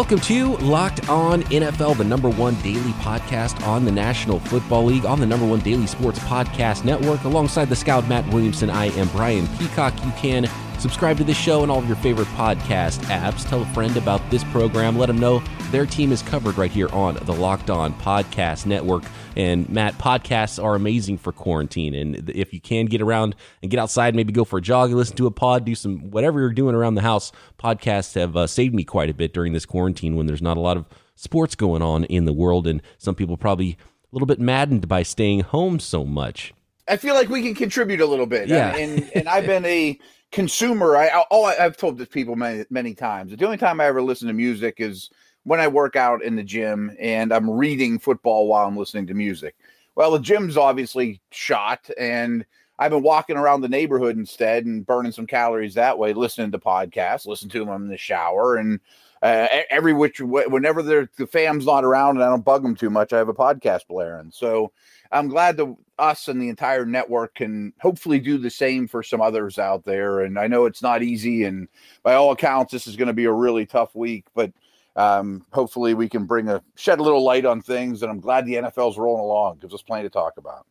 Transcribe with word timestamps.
Welcome 0.00 0.20
to 0.20 0.56
Locked 0.56 1.10
On 1.10 1.42
NFL, 1.42 1.98
the 1.98 2.04
number 2.04 2.30
one 2.30 2.54
daily 2.62 2.92
podcast 2.92 3.62
on 3.66 3.84
the 3.84 3.92
National 3.92 4.40
Football 4.40 4.86
League, 4.86 5.04
on 5.04 5.20
the 5.20 5.26
number 5.26 5.46
one 5.46 5.58
daily 5.58 5.86
sports 5.86 6.18
podcast 6.20 6.86
network. 6.86 7.22
Alongside 7.24 7.68
the 7.68 7.76
scout 7.76 8.08
Matt 8.08 8.26
Williamson, 8.32 8.70
I 8.70 8.86
am 8.86 9.08
Brian 9.08 9.46
Peacock. 9.58 9.92
You 10.02 10.10
can 10.12 10.48
subscribe 10.78 11.18
to 11.18 11.24
this 11.24 11.36
show 11.36 11.62
and 11.62 11.70
all 11.70 11.80
of 11.80 11.86
your 11.86 11.98
favorite 11.98 12.28
podcast 12.28 13.00
apps. 13.08 13.46
Tell 13.46 13.60
a 13.60 13.66
friend 13.66 13.94
about 13.98 14.22
this 14.30 14.42
program. 14.44 14.96
Let 14.96 15.08
them 15.08 15.18
know 15.18 15.42
their 15.70 15.86
team 15.86 16.10
is 16.10 16.22
covered 16.22 16.58
right 16.58 16.70
here 16.70 16.88
on 16.88 17.14
the 17.22 17.32
Locked 17.32 17.70
On 17.70 17.94
Podcast 17.94 18.66
Network. 18.66 19.04
And 19.36 19.68
Matt, 19.68 19.96
podcasts 19.98 20.62
are 20.62 20.74
amazing 20.74 21.18
for 21.18 21.32
quarantine. 21.32 21.94
And 21.94 22.30
if 22.30 22.52
you 22.52 22.60
can 22.60 22.86
get 22.86 23.00
around 23.00 23.36
and 23.62 23.70
get 23.70 23.78
outside, 23.78 24.14
maybe 24.14 24.32
go 24.32 24.44
for 24.44 24.58
a 24.58 24.62
jog, 24.62 24.90
listen 24.90 25.16
to 25.16 25.26
a 25.26 25.30
pod, 25.30 25.64
do 25.64 25.74
some 25.74 26.10
whatever 26.10 26.40
you're 26.40 26.50
doing 26.50 26.74
around 26.74 26.96
the 26.96 27.02
house, 27.02 27.30
podcasts 27.58 28.14
have 28.14 28.36
uh, 28.36 28.46
saved 28.46 28.74
me 28.74 28.82
quite 28.82 29.10
a 29.10 29.14
bit 29.14 29.32
during 29.32 29.52
this 29.52 29.66
quarantine 29.66 30.16
when 30.16 30.26
there's 30.26 30.42
not 30.42 30.56
a 30.56 30.60
lot 30.60 30.76
of 30.76 30.86
sports 31.14 31.54
going 31.54 31.82
on 31.82 32.04
in 32.04 32.24
the 32.24 32.32
world. 32.32 32.66
And 32.66 32.82
some 32.98 33.14
people 33.14 33.36
probably 33.36 33.70
a 33.70 33.76
little 34.12 34.26
bit 34.26 34.40
maddened 34.40 34.88
by 34.88 35.04
staying 35.04 35.40
home 35.40 35.78
so 35.78 36.04
much. 36.04 36.52
I 36.88 36.96
feel 36.96 37.14
like 37.14 37.28
we 37.28 37.42
can 37.42 37.54
contribute 37.54 38.00
a 38.00 38.06
little 38.06 38.26
bit. 38.26 38.48
Yeah. 38.48 38.74
And, 38.74 38.98
and, 38.98 39.10
and 39.14 39.28
I've 39.28 39.46
been 39.46 39.64
a 39.64 39.96
consumer. 40.32 40.96
I, 40.96 41.24
oh, 41.30 41.44
I've 41.44 41.76
told 41.76 41.98
this 41.98 42.08
people 42.08 42.34
many, 42.34 42.64
many 42.70 42.94
times. 42.94 43.36
The 43.36 43.44
only 43.44 43.58
time 43.58 43.80
I 43.80 43.86
ever 43.86 44.02
listen 44.02 44.26
to 44.26 44.34
music 44.34 44.76
is 44.78 45.10
when 45.50 45.58
I 45.58 45.66
work 45.66 45.96
out 45.96 46.22
in 46.22 46.36
the 46.36 46.44
gym 46.44 46.96
and 47.00 47.32
I'm 47.32 47.50
reading 47.50 47.98
football 47.98 48.46
while 48.46 48.68
I'm 48.68 48.76
listening 48.76 49.08
to 49.08 49.14
music. 49.14 49.56
Well, 49.96 50.12
the 50.12 50.20
gym's 50.20 50.56
obviously 50.56 51.20
shot, 51.32 51.90
and 51.98 52.46
I've 52.78 52.92
been 52.92 53.02
walking 53.02 53.36
around 53.36 53.62
the 53.62 53.68
neighborhood 53.68 54.16
instead 54.16 54.64
and 54.64 54.86
burning 54.86 55.10
some 55.10 55.26
calories 55.26 55.74
that 55.74 55.98
way, 55.98 56.12
listening 56.12 56.52
to 56.52 56.60
podcasts, 56.60 57.26
listen 57.26 57.48
to 57.48 57.64
them 57.64 57.82
in 57.82 57.88
the 57.88 57.96
shower, 57.96 58.58
and 58.58 58.78
uh, 59.22 59.48
every 59.70 59.92
which 59.92 60.20
whenever 60.20 60.84
the 60.84 61.08
fam's 61.32 61.66
not 61.66 61.82
around 61.82 62.16
and 62.16 62.22
I 62.22 62.28
don't 62.28 62.44
bug 62.44 62.62
them 62.62 62.76
too 62.76 62.88
much, 62.88 63.12
I 63.12 63.18
have 63.18 63.28
a 63.28 63.34
podcast 63.34 63.88
blaring. 63.88 64.30
So 64.30 64.70
I'm 65.10 65.26
glad 65.26 65.56
that 65.56 65.74
us 65.98 66.28
and 66.28 66.40
the 66.40 66.48
entire 66.48 66.86
network 66.86 67.34
can 67.34 67.72
hopefully 67.80 68.20
do 68.20 68.38
the 68.38 68.50
same 68.50 68.86
for 68.86 69.02
some 69.02 69.20
others 69.20 69.58
out 69.58 69.84
there. 69.84 70.20
And 70.20 70.38
I 70.38 70.46
know 70.46 70.66
it's 70.66 70.80
not 70.80 71.02
easy, 71.02 71.42
and 71.42 71.66
by 72.04 72.14
all 72.14 72.30
accounts, 72.30 72.70
this 72.70 72.86
is 72.86 72.94
going 72.94 73.08
to 73.08 73.12
be 73.12 73.24
a 73.24 73.32
really 73.32 73.66
tough 73.66 73.96
week, 73.96 74.26
but 74.32 74.52
um, 75.00 75.46
hopefully 75.52 75.94
we 75.94 76.08
can 76.08 76.26
bring 76.26 76.48
a 76.48 76.62
shed 76.76 77.00
a 77.00 77.02
little 77.02 77.24
light 77.24 77.46
on 77.46 77.62
things. 77.62 78.02
And 78.02 78.10
I'm 78.10 78.20
glad 78.20 78.44
the 78.44 78.54
NFL's 78.54 78.98
rolling 78.98 79.22
along. 79.22 79.58
Gives 79.58 79.74
us 79.74 79.82
plenty 79.82 80.04
to 80.04 80.10
talk 80.10 80.34
about. 80.36 80.66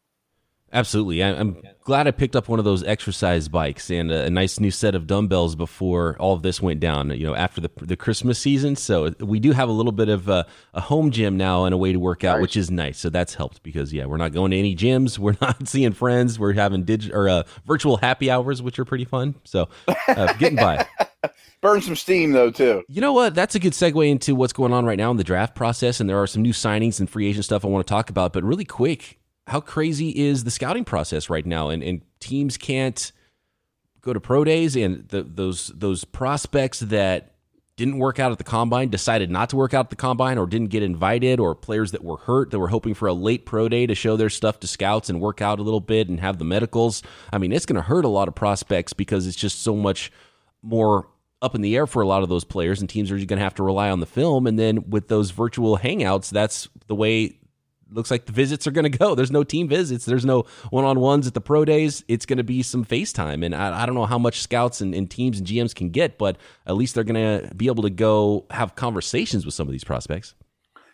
Absolutely. 0.72 1.24
I'm 1.24 1.58
glad 1.84 2.08
I 2.08 2.12
picked 2.12 2.36
up 2.36 2.48
one 2.48 2.60
of 2.60 2.66
those 2.66 2.84
exercise 2.84 3.48
bikes 3.48 3.90
and 3.90 4.12
a, 4.12 4.30
nice 4.30 4.60
new 4.60 4.70
set 4.70 4.94
of 4.94 5.08
dumbbells 5.08 5.56
before 5.56 6.16
all 6.20 6.34
of 6.34 6.44
this 6.44 6.62
went 6.62 6.80
down, 6.80 7.10
you 7.12 7.26
know, 7.26 7.36
after 7.36 7.60
the, 7.62 7.72
the 7.82 7.96
Christmas 7.96 8.38
season. 8.38 8.76
So 8.76 9.14
we 9.20 9.40
do 9.40 9.52
have 9.52 9.70
a 9.70 9.72
little 9.72 9.92
bit 9.92 10.10
of 10.10 10.30
a, 10.30 10.46
a 10.74 10.82
home 10.82 11.10
gym 11.10 11.38
now 11.38 11.66
and 11.66 11.74
a 11.74 11.78
way 11.78 11.92
to 11.92 12.00
work 12.00 12.24
out, 12.24 12.36
nice. 12.36 12.42
which 12.42 12.58
is 12.58 12.70
nice. 12.70 13.00
So 13.00 13.10
that's 13.10 13.34
helped 13.34 13.64
because, 13.64 13.92
yeah, 13.92 14.06
we're 14.06 14.18
not 14.18 14.32
going 14.32 14.52
to 14.52 14.58
any 14.58 14.76
gyms. 14.76 15.18
We're 15.30 15.36
not 15.42 15.68
seeing 15.68 15.92
friends. 15.92 16.40
We're 16.40 16.54
having 16.54 16.84
digital 16.84 17.18
or 17.18 17.30
uh, 17.30 17.44
virtual 17.66 17.98
happy 17.98 18.30
hours, 18.30 18.62
which 18.62 18.80
are 18.80 18.86
pretty 18.86 19.06
fun. 19.06 19.36
So 19.44 19.70
uh, 20.08 20.34
getting 20.34 20.58
by. 20.58 20.88
Burn 21.62 21.82
some 21.82 21.96
steam, 21.96 22.32
though, 22.32 22.52
too. 22.52 22.84
You 22.88 23.02
know 23.02 23.12
what? 23.12 23.36
That's 23.36 23.54
a 23.54 23.60
good 23.60 23.74
segue 23.74 24.10
into 24.10 24.34
what's 24.34 24.54
going 24.54 24.72
on 24.72 24.86
right 24.86 24.98
now 24.98 25.12
in 25.12 25.18
the 25.18 25.26
draft 25.26 25.56
process. 25.56 26.00
And 26.00 26.10
there 26.10 26.18
are 26.22 26.28
some 26.28 26.42
new 26.42 26.54
signings 26.54 27.00
and 27.00 27.10
free 27.10 27.28
agent 27.28 27.46
stuff 27.46 27.66
I 27.66 27.68
want 27.68 27.86
to 27.86 27.92
talk 27.92 28.10
about. 28.10 28.32
But 28.32 28.44
really 28.46 28.64
quick, 28.64 29.19
how 29.50 29.60
crazy 29.60 30.10
is 30.10 30.44
the 30.44 30.52
scouting 30.52 30.86
process 30.86 31.30
right 31.30 31.46
now? 31.46 31.70
And, 31.70 31.84
and 31.84 32.02
teams 32.20 32.58
can't 32.58 33.12
go 34.02 34.14
to 34.14 34.20
pro 34.20 34.44
days, 34.44 34.76
and 34.76 35.08
the, 35.10 35.24
those 35.24 35.68
those 35.76 36.06
prospects 36.06 36.80
that 36.80 37.36
didn't 37.76 37.98
work 37.98 38.20
out 38.20 38.32
at 38.32 38.38
the 38.38 38.44
combine 38.44 38.90
decided 38.90 39.32
not 39.32 39.50
to 39.50 39.56
work 39.56 39.74
out 39.74 39.86
at 39.86 39.90
the 39.90 39.96
combine 39.96 40.38
or 40.38 40.46
didn't 40.46 40.70
get 40.70 40.84
invited 40.84 41.40
or 41.40 41.56
players 41.56 41.94
that 41.94 42.04
were 42.04 42.18
hurt 42.18 42.52
that 42.52 42.60
were 42.60 42.68
hoping 42.68 42.94
for 42.94 43.08
a 43.08 43.14
late 43.14 43.46
pro 43.46 43.70
day 43.70 43.88
to 43.88 43.96
show 43.96 44.18
their 44.18 44.30
stuff 44.30 44.60
to 44.60 44.68
scouts 44.68 45.10
and 45.10 45.22
work 45.22 45.42
out 45.42 45.60
a 45.60 45.62
little 45.62 45.80
bit 45.80 46.10
and 46.10 46.20
have 46.20 46.40
the 46.40 46.44
medicals 46.44 47.02
i 47.32 47.38
mean 47.38 47.54
it's 47.54 47.66
going 47.66 47.78
to 47.78 47.82
hurt 47.82 48.04
a 48.04 48.10
lot 48.10 48.28
of 48.28 48.36
prospects 48.36 48.92
because 48.92 49.26
it's 49.26 49.38
just 49.38 49.64
so 49.64 49.78
much 49.78 50.12
more 50.62 51.08
up 51.42 51.56
in 51.56 51.62
the 51.62 51.74
air 51.74 51.88
for 51.88 52.02
a 52.02 52.06
lot 52.06 52.22
of 52.22 52.28
those 52.28 52.44
players 52.44 52.82
and 52.82 52.90
teams 52.90 53.12
are 53.12 53.16
going 53.16 53.28
to 53.30 53.38
have 53.38 53.56
to 53.56 53.64
rely 53.64 53.90
on 53.90 54.02
the 54.02 54.06
film 54.06 54.46
and 54.46 54.60
then 54.60 54.90
with 54.90 55.08
those 55.08 55.32
virtual 55.32 55.78
hangouts 55.78 56.30
that's 56.30 56.68
the 56.88 56.96
way 56.96 57.40
looks 57.92 58.12
like 58.12 58.26
the 58.26 58.32
visits 58.32 58.68
are 58.68 58.72
going 58.72 58.90
to 58.90 58.98
go. 58.98 59.16
There's 59.20 59.32
no 59.32 59.44
team 59.44 59.68
visits. 59.68 60.06
There's 60.06 60.26
no 60.26 60.46
one 60.70 60.86
on 60.86 61.00
ones 61.00 61.28
at 61.28 61.34
the 61.34 61.42
pro 61.42 61.66
days. 61.66 62.04
It's 62.08 62.26
going 62.26 62.38
to 62.38 62.44
be 62.44 62.64
some 62.64 62.86
FaceTime. 62.86 63.46
And 63.46 63.56
I, 63.56 63.84
I 63.84 63.86
don't 63.86 63.96
know 63.96 64.06
how 64.06 64.20
much 64.20 64.42
scouts 64.42 64.82
and, 64.82 64.94
and, 64.94 65.10
teams 65.10 65.40
and 65.40 65.48
GMs 65.48 65.74
can 65.74 65.90
get, 65.90 66.18
but 66.18 66.38
at 66.66 66.76
least 66.76 66.96
they're 66.96 67.04
going 67.04 67.16
to 67.16 67.54
be 67.56 67.68
able 67.68 67.84
to 67.84 67.90
go 67.90 68.46
have 68.52 68.76
conversations 68.76 69.46
with 69.46 69.54
some 69.54 69.68
of 69.68 69.72
these 69.72 69.84
prospects. 69.84 70.36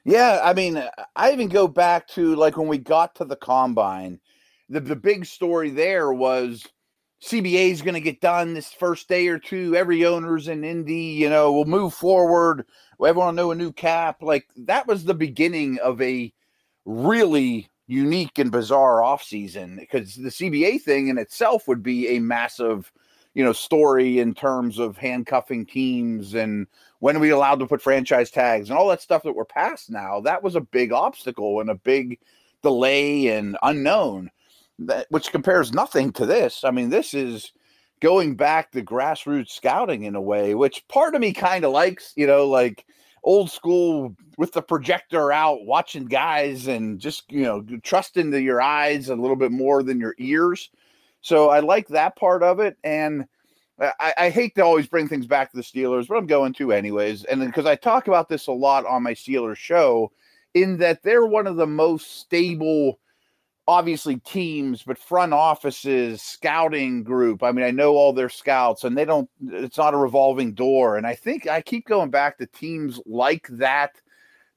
Yeah. 0.06 0.40
I 0.44 0.54
mean, 0.54 0.84
I 1.16 1.32
even 1.32 1.50
go 1.50 1.68
back 1.68 2.08
to 2.10 2.36
like 2.36 2.58
when 2.58 2.68
we 2.68 2.78
got 2.78 3.16
to 3.16 3.26
the 3.26 3.36
combine, 3.36 4.20
the, 4.70 4.80
the 4.80 4.96
big 4.96 5.26
story 5.26 5.72
there 5.72 6.14
was 6.14 6.66
CBA 7.24 7.72
is 7.72 7.82
going 7.82 7.96
to 7.96 8.02
get 8.02 8.22
done 8.22 8.54
this 8.54 8.72
first 8.72 9.08
day 9.08 9.28
or 9.28 9.40
two. 9.40 9.76
Every 9.76 10.06
owner's 10.06 10.48
in 10.48 10.64
Indy, 10.64 10.96
you 10.96 11.30
know, 11.30 11.52
we'll 11.52 11.66
move 11.66 11.94
forward. 11.94 12.66
Everyone 13.04 13.36
know 13.36 13.52
a 13.52 13.56
new 13.56 13.72
cap. 13.72 14.22
Like 14.22 14.48
that 14.58 14.88
was 14.88 15.04
the 15.04 15.14
beginning 15.14 15.80
of 15.80 16.02
a 16.02 16.32
really 16.86 17.70
unique 17.88 18.40
and 18.40 18.52
bizarre 18.52 19.02
offseason 19.02 19.80
because 19.80 20.16
the 20.16 20.30
CBA 20.30 20.82
thing 20.82 21.08
in 21.08 21.18
itself 21.18 21.68
would 21.68 21.84
be 21.84 22.08
a 22.10 22.20
massive, 22.20 22.92
you 23.34 23.44
know, 23.44 23.54
story 23.54 24.20
in 24.20 24.34
terms 24.34 24.80
of 24.80 24.98
handcuffing 24.98 25.66
teams 25.66 26.34
and 26.34 26.68
when 27.00 27.16
are 27.16 27.20
we 27.20 27.30
allowed 27.30 27.60
to 27.60 27.68
put 27.68 27.82
franchise 27.82 28.32
tags 28.32 28.70
and 28.70 28.80
all 28.80 28.88
that 28.88 29.02
stuff 29.02 29.24
that 29.24 29.36
we're 29.36 29.46
past 29.46 29.90
now. 29.92 30.20
That 30.22 30.42
was 30.42 30.56
a 30.56 30.62
big 30.62 30.92
obstacle 30.92 31.60
and 31.60 31.70
a 31.70 31.76
big 31.76 32.20
delay 32.64 33.28
and 33.28 33.58
unknown 33.62 34.32
that 34.80 35.08
which 35.10 35.32
compares 35.32 35.72
nothing 35.72 36.12
to 36.14 36.26
this. 36.26 36.64
I 36.64 36.72
mean, 36.72 36.90
this 36.90 37.14
is 37.14 37.52
going 38.02 38.36
back 38.36 38.72
to 38.72 38.82
grassroots 38.82 39.50
scouting 39.50 40.04
in 40.04 40.16
a 40.16 40.22
way, 40.22 40.56
which 40.56 40.88
part 40.88 41.16
of 41.16 41.22
me 41.22 41.32
kind 41.34 41.64
of 41.64 41.72
likes, 41.72 42.14
you 42.16 42.28
know, 42.28 42.48
like 42.48 42.86
old 43.26 43.52
school 43.52 44.16
with 44.38 44.54
the 44.54 44.62
projector 44.62 45.32
out 45.32 45.66
watching 45.66 46.06
guys 46.06 46.68
and 46.68 47.00
just 47.00 47.30
you 47.32 47.44
know 47.44 47.62
trust 47.84 48.16
into 48.16 48.40
your 48.40 48.62
eyes 48.62 49.10
a 49.10 49.16
little 49.16 49.36
bit 49.36 49.52
more 49.52 49.84
than 49.84 50.00
your 50.00 50.16
ears. 50.20 50.70
So 51.22 51.50
i 51.50 51.60
like 51.60 51.88
that 51.88 52.16
part 52.16 52.44
of 52.44 52.60
it 52.60 52.78
and 52.84 53.26
I, 53.80 54.14
I 54.18 54.30
hate 54.30 54.56
to 54.56 54.64
always 54.64 54.88
bring 54.88 55.08
things 55.08 55.26
back 55.26 55.52
to 55.52 55.58
the 55.58 55.64
steelers 55.64 56.08
but 56.08 56.18
i'm 56.18 56.28
going 56.28 56.54
to 56.54 56.72
anyways 56.72 57.24
and 57.26 57.42
because 57.42 57.66
i 57.66 57.76
talk 57.76 58.08
about 58.08 58.30
this 58.30 58.48
a 58.48 58.52
lot 58.52 58.86
on 58.86 59.04
my 59.04 59.14
steelers 59.14 59.58
show 59.58 60.12
in 60.54 60.78
that 60.78 61.02
they're 61.04 61.26
one 61.26 61.48
of 61.48 61.58
the 61.58 61.68
most 61.68 62.20
stable 62.20 63.00
obviously 63.68 64.18
teams, 64.18 64.84
but 64.84 64.98
front 64.98 65.34
offices, 65.34 66.22
scouting 66.22 67.04
group. 67.04 67.42
I 67.42 67.52
mean, 67.52 67.66
I 67.66 67.72
know 67.72 67.96
all 67.96 68.14
their 68.14 68.30
scouts 68.30 68.84
and 68.84 68.98
they 68.98 69.06
don't, 69.06 69.30
it's 69.48 69.78
not 69.78 69.94
a 69.94 69.98
revolving 69.98 70.54
door. 70.54 70.98
And 70.98 71.08
I 71.08 71.16
think 71.16 71.48
I 71.48 71.62
keep 71.62 71.88
going 71.88 72.12
back 72.12 72.38
to 72.38 72.46
teams 72.46 73.00
like 73.06 73.48
that 73.52 74.00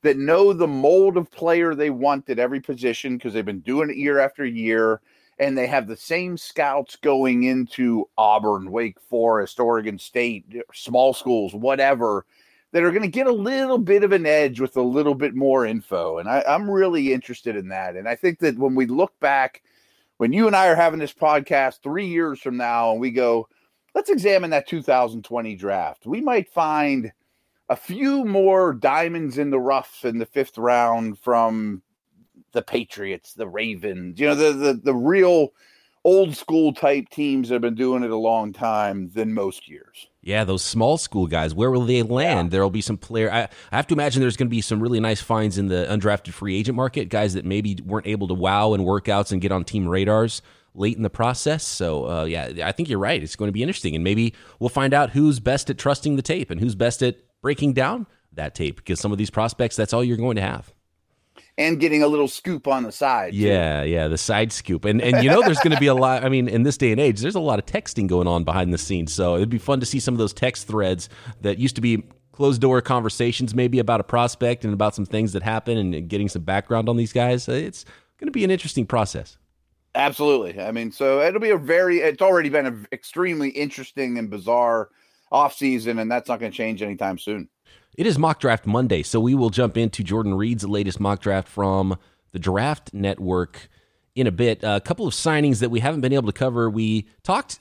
that 0.03 0.17
know 0.19 0.53
the 0.53 0.69
mold 0.69 1.17
of 1.17 1.31
player 1.31 1.75
they 1.75 1.91
want 1.91 2.29
at 2.31 2.39
every 2.39 2.61
position 2.61 3.17
because 3.17 3.33
they've 3.33 3.45
been 3.45 3.61
doing 3.61 3.91
it 3.91 3.97
year 3.97 4.19
after 4.19 4.45
year. 4.45 5.01
And 5.41 5.57
they 5.57 5.69
have 5.69 5.87
the 5.87 5.97
same 5.97 6.37
scouts 6.37 6.97
going 6.97 7.45
into 7.45 8.09
Auburn, 8.19 8.73
Wake 8.73 9.01
Forest, 9.01 9.61
Oregon 9.61 9.97
State, 9.97 10.45
small 10.75 11.15
schools, 11.15 11.55
whatever 11.55 12.27
that 12.73 12.83
are 12.83 12.91
going 12.91 13.03
to 13.03 13.09
get 13.09 13.27
a 13.27 13.33
little 13.33 13.79
bit 13.79 14.05
of 14.05 14.13
an 14.13 14.27
edge 14.27 14.61
with 14.61 14.77
a 14.77 14.83
little 14.83 15.15
bit 15.15 15.35
more 15.35 15.65
info. 15.65 16.19
And 16.19 16.29
I, 16.29 16.45
I'm 16.47 16.71
really 16.71 17.13
interested 17.13 17.57
in 17.57 17.69
that. 17.69 17.97
And 17.97 18.09
I 18.09 18.15
think 18.15 18.41
that 18.41 18.59
when 18.59 18.75
we 18.75 18.87
look 18.87 19.19
back, 19.21 19.63
when 20.19 20.33
you 20.33 20.47
and 20.47 20.55
I 20.55 20.69
are 20.69 20.75
having 20.75 20.99
this 20.99 21.15
podcast 21.15 21.81
three 21.83 22.07
years 22.07 22.41
from 22.41 22.57
now, 22.57 22.93
and 22.93 23.01
we 23.01 23.11
go, 23.11 23.49
let's 23.95 24.11
examine 24.11 24.51
that 24.51 24.69
2020 24.69 25.55
draft, 25.57 26.07
we 26.07 26.21
might 26.21 26.51
find 26.51 27.11
a 27.69 27.77
few 27.77 28.25
more 28.25 28.75
diamonds 28.75 29.39
in 29.39 29.51
the 29.51 29.61
rough 29.61 30.05
in 30.05 30.19
the 30.19 30.27
fifth 30.27 30.59
round 30.59 31.19
from 31.19 31.83
the 32.53 32.63
Patriots, 32.63 33.35
the 33.35 33.49
Ravens, 33.49 34.19
you 34.19 34.27
know, 34.27 34.35
the 34.35 34.53
the, 34.53 34.75
the 34.75 34.95
real 34.95 35.53
old 36.05 36.37
school 36.37 36.73
type 36.73 37.09
teams 37.11 37.49
that 37.49 37.57
have 37.57 37.63
been 37.63 37.75
doing 37.75 38.03
it 38.03 38.11
a 38.11 38.17
long 38.17 38.53
time 38.53 39.11
than 39.11 39.35
most 39.35 39.69
years. 39.69 40.09
Yeah, 40.23 40.45
those 40.45 40.63
small 40.63 40.99
school 40.99 41.27
guys, 41.27 41.55
where 41.55 41.71
will 41.71 41.85
they 41.85 42.03
land? 42.03 42.49
Yeah. 42.49 42.51
There'll 42.51 42.71
be 42.71 42.81
some 42.81 42.97
player. 42.97 43.31
I, 43.31 43.49
I, 43.73 43.77
have 43.77 43.87
to 43.89 43.95
imagine 43.95 44.21
there's 44.21 44.37
going 44.37 44.49
to 44.49 44.51
be 44.51 44.61
some 44.61 44.81
really 44.81 45.01
nice 45.01 45.21
finds 45.21 45.59
in 45.59 45.69
the 45.69 45.87
undrafted 45.89 46.33
free 46.33 46.59
agent 46.59 46.77
market, 46.77 47.09
guys 47.09 47.35
that 47.35 47.45
maybe 47.45 47.79
weren't 47.85 48.07
able 48.07 48.29
to 48.29 48.35
wow 48.35 48.75
in 48.75 48.83
workouts 48.83 49.33
and 49.33 49.41
get 49.41 49.53
on 49.53 49.65
team 49.65 49.89
radars 49.89 50.43
late 50.75 50.97
in 50.97 51.03
the 51.03 51.11
process. 51.11 51.65
So, 51.65 52.09
uh, 52.09 52.25
yeah, 52.25 52.53
I 52.65 52.73
think 52.73 52.89
you're 52.89 52.99
right. 52.99 53.23
It's 53.23 53.37
going 53.37 53.49
to 53.49 53.53
be 53.53 53.63
interesting. 53.63 53.95
And 53.95 54.05
maybe 54.05 54.35
we'll 54.59 54.69
find 54.69 54.95
out 54.95 55.11
who's 55.11 55.41
best 55.41 55.71
at 55.71 55.79
trusting 55.79 56.17
the 56.17 56.23
tape 56.23 56.51
and 56.51 56.61
who's 56.61 56.75
best 56.75 57.03
at 57.03 57.17
breaking 57.43 57.73
down 57.73 58.07
that 58.33 58.55
tape 58.55 58.77
because 58.77 59.01
some 59.01 59.13
of 59.13 59.19
these 59.19 59.31
prospects, 59.31 59.77
that's 59.77 59.93
all 59.93 60.05
you're 60.05 60.17
going 60.17 60.37
to 60.37 60.43
have 60.43 60.73
and 61.59 61.81
getting 61.81 62.03
a 62.03 62.07
little 62.07 62.29
scoop 62.29 62.67
on 62.67 62.85
the 62.85 62.93
side. 62.93 63.33
Too. 63.33 63.39
Yeah, 63.39 63.83
yeah, 63.83 64.09
the 64.09 64.17
side 64.17 64.53
scoop. 64.53 64.85
And 64.87 65.03
and 65.03 65.23
you 65.23 65.29
know 65.29 65.43
there's 65.43 65.59
going 65.59 65.75
to 65.75 65.81
be 65.81 65.89
a 65.89 65.95
lot 65.95 66.25
I 66.25 66.31
mean 66.31 66.49
in 66.49 66.63
this 66.63 66.79
day 66.79 66.93
and 66.93 67.01
age 67.01 67.21
there's 67.21 67.35
a 67.35 67.41
lot 67.41 67.59
of 67.59 67.67
texting 67.67 68.07
going 68.07 68.29
on 68.29 68.45
behind 68.45 68.73
the 68.73 68.79
scenes. 68.79 69.13
So 69.13 69.35
it'd 69.35 69.51
be 69.51 69.59
fun 69.59 69.81
to 69.81 69.87
see 69.87 70.01
some 70.01 70.15
of 70.15 70.19
those 70.19 70.33
text 70.33 70.67
threads 70.67 71.09
that 71.43 71.59
used 71.59 71.75
to 71.75 71.83
be 71.83 72.05
closed 72.33 72.61
door 72.61 72.81
conversations 72.81 73.55
maybe 73.55 73.81
about 73.81 73.99
a 73.99 74.05
prospect 74.05 74.65
and 74.65 74.73
about 74.73 74.95
some 74.95 75.05
things 75.05 75.33
that 75.33 75.43
happen 75.43 75.77
and 75.77 76.09
getting 76.09 76.29
some 76.29 76.43
background 76.43 76.89
on 76.89 76.97
these 76.97 77.13
guys. 77.13 77.49
It's 77.49 77.85
going 78.19 78.29
to 78.29 78.33
be 78.33 78.45
an 78.45 78.51
interesting 78.51 78.87
process. 78.87 79.37
Absolutely. 79.97 80.61
I 80.61 80.71
mean, 80.71 80.93
so 80.93 81.21
it'll 81.21 81.41
be 81.41 81.51
a 81.51 81.59
very, 81.59 81.99
it's 81.99 82.23
already 82.23 82.49
been 82.49 82.67
an 82.67 82.87
extremely 82.93 83.49
interesting 83.49 84.19
and 84.19 84.31
bizarre 84.31 84.91
offseason, 85.33 86.01
and 86.01 86.09
that's 86.09 86.29
not 86.29 86.39
going 86.39 86.53
to 86.53 86.57
change 86.57 86.81
anytime 86.83 87.19
soon. 87.19 87.49
It 87.99 88.07
is 88.07 88.17
mock 88.17 88.39
draft 88.39 88.65
Monday, 88.65 89.03
so 89.03 89.19
we 89.19 89.35
will 89.35 89.51
jump 89.51 89.77
into 89.77 90.05
Jordan 90.05 90.35
Reid's 90.35 90.65
latest 90.65 91.01
mock 91.01 91.21
draft 91.21 91.49
from 91.49 91.99
the 92.31 92.39
Draft 92.39 92.95
Network 92.95 93.69
in 94.15 94.29
a 94.29 94.31
bit. 94.31 94.61
A 94.63 94.81
couple 94.81 95.09
of 95.09 95.15
signings 95.15 95.59
that 95.59 95.71
we 95.71 95.81
haven't 95.81 96.03
been 96.03 96.13
able 96.13 96.29
to 96.29 96.33
cover. 96.33 96.71
We 96.71 97.09
talked 97.25 97.59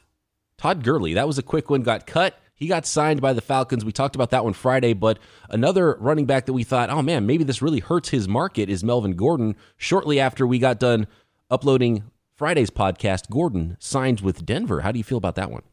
Todd 0.59 0.83
Gurley. 0.83 1.15
That 1.15 1.25
was 1.25 1.39
a 1.39 1.41
quick 1.41 1.71
one, 1.71 1.81
got 1.81 2.05
cut. 2.05 2.39
He 2.53 2.67
got 2.67 2.85
signed 2.85 3.19
by 3.19 3.33
the 3.33 3.41
Falcons. 3.41 3.83
We 3.83 3.91
talked 3.91 4.13
about 4.13 4.29
that 4.29 4.43
one 4.43 4.53
Friday, 4.53 4.93
but 4.93 5.17
another 5.49 5.97
running 5.99 6.27
back 6.27 6.45
that 6.45 6.53
we 6.53 6.63
thought, 6.63 6.91
oh 6.91 7.01
man, 7.01 7.25
maybe 7.25 7.43
this 7.43 7.63
really 7.63 7.79
hurts 7.79 8.09
his 8.09 8.27
market 8.27 8.69
is 8.69 8.83
Melvin 8.83 9.15
Gordon. 9.15 9.55
Shortly 9.75 10.19
after 10.19 10.45
we 10.45 10.59
got 10.59 10.79
done 10.79 11.07
uploading 11.49 12.03
Friday's 12.35 12.69
podcast, 12.69 13.31
Gordon 13.31 13.75
signs 13.79 14.21
with 14.21 14.45
Denver. 14.45 14.81
How 14.81 14.91
do 14.91 14.99
you 14.99 15.03
feel 15.03 15.17
about 15.17 15.33
that 15.33 15.49
one? 15.49 15.63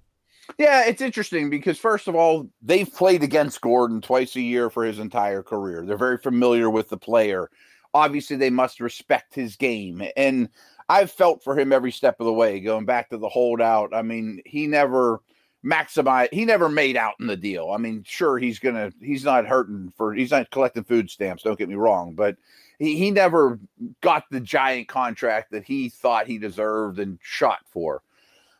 Yeah, 0.59 0.87
it's 0.87 1.01
interesting 1.01 1.51
because 1.51 1.79
first 1.79 2.09
of 2.09 2.15
all, 2.15 2.49
they've 2.63 2.93
played 2.93 3.23
against 3.23 3.61
Gordon 3.61 4.01
twice 4.01 4.37
a 4.37 4.41
year 4.41 4.71
for 4.71 4.85
his 4.85 4.99
entire 4.99 5.43
career. 5.43 5.85
They're 5.87 5.97
very 5.97 6.19
familiar 6.19 6.71
with 6.71 6.89
the 6.89 6.97
player. 6.97 7.51
Obviously, 7.95 8.37
they 8.37 8.51
must 8.51 8.81
respect 8.81 9.35
his 9.35 9.57
game. 9.57 10.03
And 10.17 10.49
I've 10.89 11.11
felt 11.11 11.43
for 11.43 11.59
him 11.59 11.73
every 11.73 11.93
step 11.93 12.21
of 12.21 12.27
the 12.27 12.33
way, 12.33 12.61
going 12.61 12.85
back 12.85 13.11
to 13.11 13.17
the 13.17 13.29
holdout. 13.29 13.95
I 13.95 14.03
mean, 14.03 14.43
he 14.45 14.67
never 14.67 15.23
maximized, 15.65 16.33
he 16.33 16.45
never 16.45 16.69
made 16.69 16.97
out 16.97 17.15
in 17.21 17.27
the 17.27 17.37
deal. 17.37 17.71
I 17.71 17.79
mean, 17.79 18.05
sure, 18.07 18.39
he's 18.39 18.59
gonna, 18.59 18.93
he's 19.01 19.25
not 19.25 19.47
hurting 19.47 19.93
for, 19.97 20.13
he's 20.13 20.31
not 20.31 20.51
collecting 20.51 20.85
food 20.85 21.11
stamps, 21.11 21.43
don't 21.43 21.59
get 21.59 21.71
me 21.71 21.75
wrong, 21.75 22.15
but 22.15 22.37
he, 22.79 22.99
he 22.99 23.11
never 23.11 23.59
got 24.03 24.25
the 24.31 24.41
giant 24.41 24.89
contract 24.89 25.53
that 25.53 25.65
he 25.65 25.89
thought 25.89 26.27
he 26.27 26.37
deserved 26.37 26.99
and 26.99 27.19
shot 27.23 27.61
for. 27.71 28.03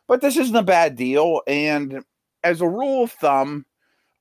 But 0.07 0.21
this 0.21 0.37
isn't 0.37 0.55
a 0.55 0.63
bad 0.63 0.95
deal. 0.95 1.41
And 1.47 2.03
as 2.43 2.61
a 2.61 2.69
rule 2.69 3.03
of 3.03 3.11
thumb, 3.11 3.65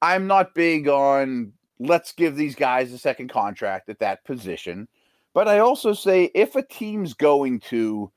I'm 0.02 0.26
not 0.26 0.54
big 0.54 0.88
on 0.88 1.52
let's 1.78 2.12
give 2.12 2.36
these 2.36 2.54
guys 2.54 2.92
a 2.92 2.98
second 2.98 3.28
contract 3.28 3.88
at 3.88 3.98
that 3.98 4.24
position. 4.24 4.88
But 5.32 5.48
I 5.48 5.58
also 5.58 5.92
say 5.92 6.30
if 6.34 6.54
a 6.54 6.62
team's 6.62 7.14
going 7.14 7.60
to, 7.60 8.10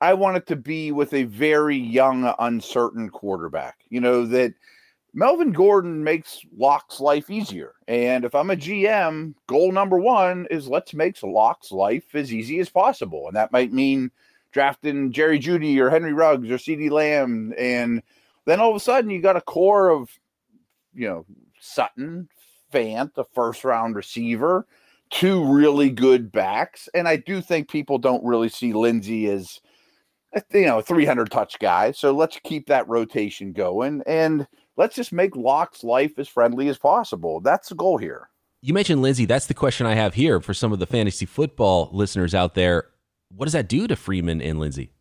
I 0.00 0.14
want 0.14 0.36
it 0.36 0.46
to 0.48 0.56
be 0.56 0.92
with 0.92 1.14
a 1.14 1.24
very 1.24 1.76
young, 1.76 2.32
uncertain 2.38 3.08
quarterback. 3.08 3.76
You 3.88 4.00
know, 4.00 4.26
that 4.26 4.54
Melvin 5.14 5.52
Gordon 5.52 6.04
makes 6.04 6.40
Lock's 6.56 7.00
life 7.00 7.30
easier. 7.30 7.74
And 7.88 8.24
if 8.24 8.34
I'm 8.34 8.50
a 8.50 8.56
GM, 8.56 9.34
goal 9.46 9.72
number 9.72 9.98
one 9.98 10.46
is 10.50 10.68
let's 10.68 10.92
make 10.92 11.22
Lock's 11.22 11.72
life 11.72 12.14
as 12.14 12.34
easy 12.34 12.58
as 12.58 12.68
possible. 12.68 13.26
And 13.26 13.36
that 13.36 13.52
might 13.52 13.72
mean 13.72 14.10
drafting 14.56 15.12
Jerry 15.12 15.38
Jeudy 15.38 15.78
or 15.78 15.90
Henry 15.90 16.14
Ruggs 16.14 16.50
or 16.50 16.56
CeeDee 16.56 16.90
Lamb. 16.90 17.52
And 17.58 18.02
then 18.46 18.58
all 18.58 18.70
of 18.70 18.76
a 18.76 18.80
sudden 18.80 19.10
you 19.10 19.20
got 19.20 19.36
a 19.36 19.42
core 19.42 19.90
of, 19.90 20.08
you 20.94 21.06
know, 21.06 21.26
Sutton, 21.60 22.30
Fant, 22.72 23.10
a 23.18 23.24
first 23.34 23.64
round 23.64 23.96
receiver, 23.96 24.66
two 25.10 25.44
really 25.44 25.90
good 25.90 26.32
backs. 26.32 26.88
And 26.94 27.06
I 27.06 27.16
do 27.16 27.42
think 27.42 27.68
people 27.68 27.98
don't 27.98 28.24
really 28.24 28.48
see 28.48 28.72
Lindsay 28.72 29.28
as, 29.28 29.60
you 30.54 30.64
know, 30.64 30.80
300 30.80 31.30
touch 31.30 31.58
guy. 31.58 31.92
So 31.92 32.12
let's 32.12 32.40
keep 32.42 32.66
that 32.68 32.88
rotation 32.88 33.52
going 33.52 34.02
and 34.06 34.48
let's 34.78 34.96
just 34.96 35.12
make 35.12 35.36
Lock's 35.36 35.84
life 35.84 36.18
as 36.18 36.28
friendly 36.28 36.68
as 36.68 36.78
possible. 36.78 37.40
That's 37.42 37.68
the 37.68 37.74
goal 37.74 37.98
here. 37.98 38.30
You 38.62 38.72
mentioned 38.72 39.02
Lindsay. 39.02 39.26
That's 39.26 39.48
the 39.48 39.54
question 39.54 39.86
I 39.86 39.96
have 39.96 40.14
here 40.14 40.40
for 40.40 40.54
some 40.54 40.72
of 40.72 40.78
the 40.78 40.86
fantasy 40.86 41.26
football 41.26 41.90
listeners 41.92 42.34
out 42.34 42.54
there 42.54 42.86
what 43.34 43.46
does 43.46 43.52
that 43.52 43.68
do 43.68 43.86
to 43.86 43.96
Freeman 43.96 44.40
and 44.40 44.58
Lindsay? 44.58 44.92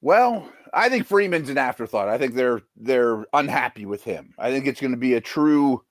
Well, 0.00 0.48
I 0.72 0.88
think 0.88 1.06
Freeman's 1.06 1.48
an 1.48 1.58
afterthought. 1.58 2.08
I 2.08 2.18
think 2.18 2.34
they're 2.34 2.60
they're 2.76 3.24
unhappy 3.32 3.86
with 3.86 4.04
him. 4.04 4.34
I 4.38 4.50
think 4.50 4.66
it's 4.66 4.80
going 4.80 4.92
to 4.92 4.98
be 4.98 5.14
a 5.14 5.20
true 5.20 5.82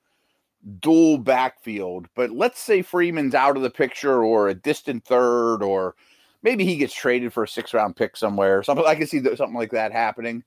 dual 0.80 1.18
backfield. 1.18 2.08
But 2.16 2.32
let's 2.32 2.60
say 2.60 2.82
Freeman's 2.82 3.36
out 3.36 3.58
of 3.58 3.64
the 3.64 3.70
picture 3.70 4.24
or 4.24 4.50
a 4.50 4.54
distant 4.54 5.06
third, 5.06 5.64
or 5.64 5.96
maybe 6.42 6.66
he 6.66 6.78
gets 6.78 6.94
traded 6.94 7.34
for 7.34 7.44
a 7.44 7.48
six 7.48 7.74
round 7.74 7.96
pick 7.96 8.16
somewhere. 8.16 8.64
Something 8.64 8.86
I 8.86 8.96
can 8.96 9.08
see 9.08 9.24
something 9.24 9.56
like 9.56 9.72
that 9.72 9.92
happening. 9.92 10.44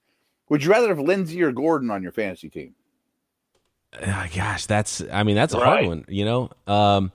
Would 0.49 0.63
you 0.63 0.71
rather 0.71 0.89
have 0.89 1.01
Lindsay 1.01 1.43
or 1.43 1.51
Gordon 1.51 1.91
on 1.91 2.03
your 2.03 2.13
fantasy 2.13 2.49
team? 2.49 2.75
Uh, 4.01 4.27
gosh, 4.35 4.67
that's 4.67 5.03
I 5.13 5.23
mean 5.23 5.37
that's 5.37 5.55
a 5.55 5.59
right. 5.59 5.67
hard 5.67 5.87
one. 5.87 6.05
You 6.09 6.25
know, 6.25 6.51
um, 6.67 7.13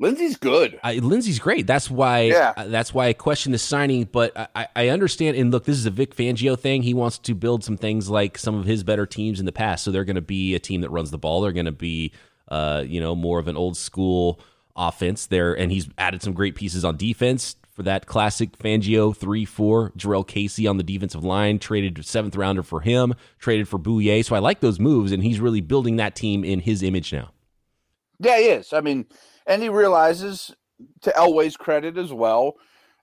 Lindsay's 0.00 0.38
good. 0.38 0.80
I, 0.82 0.94
Lindsay's 0.94 1.38
great. 1.38 1.66
That's 1.66 1.90
why. 1.90 2.22
Yeah. 2.22 2.54
Uh, 2.56 2.68
that's 2.68 2.94
why 2.94 3.08
I 3.08 3.12
question 3.12 3.52
the 3.52 3.58
signing. 3.58 4.04
But 4.04 4.50
I, 4.56 4.66
I 4.74 4.88
understand. 4.88 5.36
And 5.36 5.50
look, 5.50 5.66
this 5.66 5.76
is 5.76 5.84
a 5.84 5.90
Vic 5.90 6.16
Fangio 6.16 6.58
thing. 6.58 6.82
He 6.82 6.94
wants 6.94 7.18
to 7.18 7.34
build 7.34 7.62
some 7.62 7.76
things 7.76 8.08
like 8.08 8.38
some 8.38 8.54
of 8.54 8.64
his 8.64 8.82
better 8.82 9.04
teams 9.04 9.38
in 9.38 9.46
the 9.46 9.52
past. 9.52 9.84
So 9.84 9.90
they're 9.90 10.06
going 10.06 10.16
to 10.16 10.22
be 10.22 10.54
a 10.54 10.58
team 10.58 10.80
that 10.80 10.90
runs 10.90 11.10
the 11.10 11.18
ball. 11.18 11.42
They're 11.42 11.52
going 11.52 11.66
to 11.66 11.72
be, 11.72 12.12
uh, 12.48 12.82
you 12.86 12.98
know, 12.98 13.14
more 13.14 13.38
of 13.38 13.46
an 13.46 13.58
old 13.58 13.76
school 13.76 14.40
offense 14.74 15.26
there. 15.26 15.52
And 15.52 15.70
he's 15.70 15.86
added 15.98 16.22
some 16.22 16.32
great 16.32 16.54
pieces 16.54 16.82
on 16.82 16.96
defense 16.96 17.56
for 17.70 17.82
that 17.82 18.06
classic 18.06 18.56
Fangio 18.56 19.14
three 19.14 19.44
four. 19.44 19.90
Jurrell 19.98 20.26
Casey 20.26 20.66
on 20.66 20.78
the 20.78 20.82
defensive 20.82 21.24
line 21.24 21.58
traded 21.58 22.02
seventh 22.06 22.36
rounder 22.36 22.62
for 22.62 22.80
him. 22.80 23.14
Traded 23.38 23.68
for 23.68 23.78
Bouye. 23.78 24.24
So 24.24 24.34
I 24.34 24.38
like 24.38 24.60
those 24.60 24.80
moves, 24.80 25.12
and 25.12 25.22
he's 25.22 25.40
really 25.40 25.60
building 25.60 25.96
that 25.96 26.16
team 26.16 26.42
in 26.42 26.60
his 26.60 26.82
image 26.82 27.12
now. 27.12 27.32
Yeah, 28.18 28.38
he 28.38 28.44
is. 28.46 28.72
I 28.72 28.80
mean 28.80 29.04
and 29.50 29.62
he 29.62 29.68
realizes, 29.68 30.54
to 31.02 31.10
Elway's 31.10 31.56
credit 31.56 31.98
as 31.98 32.12
well, 32.12 32.54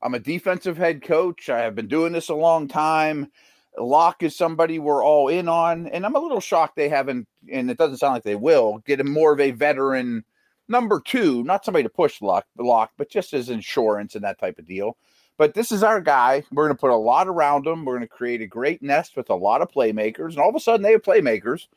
I'm 0.02 0.16
a 0.16 0.20
defensive 0.20 0.78
head 0.78 1.04
coach. 1.04 1.50
I 1.50 1.60
have 1.60 1.76
been 1.76 1.90
doing 1.90 2.14
this 2.14 2.30
a 2.30 2.36
long 2.36 2.70
time. 2.70 3.30
Lock 3.78 4.24
is 4.24 4.36
somebody 4.36 4.80
we're 4.80 5.04
all 5.04 5.28
in 5.28 5.50
on, 5.50 5.88
and 5.88 6.06
I'm 6.06 6.16
a 6.16 6.20
little 6.20 6.40
shocked 6.40 6.78
they 6.78 6.88
haven't, 6.88 7.28
and 7.52 7.70
it 7.70 7.78
doesn't 7.78 7.98
sound 7.98 8.14
like 8.14 8.24
they 8.24 8.36
will 8.36 8.82
get 8.88 9.02
him 9.02 9.12
more 9.12 9.34
of 9.34 9.42
a 9.42 9.52
veteran 9.52 10.24
number 10.70 11.02
two, 11.02 11.44
not 11.44 11.66
somebody 11.66 11.84
to 11.84 11.90
push 11.90 12.22
Lock, 12.22 12.46
Lock, 12.58 12.92
but 12.98 13.10
just 13.10 13.34
as 13.34 13.50
insurance 13.50 14.16
and 14.16 14.24
that 14.24 14.40
type 14.40 14.58
of 14.58 14.66
deal. 14.66 14.98
But 15.38 15.54
this 15.54 15.72
is 15.74 15.84
our 15.84 16.00
guy. 16.00 16.44
We're 16.52 16.66
going 16.66 16.76
to 16.76 16.80
put 16.80 16.92
a 16.92 16.96
lot 16.96 17.28
around 17.28 17.68
him. 17.68 17.84
We're 17.84 17.98
going 17.98 18.08
to 18.08 18.16
create 18.16 18.42
a 18.42 18.48
great 18.48 18.82
nest 18.82 19.18
with 19.18 19.30
a 19.30 19.36
lot 19.36 19.62
of 19.62 19.70
playmakers, 19.70 20.30
and 20.30 20.40
all 20.40 20.50
of 20.50 20.56
a 20.56 20.62
sudden 20.62 20.82
they 20.82 20.94
have 20.94 21.04
playmakers. 21.04 21.68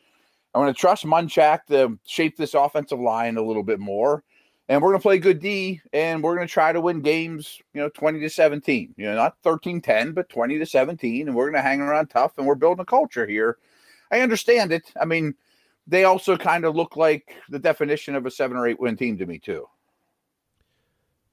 I'm 0.54 0.62
going 0.62 0.72
to 0.72 0.80
trust 0.80 1.04
Munchak 1.04 1.66
to 1.66 1.98
shape 2.06 2.36
this 2.36 2.54
offensive 2.54 3.00
line 3.00 3.36
a 3.36 3.44
little 3.44 3.64
bit 3.64 3.80
more 3.80 4.22
and 4.70 4.80
we're 4.80 4.90
going 4.90 5.00
to 5.00 5.02
play 5.02 5.18
good 5.18 5.40
D 5.40 5.80
and 5.92 6.22
we're 6.22 6.36
going 6.36 6.46
to 6.46 6.52
try 6.52 6.72
to 6.72 6.80
win 6.80 7.00
games, 7.00 7.60
you 7.74 7.80
know, 7.80 7.88
20 7.88 8.20
to 8.20 8.30
17, 8.30 8.94
you 8.96 9.04
know, 9.04 9.16
not 9.16 9.36
13 9.42 9.80
10, 9.80 10.12
but 10.12 10.28
20 10.28 10.60
to 10.60 10.64
17. 10.64 11.26
And 11.26 11.36
we're 11.36 11.46
going 11.46 11.60
to 11.60 11.68
hang 11.68 11.80
around 11.80 12.06
tough 12.06 12.38
and 12.38 12.46
we're 12.46 12.54
building 12.54 12.80
a 12.80 12.84
culture 12.84 13.26
here. 13.26 13.58
I 14.12 14.20
understand 14.20 14.70
it. 14.70 14.92
I 14.98 15.06
mean, 15.06 15.34
they 15.88 16.04
also 16.04 16.36
kind 16.36 16.64
of 16.64 16.76
look 16.76 16.96
like 16.96 17.34
the 17.48 17.58
definition 17.58 18.14
of 18.14 18.26
a 18.26 18.30
seven 18.30 18.56
or 18.56 18.68
eight 18.68 18.78
win 18.78 18.96
team 18.96 19.18
to 19.18 19.26
me, 19.26 19.40
too. 19.40 19.66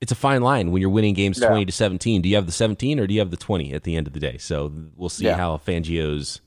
It's 0.02 0.12
a 0.12 0.16
fine 0.16 0.42
line 0.42 0.72
when 0.72 0.82
you're 0.82 0.90
winning 0.90 1.14
games 1.14 1.40
20 1.40 1.66
to 1.66 1.72
17. 1.72 2.24
Do 2.24 2.30
you 2.30 2.36
have 2.36 2.48
the 2.48 2.52
17 2.52 3.00
or 3.00 3.06
do 3.06 3.14
you 3.14 3.20
have 3.20 3.30
the 3.30 3.38
20 3.38 3.72
at 3.72 3.84
the 3.84 3.96
end 3.96 4.08
of 4.08 4.14
the 4.14 4.20
day? 4.20 4.40
So 4.40 4.74
we'll 4.96 5.10
see 5.10 5.26
yeah. 5.26 5.38
how 5.38 5.58
Fangio's 5.58 6.42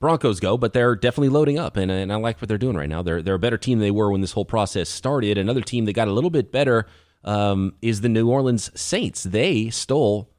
Broncos 0.00 0.40
go, 0.40 0.56
but 0.56 0.72
they're 0.72 0.96
definitely 0.96 1.28
loading 1.28 1.58
up, 1.58 1.76
and, 1.76 1.90
and 1.90 2.10
I 2.10 2.16
like 2.16 2.40
what 2.40 2.48
they're 2.48 2.58
doing 2.58 2.76
right 2.76 2.88
now. 2.88 3.02
They're 3.02 3.20
they're 3.20 3.34
a 3.34 3.38
better 3.38 3.58
team 3.58 3.78
than 3.78 3.86
they 3.86 3.90
were 3.90 4.10
when 4.10 4.22
this 4.22 4.32
whole 4.32 4.46
process 4.46 4.88
started. 4.88 5.36
Another 5.36 5.60
team 5.60 5.84
that 5.84 5.92
got 5.92 6.08
a 6.08 6.12
little 6.12 6.30
bit 6.30 6.50
better 6.50 6.86
um, 7.22 7.74
is 7.82 8.00
the 8.00 8.08
New 8.08 8.28
Orleans 8.28 8.70
Saints. 8.80 9.24
They 9.24 9.68
stole 9.68 10.30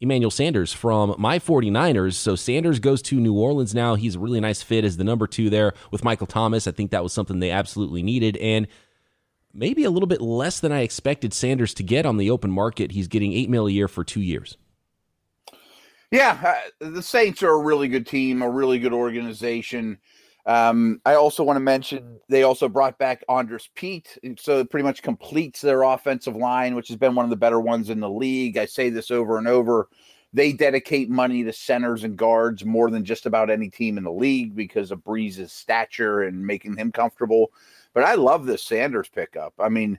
Emmanuel 0.00 0.30
Sanders 0.30 0.72
from 0.72 1.14
my 1.16 1.38
49ers. 1.38 2.14
So 2.14 2.34
Sanders 2.34 2.80
goes 2.80 3.00
to 3.02 3.20
New 3.20 3.34
Orleans 3.34 3.74
now. 3.74 3.94
He's 3.94 4.16
a 4.16 4.18
really 4.18 4.40
nice 4.40 4.62
fit 4.62 4.84
as 4.84 4.96
the 4.96 5.04
number 5.04 5.26
two 5.26 5.48
there 5.48 5.72
with 5.92 6.04
Michael 6.04 6.26
Thomas. 6.26 6.66
I 6.66 6.72
think 6.72 6.90
that 6.90 7.02
was 7.02 7.12
something 7.12 7.38
they 7.38 7.50
absolutely 7.50 8.02
needed. 8.02 8.36
And 8.38 8.66
maybe 9.52 9.84
a 9.84 9.90
little 9.90 10.08
bit 10.08 10.20
less 10.20 10.60
than 10.60 10.72
I 10.72 10.80
expected 10.80 11.32
Sanders 11.32 11.72
to 11.74 11.82
get 11.82 12.04
on 12.04 12.16
the 12.16 12.30
open 12.30 12.50
market. 12.50 12.92
He's 12.92 13.08
getting 13.08 13.32
eight 13.32 13.48
mil 13.48 13.68
a 13.68 13.70
year 13.70 13.88
for 13.88 14.02
two 14.02 14.20
years. 14.20 14.56
Yeah, 16.10 16.60
uh, 16.80 16.90
the 16.90 17.02
Saints 17.02 17.42
are 17.42 17.50
a 17.50 17.62
really 17.62 17.88
good 17.88 18.06
team, 18.06 18.42
a 18.42 18.50
really 18.50 18.78
good 18.78 18.92
organization. 18.92 19.98
Um, 20.46 21.00
I 21.04 21.14
also 21.14 21.42
want 21.42 21.56
to 21.56 21.60
mention 21.60 22.20
they 22.28 22.42
also 22.42 22.68
brought 22.68 22.98
back 22.98 23.24
Andrus 23.28 23.68
Peat, 23.74 24.16
so 24.38 24.60
it 24.60 24.70
pretty 24.70 24.84
much 24.84 25.02
completes 25.02 25.60
their 25.60 25.82
offensive 25.82 26.36
line, 26.36 26.74
which 26.74 26.88
has 26.88 26.96
been 26.98 27.14
one 27.14 27.24
of 27.24 27.30
the 27.30 27.36
better 27.36 27.60
ones 27.60 27.90
in 27.90 27.98
the 27.98 28.10
league. 28.10 28.58
I 28.58 28.66
say 28.66 28.90
this 28.90 29.10
over 29.10 29.38
and 29.38 29.48
over. 29.48 29.88
They 30.32 30.52
dedicate 30.52 31.08
money 31.08 31.42
to 31.44 31.52
centers 31.52 32.04
and 32.04 32.16
guards 32.16 32.64
more 32.64 32.90
than 32.90 33.04
just 33.04 33.24
about 33.24 33.50
any 33.50 33.70
team 33.70 33.98
in 33.98 34.04
the 34.04 34.12
league 34.12 34.54
because 34.54 34.90
of 34.90 35.02
Brees's 35.02 35.52
stature 35.52 36.22
and 36.22 36.46
making 36.46 36.76
him 36.76 36.92
comfortable. 36.92 37.50
But 37.92 38.04
I 38.04 38.14
love 38.14 38.44
this 38.44 38.62
Sanders 38.62 39.08
pickup. 39.08 39.54
I 39.58 39.68
mean, 39.68 39.98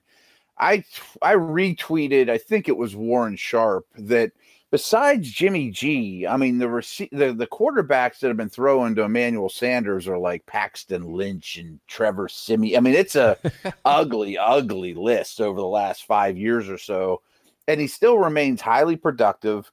I 0.58 0.84
I 1.22 1.34
retweeted, 1.36 2.30
I 2.30 2.38
think 2.38 2.70
it 2.70 2.78
was 2.78 2.96
Warren 2.96 3.36
Sharp, 3.36 3.86
that– 3.98 4.32
besides 4.76 5.32
Jimmy 5.32 5.72
G, 5.72 6.28
I 6.28 6.36
mean 6.36 6.58
the, 6.58 6.66
rece- 6.66 7.08
the 7.14 7.32
the 7.32 7.48
quarterbacks 7.48 8.20
that 8.20 8.28
have 8.28 8.36
been 8.36 8.50
thrown 8.50 8.94
to 8.96 9.04
Emmanuel 9.04 9.48
Sanders 9.48 10.06
are 10.06 10.18
like 10.18 10.46
Paxton 10.48 11.14
Lynch 11.14 11.56
and 11.56 11.80
Trevor 11.88 12.28
Siemian. 12.28 12.78
I 12.78 12.82
mean 12.82 12.94
it's 12.94 13.16
a 13.16 13.38
ugly, 13.86 14.38
ugly 14.38 14.94
list 14.94 15.40
over 15.40 15.62
the 15.62 15.66
last 15.66 16.04
five 16.04 16.38
years 16.38 16.68
or 16.68 16.78
so, 16.78 17.22
and 17.70 17.80
he 17.80 17.88
still 17.88 18.18
remains 18.18 18.60
highly 18.60 18.98
productive. 18.98 19.72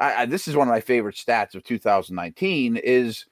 I, 0.00 0.22
I, 0.22 0.26
this 0.26 0.48
is 0.48 0.56
one 0.56 0.66
of 0.66 0.74
my 0.74 0.80
favorite 0.80 1.14
stats 1.14 1.54
of 1.54 1.62
2019 1.62 2.76
is 2.78 3.26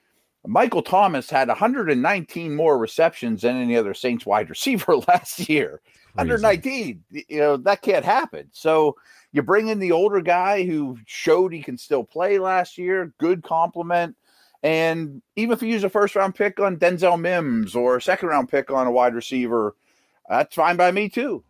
Michael 0.47 0.83
Thomas 0.83 1.29
had 1.29 1.49
119 1.49 2.55
more 2.55 2.79
receptions 2.79 3.43
than 3.43 3.61
any 3.61 3.77
other 3.77 3.93
Saints 3.93 4.25
wide 4.25 4.51
receiver 4.51 4.99
last 4.99 5.49
year. 5.49 5.81
Crazy. 6.19 6.31
119, 6.31 7.05
you 7.11 7.39
know 7.39 7.57
that 7.59 7.83
can't 7.83 8.05
happen. 8.05 8.49
So 8.53 8.97
you 9.33 9.43
bring 9.43 9.69
in 9.69 9.79
the 9.79 9.93
older 9.93 10.21
guy 10.21 10.65
who 10.65 10.99
showed 11.07 11.53
he 11.53 11.63
can 11.63 11.79
still 11.79 12.05
play 12.05 12.39
last 12.39 12.79
year, 12.79 13.13
good 13.19 13.43
compliment. 13.43 14.17
And 14.63 15.23
even 15.37 15.53
if 15.53 15.63
you 15.63 15.69
use 15.69 15.85
a 15.85 15.89
first 15.89 16.17
round 16.17 16.35
pick 16.35 16.59
on 16.59 16.79
Denzel 16.79 17.21
Mims 17.21 17.77
or 17.77 17.97
a 17.97 18.03
second 18.03 18.29
round 18.29 18.49
pick 18.49 18.71
on 18.71 18.87
a 18.87 18.91
wide 18.91 19.15
receiver, 19.15 19.77
that's 20.29 20.55
fine 20.55 20.77
by 20.77 20.91
me 20.91 21.09
too. 21.09 21.45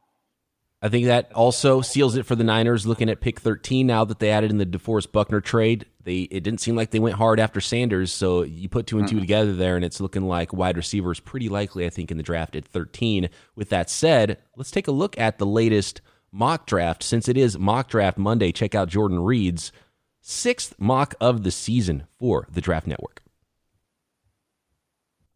I 0.81 0.89
think 0.89 1.07
that 1.07 1.33
also 1.33 1.81
seals 1.81 2.17
it 2.17 2.27
for 2.27 2.37
the 2.37 2.45
Niners 2.45 2.87
looking 2.87 3.09
at 3.09 3.21
pick 3.21 3.41
13 3.41 3.87
now 3.87 4.05
that 4.05 4.21
they 4.21 4.31
added 4.31 4.51
in 4.51 4.59
the 4.59 4.67
DeForest 4.67 5.11
Buckner 5.11 5.41
trade. 5.41 5.87
They 6.09 6.21
it 6.21 6.43
didn't 6.43 6.63
seem 6.63 6.75
like 6.75 6.91
they 6.91 7.01
went 7.01 7.17
hard 7.17 7.39
after 7.39 7.61
Sanders, 7.61 8.11
so 8.11 8.43
you 8.43 8.67
put 8.71 8.87
two 8.87 8.99
and 8.99 9.07
2 9.07 9.17
mm-hmm. 9.17 9.21
together 9.21 9.53
there 9.53 9.77
and 9.77 9.85
it's 9.85 10.01
looking 10.01 10.27
like 10.27 10.55
wide 10.55 10.79
receivers 10.79 11.21
pretty 11.21 11.51
likely 11.51 11.85
I 11.85 11.91
think 11.91 12.11
in 12.11 12.17
the 12.17 12.23
draft 12.23 12.57
at 12.57 12.65
13. 12.65 13.29
With 13.55 13.69
that 13.69 13.91
said, 13.91 14.39
let's 14.57 14.71
take 14.71 14.89
a 14.89 14.91
look 14.91 15.19
at 15.19 15.37
the 15.37 15.45
latest 15.45 16.01
mock 16.33 16.65
draft. 16.65 17.03
Since 17.03 17.29
it 17.29 17.37
is 17.37 17.59
mock 17.59 17.91
draft 17.91 18.17
Monday, 18.17 18.53
check 18.53 18.75
out 18.75 18.89
Jordan 18.89 19.21
Reid's 19.21 19.71
sixth 20.23 20.75
mock 20.79 21.15
of 21.21 21.43
the 21.43 21.51
season 21.51 22.07
for 22.19 22.47
the 22.51 22.63
Draft 22.63 22.87
Network. 22.87 23.21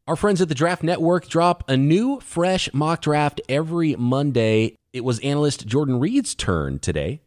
Our 0.07 0.17
friends 0.17 0.41
at 0.41 0.49
the 0.49 0.55
Draft 0.55 0.83
Network 0.83 1.29
drop 1.29 1.65
a 1.69 1.77
new, 1.77 2.19
fresh 2.21 2.73
mock 2.73 3.03
draft 3.03 3.43
every 3.47 3.95
Monday. 3.97 4.77
It 4.95 5.05
was 5.05 5.19
analyst 5.19 5.67
Jordan 5.67 6.01
Reid's 6.01 6.35
turn 6.35 6.79
today, 6.79 7.21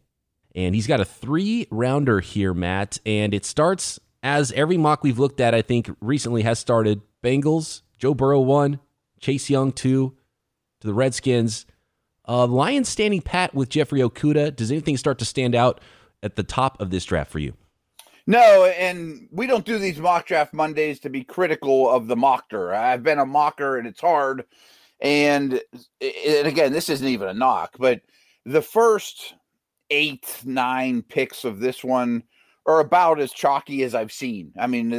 and 0.56 0.74
he's 0.74 0.88
got 0.88 1.00
a 1.00 1.04
three 1.04 1.68
rounder 1.70 2.18
here, 2.20 2.52
Matt. 2.52 2.98
And 3.06 3.32
it 3.32 3.44
starts 3.44 4.00
as 4.22 4.50
every 4.52 4.78
mock 4.78 5.04
we've 5.04 5.18
looked 5.18 5.40
at, 5.40 5.54
I 5.54 5.62
think, 5.62 5.88
recently 6.00 6.42
has 6.42 6.58
started 6.58 7.02
Bengals, 7.22 7.82
Joe 7.98 8.14
Burrow 8.14 8.40
one, 8.40 8.80
Chase 9.20 9.48
Young 9.48 9.70
two, 9.70 10.16
to 10.80 10.86
the 10.86 10.94
Redskins, 10.94 11.66
uh, 12.26 12.46
Lions 12.46 12.88
standing 12.88 13.22
pat 13.22 13.54
with 13.54 13.68
Jeffrey 13.68 14.00
Okudah. 14.00 14.56
Does 14.56 14.72
anything 14.72 14.96
start 14.96 15.18
to 15.20 15.24
stand 15.24 15.54
out 15.54 15.80
at 16.22 16.34
the 16.34 16.42
top 16.42 16.80
of 16.80 16.90
this 16.90 17.04
draft 17.04 17.30
for 17.30 17.38
you? 17.38 17.54
No, 18.26 18.64
and 18.64 19.28
we 19.30 19.46
don't 19.46 19.64
do 19.64 19.78
these 19.78 20.00
mock 20.00 20.26
draft 20.26 20.52
Mondays 20.52 20.98
to 21.00 21.10
be 21.10 21.22
critical 21.22 21.88
of 21.88 22.08
the 22.08 22.16
mocker. 22.16 22.74
I've 22.74 23.04
been 23.04 23.20
a 23.20 23.26
mocker 23.26 23.78
and 23.78 23.86
it's 23.86 24.00
hard. 24.00 24.44
And, 25.00 25.60
and 26.00 26.46
again, 26.48 26.72
this 26.72 26.88
isn't 26.88 27.06
even 27.06 27.28
a 27.28 27.34
knock, 27.34 27.76
but 27.78 28.00
the 28.44 28.62
first 28.62 29.34
eight, 29.90 30.40
nine 30.44 31.02
picks 31.02 31.44
of 31.44 31.60
this 31.60 31.84
one 31.84 32.22
are 32.66 32.80
about 32.80 33.20
as 33.20 33.32
chalky 33.32 33.82
as 33.82 33.94
I've 33.94 34.12
seen. 34.12 34.52
I 34.58 34.66
mean, 34.66 34.92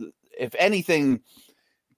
uh, 0.00 0.06
if 0.38 0.54
anything, 0.58 1.20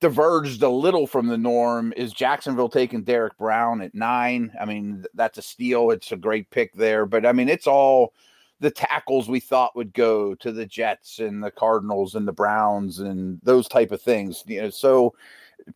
diverged 0.00 0.62
a 0.62 0.68
little 0.68 1.06
from 1.06 1.26
the 1.26 1.38
norm 1.38 1.92
is 1.97 2.12
Jacksonville 2.12 2.68
taking 2.68 3.02
Derrick 3.02 3.37
Brown 3.38 3.80
at 3.80 3.95
nine. 3.95 4.52
I 4.61 4.64
mean, 4.64 5.04
that's 5.14 5.38
a 5.38 5.42
steal. 5.42 5.90
It's 5.90 6.12
a 6.12 6.16
great 6.16 6.50
pick 6.50 6.73
there. 6.75 7.06
But 7.06 7.25
I 7.25 7.33
mean, 7.33 7.49
it's 7.49 7.66
all 7.66 8.12
the 8.61 8.71
tackles 8.71 9.28
we 9.28 9.40
thought 9.40 9.76
would 9.76 9.92
go 9.92 10.35
to 10.37 10.52
the 10.52 10.66
Jets 10.66 11.18
and 11.18 11.42
the 11.42 11.50
Cardinals 11.50 12.14
and 12.14 12.26
the 12.26 12.33
Browns 12.33 13.00
and 13.00 13.40
those 13.42 13.68
type 13.68 13.92
of 13.92 14.02
things. 14.02 14.42
You 14.47 14.62
know, 14.62 14.71
so 14.71 15.14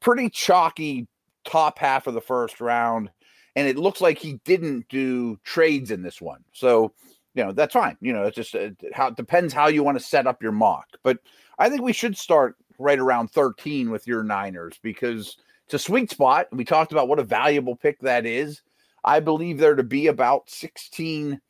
pretty 0.00 0.28
chalky 0.28 1.06
top 1.44 1.78
half 1.78 2.06
of 2.06 2.14
the 2.14 2.20
first 2.20 2.60
round. 2.60 3.10
And 3.56 3.66
it 3.66 3.76
looks 3.76 4.00
like 4.00 4.18
he 4.18 4.40
didn't 4.44 4.88
do 4.88 5.38
trades 5.44 5.90
in 5.90 6.02
this 6.02 6.20
one. 6.20 6.44
So, 6.52 6.92
you 7.34 7.44
know, 7.44 7.52
that's 7.52 7.72
fine. 7.72 7.96
You 8.00 8.12
know, 8.12 8.24
it's 8.24 8.36
just 8.36 8.54
uh, 8.54 8.70
how 8.92 9.08
it 9.08 9.16
depends 9.16 9.52
how 9.52 9.68
you 9.68 9.82
want 9.82 9.98
to 9.98 10.04
set 10.04 10.26
up 10.26 10.42
your 10.42 10.52
mock. 10.52 10.86
But 11.02 11.18
I 11.58 11.68
think 11.68 11.82
we 11.82 11.92
should 11.92 12.16
start 12.16 12.56
right 12.78 12.98
around 12.98 13.28
13 13.28 13.90
with 13.90 14.06
your 14.06 14.22
Niners 14.22 14.78
because 14.82 15.36
it's 15.66 15.74
a 15.74 15.78
sweet 15.78 16.10
spot. 16.10 16.46
We 16.52 16.64
talked 16.64 16.92
about 16.92 17.08
what 17.08 17.18
a 17.18 17.24
valuable 17.24 17.76
pick 17.76 18.00
that 18.00 18.26
is. 18.26 18.62
I 19.04 19.20
believe 19.20 19.58
there 19.58 19.76
to 19.76 19.82
be 19.82 20.08
about 20.08 20.50
16, 20.50 21.40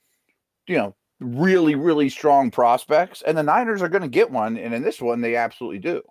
you 0.66 0.76
know, 0.76 0.94
really, 1.20 1.74
really 1.74 2.08
strong 2.08 2.50
prospects, 2.50 3.22
and 3.22 3.36
the 3.36 3.42
Niners 3.42 3.82
are 3.82 3.88
going 3.88 4.02
to 4.02 4.08
get 4.08 4.30
one. 4.30 4.56
And 4.56 4.74
in 4.74 4.82
this 4.82 5.00
one, 5.00 5.20
they 5.20 5.36
absolutely 5.36 5.78
do. 5.78 6.02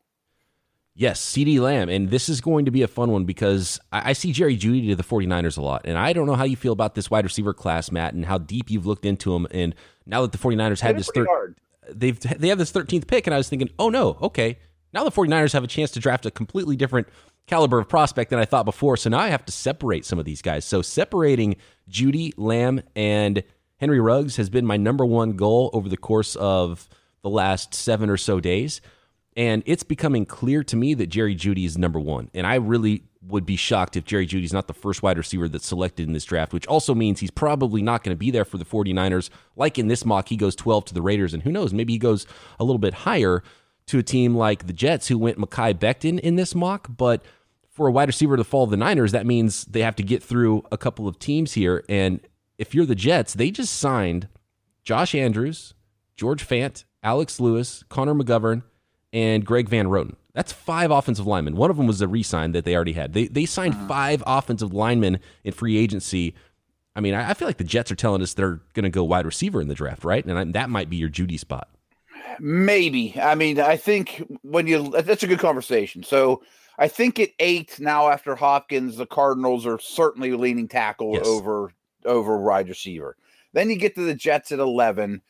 Yes, 1.00 1.22
CeeDee 1.22 1.62
Lamb. 1.62 1.88
And 1.88 2.10
this 2.10 2.28
is 2.28 2.42
going 2.42 2.66
to 2.66 2.72
be 2.72 2.82
a 2.82 2.88
fun 2.88 3.10
one 3.10 3.24
because 3.24 3.80
I, 3.90 4.10
I, 4.10 4.14
see 4.14 4.34
Jerry 4.34 4.58
Jeudy 4.58 4.90
to 4.90 4.98
the 4.98 5.04
49ers 5.04 5.58
a 5.58 5.62
lot. 5.62 5.84
And 5.86 5.98
I 5.98 6.12
don't 6.12 6.28
know 6.28 6.36
how 6.36 6.44
you 6.44 6.58
feel 6.58 6.74
about 6.74 6.94
this 6.94 7.10
wide 7.10 7.24
receiver 7.24 7.54
class, 7.54 7.90
Matt, 7.90 8.14
and 8.14 8.26
how 8.26 8.38
deep 8.38 8.70
you've 8.70 8.86
looked 8.86 9.06
into 9.06 9.32
them. 9.32 9.48
And 9.52 9.74
now 10.06 10.24
that 10.24 10.34
the 10.34 10.38
49ers 10.38 10.82
had 10.82 10.98
this 10.98 11.10
third, 11.16 11.56
they've 11.90 12.20
they 12.20 12.50
have 12.50 12.58
this 12.58 12.74
13th 12.74 13.08
pick, 13.08 13.28
and 13.28 13.34
I 13.34 13.38
was 13.38 13.48
thinking, 13.48 13.70
oh 13.80 13.90
no, 13.90 14.18
okay, 14.22 14.60
now 14.92 15.06
the 15.06 15.12
49ers 15.12 15.54
have 15.54 15.64
a 15.64 15.68
chance 15.68 15.92
to 15.92 16.02
draft 16.02 16.26
a 16.26 16.32
completely 16.32 16.76
different 16.76 17.08
caliber 17.48 17.80
of 17.80 17.88
prospect 17.88 18.30
than 18.30 18.40
I 18.40 18.44
thought 18.44 18.66
before. 18.66 18.98
So 18.98 19.10
now 19.10 19.20
I 19.20 19.30
have 19.30 19.46
to 19.46 19.54
separate 19.54 20.04
some 20.04 20.20
of 20.20 20.26
these 20.26 20.42
guys. 20.42 20.66
So 20.66 20.82
separating 20.82 21.56
Jeudy, 21.90 22.34
Lamb, 22.36 22.82
and 22.94 23.42
Henry 23.78 24.02
Ruggs 24.02 24.36
has 24.36 24.50
been 24.50 24.66
my 24.66 24.76
number 24.76 25.06
one 25.06 25.38
goal 25.38 25.70
over 25.72 25.88
the 25.88 25.96
course 25.96 26.36
of 26.36 26.90
the 27.22 27.30
last 27.30 27.74
seven 27.74 28.10
or 28.10 28.18
so 28.18 28.42
days. 28.42 28.82
And 29.40 29.64
it's 29.66 29.84
becoming 29.84 30.26
clear 30.26 30.66
to 30.66 30.76
me 30.76 30.94
that 30.96 31.08
Jerry 31.08 31.34
Jeudy 31.34 31.64
is 31.64 31.78
number 31.78 31.98
one. 31.98 32.30
And 32.34 32.46
I 32.46 32.56
really 32.56 33.04
would 33.26 33.46
be 33.46 33.56
shocked 33.56 33.96
if 33.96 34.04
Jerry 34.04 34.28
Jeudy 34.28 34.44
is 34.44 34.52
not 34.52 34.68
the 34.68 34.74
first 34.74 35.02
wide 35.02 35.18
receiver 35.18 35.48
that's 35.48 35.66
selected 35.66 36.06
in 36.06 36.12
this 36.12 36.26
draft, 36.26 36.52
which 36.52 36.68
also 36.68 36.94
means 36.94 37.22
he's 37.22 37.32
probably 37.32 37.82
not 37.82 38.04
going 38.04 38.14
to 38.14 38.20
be 38.20 38.32
there 38.32 38.44
for 38.44 38.58
the 38.58 38.66
49ers. 38.66 39.30
Like 39.56 39.80
in 39.80 39.88
this 39.88 40.04
mock, 40.04 40.28
he 40.28 40.36
goes 40.36 40.58
12 40.58 40.86
to 40.86 40.94
the 40.94 41.02
Raiders. 41.02 41.34
And 41.34 41.44
who 41.44 41.54
knows, 41.54 41.74
maybe 41.74 41.94
he 41.94 42.00
goes 42.00 42.28
a 42.60 42.66
little 42.66 42.80
bit 42.80 42.94
higher 42.94 43.42
to 43.86 44.00
a 44.00 44.04
team 44.04 44.36
like 44.36 44.68
the 44.68 44.74
Jets, 44.74 45.08
who 45.08 45.18
went 45.18 45.38
Mekhi 45.38 45.74
Becton 45.74 46.20
in 46.20 46.36
this 46.36 46.54
mock. 46.54 46.90
But 46.98 47.24
for 47.70 47.88
a 47.88 47.94
wide 47.94 48.10
receiver 48.10 48.36
to 48.36 48.44
fall 48.44 48.68
the 48.68 48.76
Niners, 48.76 49.14
that 49.14 49.26
means 49.26 49.64
they 49.64 49.84
have 49.84 49.96
to 49.96 50.04
get 50.04 50.22
through 50.22 50.66
a 50.70 50.78
couple 50.78 51.08
of 51.08 51.18
teams 51.18 51.54
here. 51.54 51.86
And 51.88 52.20
if 52.58 52.76
you're 52.76 52.86
the 52.86 52.94
Jets, 52.94 53.36
they 53.36 53.52
just 53.52 53.78
signed 53.78 54.28
Josh 54.84 55.16
Andrews, 55.16 55.76
George 56.18 56.46
Fant, 56.46 56.84
Alex 57.02 57.40
Lewis, 57.40 57.86
Connor 57.88 58.16
McGovern, 58.16 58.64
and 59.14 59.46
Greg 59.46 59.70
Van 59.70 59.88
Roten. 59.88 60.16
That's 60.34 60.52
five 60.52 60.92
offensive 60.92 61.28
linemen. 61.28 61.56
One 61.56 61.70
of 61.70 61.78
them 61.78 61.88
was 61.88 62.02
a 62.02 62.08
re-sign 62.08 62.52
that 62.54 62.64
they 62.64 62.76
already 62.76 62.94
had. 62.94 63.14
They 63.14 63.28
they 63.28 63.46
signed 63.46 63.74
uh-huh. 63.74 63.88
five 63.88 64.24
offensive 64.26 64.74
linemen 64.74 65.20
in 65.44 65.52
free 65.54 65.78
agency. 65.78 66.36
I 66.96 67.02
mean, 67.02 67.14
I, 67.14 67.32
I 67.32 67.34
feel 67.34 67.48
like 67.48 67.58
the 67.58 67.64
Jets 67.64 67.92
are 67.92 67.96
telling 67.96 68.22
us 68.22 68.34
they're 68.34 68.62
going 68.74 68.84
to 68.84 68.90
go 68.90 69.04
wide 69.04 69.26
receiver 69.26 69.62
in 69.62 69.68
the 69.68 69.76
draft, 69.76 70.04
right? 70.04 70.24
And 70.26 70.38
I, 70.38 70.44
that 70.46 70.70
might 70.70 70.90
be 70.90 70.98
your 70.98 71.10
Jeudy 71.10 71.40
spot. 71.40 71.70
Maybe. 72.40 73.16
I 73.20 73.36
mean, 73.36 73.60
I 73.60 73.76
think 73.76 74.24
when 74.44 74.68
you 74.68 74.92
that's 75.02 75.24
a 75.24 75.28
good 75.28 75.40
conversation. 75.40 76.04
So 76.04 76.42
I 76.78 76.88
think 76.88 77.20
at 77.20 77.30
eight 77.40 77.80
now 77.80 78.10
after 78.10 78.36
Hopkins, 78.36 78.98
the 78.98 79.06
Cardinals 79.06 79.66
are 79.66 79.80
certainly 79.80 80.32
leaning 80.32 80.68
tackle 80.68 81.14
yes. 81.16 81.28
over 81.28 81.74
over 82.06 82.38
wide 82.38 82.70
receiver. 82.70 83.18
Then 83.52 83.70
you 83.70 83.76
get 83.76 83.96
to 83.96 84.04
the 84.04 84.16
Jets 84.16 84.52
at 84.52 84.60
eleven, 84.60 85.22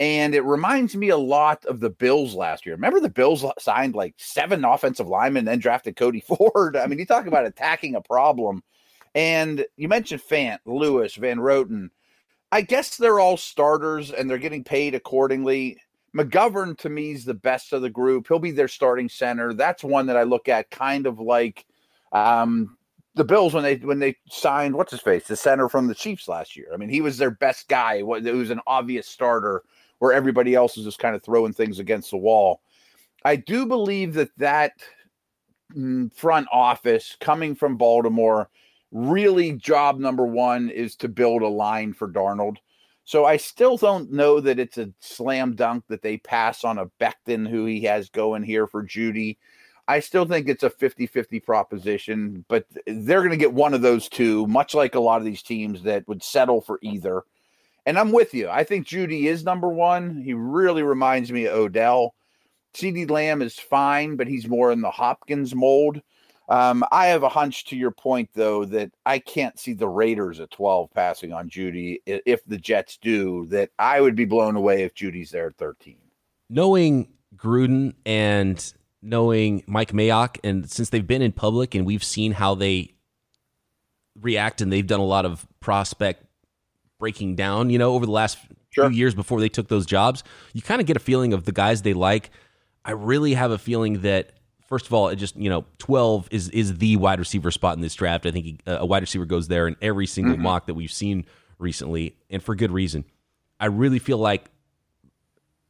and 0.00 0.34
it 0.34 0.44
reminds 0.44 0.96
me 0.96 1.10
a 1.10 1.16
lot 1.16 1.64
of 1.66 1.80
the 1.80 1.90
Bills 1.90 2.34
last 2.34 2.66
year. 2.66 2.74
Remember 2.74 3.00
the 3.00 3.08
Bills 3.08 3.44
signed 3.58 3.94
like 3.94 4.14
seven 4.16 4.64
offensive 4.64 5.08
linemen, 5.08 5.44
then 5.44 5.58
drafted 5.58 5.96
Cody 5.96 6.20
Ford. 6.26 6.76
I 6.76 6.86
mean, 6.86 6.98
you 6.98 7.06
talk 7.06 7.26
about 7.26 7.46
attacking 7.46 7.94
a 7.94 8.00
problem. 8.00 8.62
And 9.14 9.66
you 9.76 9.88
mentioned 9.88 10.22
Fant, 10.22 10.58
Lewis, 10.64 11.14
Van 11.16 11.38
Roten. 11.38 11.90
I 12.50 12.62
guess 12.62 12.96
they're 12.96 13.20
all 13.20 13.36
starters 13.36 14.10
and 14.10 14.28
they're 14.28 14.38
getting 14.38 14.64
paid 14.64 14.94
accordingly. 14.94 15.78
McGovern 16.16 16.76
to 16.78 16.88
me 16.88 17.12
is 17.12 17.24
the 17.24 17.34
best 17.34 17.72
of 17.72 17.82
the 17.82 17.90
group. 17.90 18.28
He'll 18.28 18.38
be 18.38 18.50
their 18.50 18.68
starting 18.68 19.08
center. 19.08 19.54
That's 19.54 19.84
one 19.84 20.06
that 20.06 20.16
I 20.16 20.24
look 20.24 20.48
at 20.48 20.70
kind 20.70 21.06
of 21.06 21.18
like 21.18 21.64
um, 22.12 22.76
the 23.14 23.24
Bills 23.24 23.54
when 23.54 23.62
they 23.62 23.76
when 23.76 23.98
they 23.98 24.16
signed 24.28 24.74
what's 24.74 24.90
his 24.90 25.00
face, 25.00 25.26
the 25.26 25.36
center 25.36 25.68
from 25.68 25.86
the 25.86 25.94
Chiefs 25.94 26.28
last 26.28 26.56
year. 26.56 26.68
I 26.72 26.76
mean, 26.76 26.90
he 26.90 27.00
was 27.00 27.18
their 27.18 27.30
best 27.30 27.68
guy. 27.68 27.96
It 27.96 28.04
was 28.06 28.50
an 28.50 28.60
obvious 28.66 29.06
starter 29.06 29.62
where 30.02 30.12
everybody 30.12 30.56
else 30.56 30.76
is 30.76 30.84
just 30.84 30.98
kind 30.98 31.14
of 31.14 31.22
throwing 31.22 31.52
things 31.52 31.78
against 31.78 32.10
the 32.10 32.16
wall. 32.16 32.60
I 33.24 33.36
do 33.36 33.66
believe 33.66 34.14
that 34.14 34.36
that 34.38 34.72
mm, 35.72 36.12
front 36.12 36.48
office 36.50 37.16
coming 37.20 37.54
from 37.54 37.76
Baltimore 37.76 38.50
really 38.90 39.52
job 39.52 40.00
number 40.00 40.26
one 40.26 40.70
is 40.70 40.96
to 40.96 41.08
build 41.08 41.42
a 41.42 41.46
line 41.46 41.92
for 41.92 42.08
Darnold. 42.08 42.56
So 43.04 43.26
I 43.26 43.36
still 43.36 43.76
don't 43.76 44.10
know 44.10 44.40
that 44.40 44.58
it's 44.58 44.76
a 44.76 44.92
slam 44.98 45.54
dunk 45.54 45.84
that 45.86 46.02
they 46.02 46.16
pass 46.16 46.64
on 46.64 46.78
a 46.78 46.90
Becton 47.00 47.48
who 47.48 47.66
he 47.66 47.82
has 47.82 48.10
going 48.10 48.42
here 48.42 48.66
for 48.66 48.82
Jeudy. 48.82 49.38
I 49.86 50.00
still 50.00 50.24
think 50.24 50.48
it's 50.48 50.64
a 50.64 50.70
50 50.70 51.06
50 51.06 51.38
proposition, 51.38 52.44
but 52.48 52.66
they're 52.88 53.20
going 53.20 53.30
to 53.30 53.36
get 53.36 53.52
one 53.52 53.72
of 53.72 53.82
those 53.82 54.08
two, 54.08 54.48
much 54.48 54.74
like 54.74 54.96
a 54.96 55.00
lot 55.00 55.20
of 55.20 55.24
these 55.24 55.44
teams 55.44 55.84
that 55.84 56.08
would 56.08 56.24
settle 56.24 56.60
for 56.60 56.80
either. 56.82 57.22
And 57.84 57.98
I'm 57.98 58.12
with 58.12 58.32
you. 58.34 58.48
I 58.48 58.64
think 58.64 58.86
Jeudy 58.86 59.24
is 59.24 59.44
number 59.44 59.68
one. 59.68 60.22
He 60.22 60.34
really 60.34 60.82
reminds 60.82 61.32
me 61.32 61.46
of 61.46 61.54
Odell. 61.54 62.14
CD 62.74 63.06
Lamb 63.06 63.42
is 63.42 63.58
fine, 63.58 64.16
but 64.16 64.28
he's 64.28 64.48
more 64.48 64.72
in 64.72 64.80
the 64.80 64.90
Hopkins 64.90 65.54
mold. 65.54 66.00
Um, 66.48 66.84
I 66.90 67.06
have 67.06 67.22
a 67.22 67.28
hunch 67.28 67.64
to 67.66 67.76
your 67.76 67.90
point, 67.90 68.30
though, 68.34 68.64
that 68.66 68.92
I 69.06 69.18
can't 69.18 69.58
see 69.58 69.72
the 69.72 69.88
Raiders 69.88 70.40
at 70.40 70.50
12 70.50 70.90
passing 70.92 71.32
on 71.32 71.48
Jeudy 71.48 71.98
If 72.04 72.44
the 72.44 72.58
Jets 72.58 72.98
do, 73.00 73.46
that 73.46 73.70
I 73.78 74.00
would 74.00 74.16
be 74.16 74.24
blown 74.24 74.56
away 74.56 74.82
if 74.82 74.94
Jeudy's 74.94 75.30
there 75.30 75.48
at 75.48 75.56
13. 75.56 75.96
Knowing 76.50 77.08
Gruden 77.36 77.94
and 78.04 78.72
knowing 79.00 79.64
Mike 79.66 79.92
Mayock, 79.92 80.38
and 80.44 80.70
since 80.70 80.90
they've 80.90 81.06
been 81.06 81.22
in 81.22 81.32
public 81.32 81.74
and 81.74 81.86
we've 81.86 82.04
seen 82.04 82.32
how 82.32 82.54
they 82.54 82.94
react, 84.20 84.60
and 84.60 84.72
they've 84.72 84.86
done 84.86 85.00
a 85.00 85.04
lot 85.04 85.24
of 85.24 85.46
prospect 85.60 86.24
breaking 87.02 87.34
down, 87.34 87.68
you 87.68 87.80
know, 87.80 87.94
over 87.94 88.06
the 88.06 88.12
last 88.12 88.38
sure. 88.70 88.88
few 88.88 88.96
years 88.96 89.12
before 89.12 89.40
they 89.40 89.48
took 89.48 89.66
those 89.66 89.84
jobs, 89.84 90.22
you 90.52 90.62
kind 90.62 90.80
of 90.80 90.86
get 90.86 90.96
a 90.96 91.00
feeling 91.00 91.32
of 91.32 91.46
the 91.46 91.50
guys 91.50 91.82
they 91.82 91.94
like. 91.94 92.30
I 92.84 92.92
really 92.92 93.34
have 93.34 93.50
a 93.50 93.58
feeling 93.58 94.02
that 94.02 94.34
first 94.68 94.86
of 94.86 94.94
all, 94.94 95.08
it 95.08 95.16
just 95.16 95.34
you 95.34 95.50
know, 95.50 95.64
twelve 95.78 96.28
is 96.30 96.48
is 96.50 96.78
the 96.78 96.96
wide 96.96 97.18
receiver 97.18 97.50
spot 97.50 97.74
in 97.74 97.82
this 97.82 97.96
draft. 97.96 98.24
I 98.24 98.30
think 98.30 98.44
he, 98.44 98.58
a 98.68 98.86
wide 98.86 99.02
receiver 99.02 99.24
goes 99.24 99.48
there 99.48 99.66
in 99.66 99.74
every 99.82 100.06
single 100.06 100.34
mm-hmm. 100.34 100.44
mock 100.44 100.66
that 100.66 100.74
we've 100.74 100.92
seen 100.92 101.26
recently, 101.58 102.16
and 102.30 102.40
for 102.40 102.54
good 102.54 102.70
reason. 102.70 103.04
I 103.58 103.66
really 103.66 103.98
feel 103.98 104.18
like, 104.18 104.44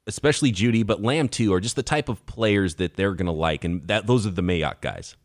especially 0.07 0.53
Jeudy, 0.53 0.87
but 0.87 1.01
Lamb 1.01 1.31
too, 1.31 1.55
are 1.55 1.61
just 1.61 1.77
the 1.77 1.83
type 1.83 2.11
of 2.11 2.27
players 2.27 2.75
that 2.75 2.97
they're 2.97 3.15
going 3.15 3.25
to 3.25 3.33
like, 3.33 3.65
and 3.65 3.89
that 3.89 4.07
those 4.07 4.27
are 4.27 4.31
the 4.31 4.43
Mayock 4.43 4.83
guys. 4.83 5.17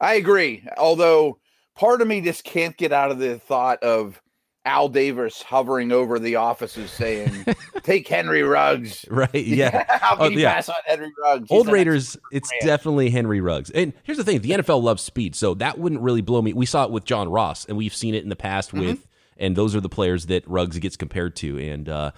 I 0.00 0.14
agree. 0.14 0.66
Although 0.76 1.38
part 1.76 2.02
of 2.02 2.08
me 2.08 2.20
just 2.20 2.42
can't 2.42 2.76
get 2.76 2.92
out 2.92 3.12
of 3.12 3.20
the 3.20 3.38
thought 3.38 3.80
of 3.84 4.20
Al 4.68 4.90
Davis 4.90 5.40
hovering 5.40 5.92
over 5.92 6.18
the 6.18 6.36
offices 6.36 6.90
saying, 6.90 7.46
"Take 7.82 8.06
Henry 8.06 8.42
Ruggs." 8.42 9.04
Right? 9.10 9.28
Yeah. 9.34 9.84
How 9.88 10.16
can 10.16 10.26
oh, 10.26 10.28
you 10.28 10.40
yeah. 10.40 10.54
pass 10.54 10.68
on 10.68 10.76
Henry 10.84 11.10
Ruggs? 11.20 11.50
Old 11.50 11.68
Raiders, 11.68 12.18
it's 12.30 12.52
definitely 12.60 13.08
Henry 13.08 13.40
Ruggs. 13.40 13.70
And 13.70 13.94
here's 14.02 14.18
the 14.18 14.24
thing: 14.24 14.42
the 14.42 14.50
NFL 14.50 14.82
loves 14.82 15.02
speed, 15.02 15.34
so 15.34 15.54
that 15.54 15.78
wouldn't 15.78 16.02
really 16.02 16.20
blow 16.20 16.42
me. 16.42 16.52
We 16.52 16.66
saw 16.66 16.84
it 16.84 16.90
with 16.90 17.04
John 17.04 17.30
Ross, 17.30 17.64
and 17.64 17.78
we've 17.78 17.94
seen 17.94 18.14
it 18.14 18.22
in 18.22 18.28
the 18.28 18.36
past 18.36 18.70
mm-hmm. 18.70 18.86
with, 18.86 19.06
and 19.38 19.56
those 19.56 19.74
are 19.74 19.80
the 19.80 19.88
players 19.88 20.26
that 20.26 20.46
Ruggs 20.46 20.78
gets 20.78 20.96
compared 20.96 21.34
to. 21.36 21.58
And 21.58 21.88
uh, 21.88 22.10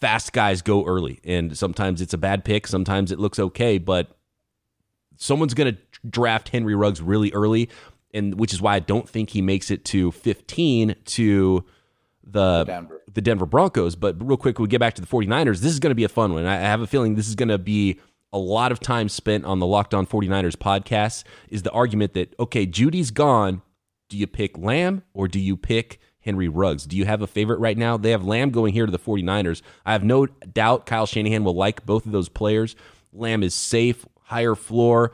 fast 0.00 0.34
guys 0.34 0.60
go 0.60 0.84
early, 0.84 1.18
and 1.24 1.56
sometimes 1.56 2.02
it's 2.02 2.12
a 2.12 2.18
bad 2.18 2.44
pick, 2.44 2.66
sometimes 2.66 3.10
it 3.10 3.18
looks 3.18 3.38
okay, 3.38 3.78
but 3.78 4.14
someone's 5.16 5.54
going 5.54 5.74
to 5.74 5.80
draft 6.08 6.50
Henry 6.50 6.74
Ruggs 6.74 7.00
really 7.00 7.32
early 7.32 7.70
and 8.12 8.38
which 8.38 8.52
is 8.52 8.60
why 8.60 8.74
I 8.74 8.78
don't 8.80 9.08
think 9.08 9.30
he 9.30 9.42
makes 9.42 9.70
it 9.70 9.84
to 9.86 10.12
15 10.12 10.96
to 11.04 11.64
the 12.24 12.64
Denver. 12.64 13.02
the 13.12 13.20
Denver 13.20 13.46
Broncos. 13.46 13.96
But 13.96 14.16
real 14.24 14.36
quick, 14.36 14.58
we 14.58 14.68
get 14.68 14.80
back 14.80 14.94
to 14.94 15.02
the 15.02 15.08
49ers. 15.08 15.60
This 15.60 15.72
is 15.72 15.80
going 15.80 15.90
to 15.90 15.96
be 15.96 16.04
a 16.04 16.08
fun 16.08 16.32
one. 16.34 16.46
I 16.46 16.56
have 16.56 16.80
a 16.80 16.86
feeling 16.86 17.14
this 17.14 17.28
is 17.28 17.34
going 17.34 17.48
to 17.48 17.58
be 17.58 17.98
a 18.32 18.38
lot 18.38 18.72
of 18.72 18.80
time 18.80 19.08
spent 19.08 19.44
on 19.44 19.58
the 19.58 19.66
Locked 19.66 19.92
On 19.92 20.06
49ers 20.06 20.56
podcast 20.56 21.24
is 21.48 21.62
the 21.62 21.70
argument 21.72 22.14
that, 22.14 22.34
okay, 22.38 22.66
Jeudy's 22.66 23.10
gone. 23.10 23.60
Do 24.08 24.16
you 24.16 24.26
pick 24.26 24.56
Lamb 24.56 25.02
or 25.14 25.26
do 25.26 25.40
you 25.40 25.56
pick 25.56 25.98
Henry 26.20 26.48
Ruggs? 26.48 26.86
Do 26.86 26.96
you 26.96 27.04
have 27.06 27.22
a 27.22 27.26
favorite 27.26 27.58
right 27.58 27.76
now? 27.76 27.96
They 27.96 28.10
have 28.10 28.24
Lamb 28.24 28.50
going 28.50 28.72
here 28.72 28.86
to 28.86 28.92
the 28.92 28.98
49ers. 28.98 29.62
I 29.84 29.92
have 29.92 30.04
no 30.04 30.26
doubt 30.26 30.86
Kyle 30.86 31.06
Shanahan 31.06 31.44
will 31.44 31.54
like 31.54 31.84
both 31.84 32.06
of 32.06 32.12
those 32.12 32.28
players. 32.28 32.76
Lamb 33.12 33.42
is 33.42 33.54
safe, 33.54 34.06
higher 34.20 34.54
floor. 34.54 35.12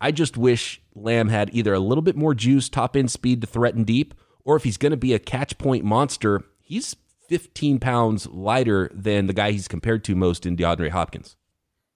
I 0.00 0.10
just 0.10 0.36
wish 0.36 0.81
Lamb 0.94 1.28
had 1.28 1.50
either 1.52 1.72
a 1.74 1.80
little 1.80 2.02
bit 2.02 2.16
more 2.16 2.34
juice, 2.34 2.68
top 2.68 2.96
end 2.96 3.10
speed 3.10 3.40
to 3.40 3.46
threaten 3.46 3.84
deep, 3.84 4.14
or 4.44 4.56
if 4.56 4.64
he's 4.64 4.76
going 4.76 4.90
to 4.90 4.96
be 4.96 5.14
a 5.14 5.18
catch 5.18 5.58
point 5.58 5.84
monster, 5.84 6.42
he's 6.60 6.96
15 7.28 7.78
pounds 7.78 8.26
lighter 8.28 8.90
than 8.92 9.26
the 9.26 9.32
guy 9.32 9.52
he's 9.52 9.68
compared 9.68 10.04
to 10.04 10.14
most 10.14 10.44
in 10.44 10.56
DeAndre 10.56 10.90
Hopkins. 10.90 11.36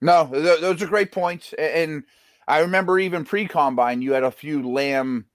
No, 0.00 0.28
th- 0.32 0.60
those 0.60 0.82
are 0.82 0.86
great 0.86 1.12
points. 1.12 1.52
And 1.54 2.04
I 2.46 2.60
remember 2.60 2.98
even 2.98 3.24
pre 3.24 3.46
combine, 3.46 4.02
you 4.02 4.12
had 4.12 4.24
a 4.24 4.30
few 4.30 4.68
Lamb 4.68 5.26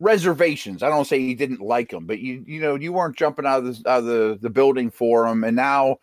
reservations. 0.00 0.82
I 0.82 0.88
don't 0.88 1.06
say 1.06 1.18
you 1.18 1.36
didn't 1.36 1.60
like 1.60 1.90
them, 1.90 2.06
but 2.06 2.18
you 2.18 2.44
you 2.46 2.60
know 2.60 2.74
you 2.74 2.92
weren't 2.92 3.16
jumping 3.16 3.46
out 3.46 3.64
of 3.64 3.82
the 3.82 3.90
out 3.90 4.00
of 4.00 4.04
the, 4.06 4.38
the 4.40 4.50
building 4.50 4.90
for 4.90 5.26
them, 5.26 5.44
and 5.44 5.56
now 5.56 5.98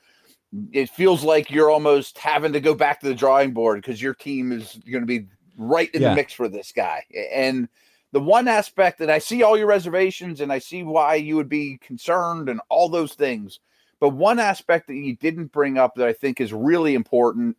it 0.72 0.90
feels 0.90 1.24
like 1.24 1.50
you're 1.50 1.72
almost 1.72 2.18
having 2.18 2.54
to 2.54 2.60
go 2.60 2.76
back 2.76 3.00
to 3.00 3.08
the 3.08 3.16
drawing 3.16 3.52
board 3.52 3.82
because 3.82 4.02
your 4.02 4.14
team 4.14 4.52
is 4.52 4.80
going 4.90 5.02
to 5.02 5.08
be 5.08 5.28
right 5.58 5.94
in 5.94 6.02
yeah. 6.02 6.10
the 6.10 6.16
mix 6.16 6.34
for 6.34 6.48
this 6.48 6.72
guy. 6.72 7.04
And 7.32 7.68
the 8.12 8.20
one 8.20 8.48
aspect 8.48 9.00
that 9.00 9.10
I 9.10 9.20
see 9.20 9.44
all 9.44 9.58
your 9.58 9.68
reservations 9.68 10.42
and 10.42 10.52
I 10.52 10.60
see 10.60 10.84
why 10.84 11.16
you 11.16 11.36
would 11.36 11.50
be 11.50 11.78
concerned 11.80 12.48
and 12.48 12.62
all 12.70 12.88
those 12.88 13.14
things. 13.14 13.60
But 14.00 14.10
one 14.10 14.40
aspect 14.40 14.88
that 14.88 14.96
you 14.96 15.16
didn't 15.16 15.52
bring 15.52 15.78
up 15.78 15.96
that 15.96 16.08
I 16.08 16.14
think 16.14 16.42
is 16.42 16.54
really 16.54 16.94
important, 16.94 17.58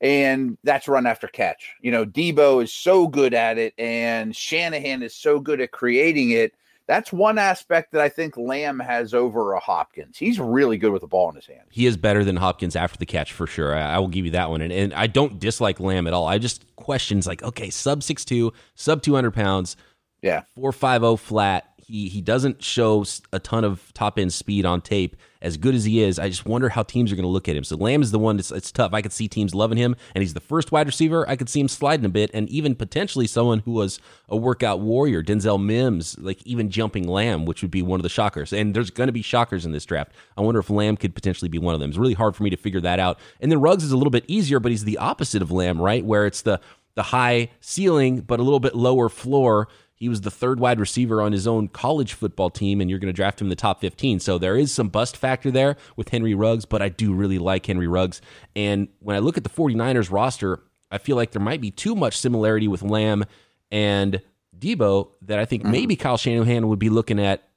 and 0.00 0.58
that's 0.64 0.88
run 0.88 1.06
after 1.06 1.28
catch. 1.28 1.72
You 1.80 1.92
know, 1.92 2.04
Deebo 2.04 2.62
is 2.64 2.72
so 2.72 3.06
good 3.06 3.32
at 3.32 3.58
it, 3.58 3.74
and 3.78 4.34
Shanahan 4.34 5.02
is 5.02 5.14
so 5.14 5.38
good 5.38 5.60
at 5.60 5.70
creating 5.70 6.32
it 6.32 6.52
that's 6.86 7.12
one 7.12 7.38
aspect 7.38 7.92
that 7.92 8.00
I 8.00 8.08
think 8.08 8.36
Lamb 8.36 8.78
has 8.78 9.14
over 9.14 9.52
a 9.54 9.60
Hopkins. 9.60 10.18
He's 10.18 10.38
really 10.38 10.76
good 10.76 10.92
with 10.92 11.00
the 11.00 11.06
ball 11.06 11.30
in 11.30 11.36
his 11.36 11.46
hand. 11.46 11.62
He 11.70 11.86
is 11.86 11.96
better 11.96 12.24
than 12.24 12.36
Hopkins 12.36 12.76
after 12.76 12.98
the 12.98 13.06
catch 13.06 13.32
for 13.32 13.46
sure. 13.46 13.74
I, 13.74 13.94
I 13.94 13.98
will 13.98 14.08
give 14.08 14.24
you 14.24 14.32
that 14.32 14.50
one. 14.50 14.60
And, 14.60 14.72
and 14.72 14.92
I 14.92 15.06
don't 15.06 15.38
dislike 15.38 15.80
Lamb 15.80 16.06
at 16.06 16.12
all. 16.12 16.26
I 16.26 16.38
just 16.38 16.64
questions 16.76 17.26
like, 17.26 17.42
okay, 17.42 17.70
sub 17.70 18.02
six 18.02 18.24
two, 18.24 18.52
sub 18.74 19.02
200 19.02 19.32
pounds. 19.32 19.76
Yeah. 20.22 20.42
450 20.56 21.16
flat. 21.24 21.73
He 21.86 22.08
he 22.08 22.20
doesn't 22.20 22.62
show 22.62 23.04
a 23.32 23.38
ton 23.38 23.64
of 23.64 23.92
top 23.94 24.18
end 24.18 24.32
speed 24.32 24.64
on 24.64 24.80
tape. 24.80 25.16
As 25.42 25.58
good 25.58 25.74
as 25.74 25.84
he 25.84 26.02
is, 26.02 26.18
I 26.18 26.30
just 26.30 26.46
wonder 26.46 26.70
how 26.70 26.82
teams 26.82 27.12
are 27.12 27.16
going 27.16 27.24
to 27.24 27.28
look 27.28 27.50
at 27.50 27.56
him. 27.56 27.64
So 27.64 27.76
Lamb 27.76 28.00
is 28.00 28.10
the 28.10 28.18
one 28.18 28.36
that's 28.36 28.50
it's 28.50 28.72
tough. 28.72 28.94
I 28.94 29.02
could 29.02 29.12
see 29.12 29.28
teams 29.28 29.54
loving 29.54 29.76
him, 29.76 29.94
and 30.14 30.22
he's 30.22 30.32
the 30.32 30.40
first 30.40 30.72
wide 30.72 30.86
receiver. 30.86 31.28
I 31.28 31.36
could 31.36 31.50
see 31.50 31.60
him 31.60 31.68
sliding 31.68 32.06
a 32.06 32.08
bit, 32.08 32.30
and 32.32 32.48
even 32.48 32.74
potentially 32.74 33.26
someone 33.26 33.58
who 33.60 33.72
was 33.72 34.00
a 34.28 34.36
workout 34.36 34.80
warrior, 34.80 35.22
Denzel 35.22 35.62
Mims, 35.62 36.18
like 36.18 36.42
even 36.46 36.70
jumping 36.70 37.06
Lamb, 37.06 37.44
which 37.44 37.60
would 37.60 37.70
be 37.70 37.82
one 37.82 38.00
of 38.00 38.04
the 38.04 38.08
shockers. 38.08 38.52
And 38.52 38.74
there's 38.74 38.90
going 38.90 39.08
to 39.08 39.12
be 39.12 39.22
shockers 39.22 39.66
in 39.66 39.72
this 39.72 39.84
draft. 39.84 40.12
I 40.38 40.40
wonder 40.40 40.60
if 40.60 40.70
Lamb 40.70 40.96
could 40.96 41.14
potentially 41.14 41.50
be 41.50 41.58
one 41.58 41.74
of 41.74 41.80
them. 41.80 41.90
It's 41.90 41.98
really 41.98 42.14
hard 42.14 42.34
for 42.34 42.42
me 42.42 42.50
to 42.50 42.56
figure 42.56 42.80
that 42.80 42.98
out. 42.98 43.18
And 43.40 43.52
then 43.52 43.60
Ruggs 43.60 43.84
is 43.84 43.92
a 43.92 43.96
little 43.96 44.10
bit 44.10 44.24
easier, 44.26 44.60
but 44.60 44.70
he's 44.70 44.84
the 44.84 44.98
opposite 44.98 45.42
of 45.42 45.50
Lamb, 45.50 45.80
right? 45.80 46.04
Where 46.04 46.26
it's 46.26 46.42
the 46.42 46.60
the 46.94 47.02
high 47.02 47.50
ceiling 47.60 48.20
but 48.20 48.40
a 48.40 48.42
little 48.42 48.60
bit 48.60 48.74
lower 48.74 49.08
floor 49.08 49.68
he 49.94 50.08
was 50.08 50.22
the 50.22 50.30
third 50.30 50.58
wide 50.58 50.80
receiver 50.80 51.22
on 51.22 51.32
his 51.32 51.46
own 51.46 51.68
college 51.68 52.14
football 52.14 52.50
team, 52.50 52.80
and 52.80 52.90
you're 52.90 52.98
going 52.98 53.12
to 53.12 53.16
draft 53.16 53.40
him 53.40 53.46
in 53.46 53.50
the 53.50 53.56
top 53.56 53.80
15. 53.80 54.20
So 54.20 54.38
there 54.38 54.56
is 54.56 54.72
some 54.72 54.88
bust 54.88 55.16
factor 55.16 55.50
there 55.50 55.76
with 55.96 56.08
Henry 56.08 56.34
Ruggs, 56.34 56.64
but 56.64 56.82
I 56.82 56.88
do 56.88 57.14
really 57.14 57.38
like 57.38 57.66
Henry 57.66 57.86
Ruggs. 57.86 58.20
And 58.56 58.88
when 58.98 59.14
I 59.14 59.20
look 59.20 59.36
at 59.36 59.44
the 59.44 59.50
49ers 59.50 60.10
roster, 60.10 60.62
I 60.90 60.98
feel 60.98 61.16
like 61.16 61.30
there 61.30 61.42
might 61.42 61.60
be 61.60 61.70
too 61.70 61.94
much 61.94 62.18
similarity 62.18 62.68
with 62.68 62.82
Lamb 62.82 63.24
and 63.70 64.20
Deebo 64.58 65.10
that 65.22 65.38
I 65.38 65.44
think 65.44 65.62
mm-hmm. 65.62 65.72
maybe 65.72 65.96
Kyle 65.96 66.16
Shanahan 66.16 66.68
would 66.68 66.78
be 66.78 66.90
looking 66.90 67.20
at 67.20 67.48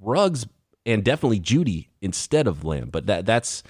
Ruggs 0.00 0.46
and 0.86 1.04
definitely 1.04 1.40
Jeudy 1.40 1.88
instead 2.00 2.46
of 2.46 2.64
Lamb. 2.64 2.90
But 2.90 3.06
that 3.06 3.26
that's 3.26 3.62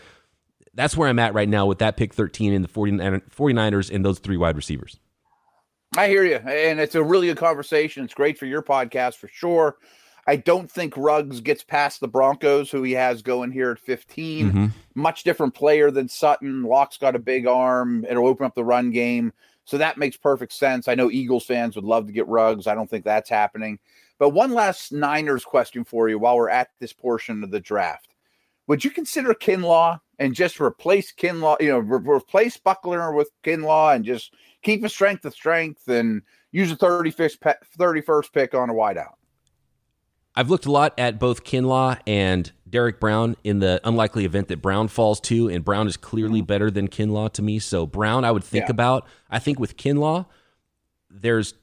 that's 0.74 0.96
where 0.96 1.08
I'm 1.08 1.18
at 1.18 1.34
right 1.34 1.48
now 1.48 1.66
with 1.66 1.78
that 1.78 1.96
pick 1.96 2.12
13 2.12 2.52
in 2.52 2.62
the 2.62 2.68
49ers 2.68 3.94
and 3.94 4.04
those 4.04 4.18
three 4.18 4.36
wide 4.36 4.56
receivers. 4.56 4.98
I 5.96 6.08
hear 6.08 6.24
you, 6.24 6.36
and 6.36 6.80
it's 6.80 6.96
a 6.96 7.02
really 7.02 7.28
good 7.28 7.36
conversation. 7.36 8.04
It's 8.04 8.14
great 8.14 8.36
for 8.36 8.46
your 8.46 8.62
podcast 8.62 9.16
for 9.16 9.28
sure. 9.28 9.76
I 10.26 10.36
don't 10.36 10.68
think 10.68 10.96
Ruggs 10.96 11.40
gets 11.40 11.62
past 11.62 12.00
the 12.00 12.08
Broncos, 12.08 12.68
who 12.68 12.82
he 12.82 12.92
has 12.92 13.22
going 13.22 13.52
here 13.52 13.70
at 13.70 13.78
15. 13.78 14.46
Mm-hmm. 14.48 14.66
Much 14.96 15.22
different 15.22 15.54
player 15.54 15.92
than 15.92 16.08
Sutton. 16.08 16.64
Lock's 16.64 16.96
got 16.96 17.14
a 17.14 17.20
big 17.20 17.46
arm. 17.46 18.04
It'll 18.08 18.26
open 18.26 18.44
up 18.44 18.56
the 18.56 18.64
run 18.64 18.90
game. 18.90 19.32
So 19.66 19.78
that 19.78 19.96
makes 19.96 20.16
perfect 20.16 20.52
sense. 20.52 20.88
I 20.88 20.96
know 20.96 21.10
Eagles 21.10 21.46
fans 21.46 21.76
would 21.76 21.84
love 21.84 22.06
to 22.06 22.12
get 22.12 22.26
Ruggs. 22.26 22.66
I 22.66 22.74
don't 22.74 22.90
think 22.90 23.04
that's 23.04 23.30
happening. 23.30 23.78
But 24.18 24.30
one 24.30 24.52
last 24.52 24.92
Niners 24.92 25.44
question 25.44 25.84
for 25.84 26.08
you 26.08 26.18
while 26.18 26.36
we're 26.36 26.50
at 26.50 26.70
this 26.80 26.92
portion 26.92 27.44
of 27.44 27.50
the 27.50 27.60
draft. 27.60 28.08
Would 28.66 28.84
you 28.84 28.90
consider 28.90 29.32
Kinlaw 29.32 30.00
and 30.18 30.34
just 30.34 30.60
replace 30.60 31.12
Kinlaw, 31.12 31.60
you 31.60 31.68
know, 31.68 31.78
re- 31.78 32.16
replace 32.16 32.56
Buckner 32.56 33.12
with 33.12 33.30
Kinlaw 33.42 33.94
and 33.94 34.04
just 34.04 34.34
keep 34.62 34.84
a 34.84 34.88
strength 34.88 35.24
of 35.24 35.32
strength 35.32 35.88
and 35.88 36.22
use 36.52 36.70
a 36.70 36.76
31st, 36.76 37.54
31st 37.78 38.32
pick 38.32 38.54
on 38.54 38.70
a 38.70 38.74
wideout. 38.74 39.14
I've 40.36 40.50
looked 40.50 40.66
a 40.66 40.72
lot 40.72 40.94
at 40.98 41.18
both 41.18 41.44
Kinlaw 41.44 41.98
and 42.06 42.50
Derrick 42.68 42.98
Brown 42.98 43.36
in 43.44 43.60
the 43.60 43.80
unlikely 43.84 44.24
event 44.24 44.48
that 44.48 44.60
Brown 44.60 44.88
falls 44.88 45.20
to, 45.22 45.48
and 45.48 45.64
Brown 45.64 45.86
is 45.86 45.96
clearly 45.96 46.40
mm-hmm. 46.40 46.46
better 46.46 46.70
than 46.70 46.88
Kinlaw 46.88 47.32
to 47.34 47.42
me. 47.42 47.60
So 47.60 47.86
Brown, 47.86 48.24
I 48.24 48.32
would 48.32 48.42
think 48.42 48.64
yeah. 48.64 48.72
about. 48.72 49.06
I 49.30 49.38
think 49.38 49.60
with 49.60 49.76
Kinlaw, 49.76 50.26
there's 51.08 51.54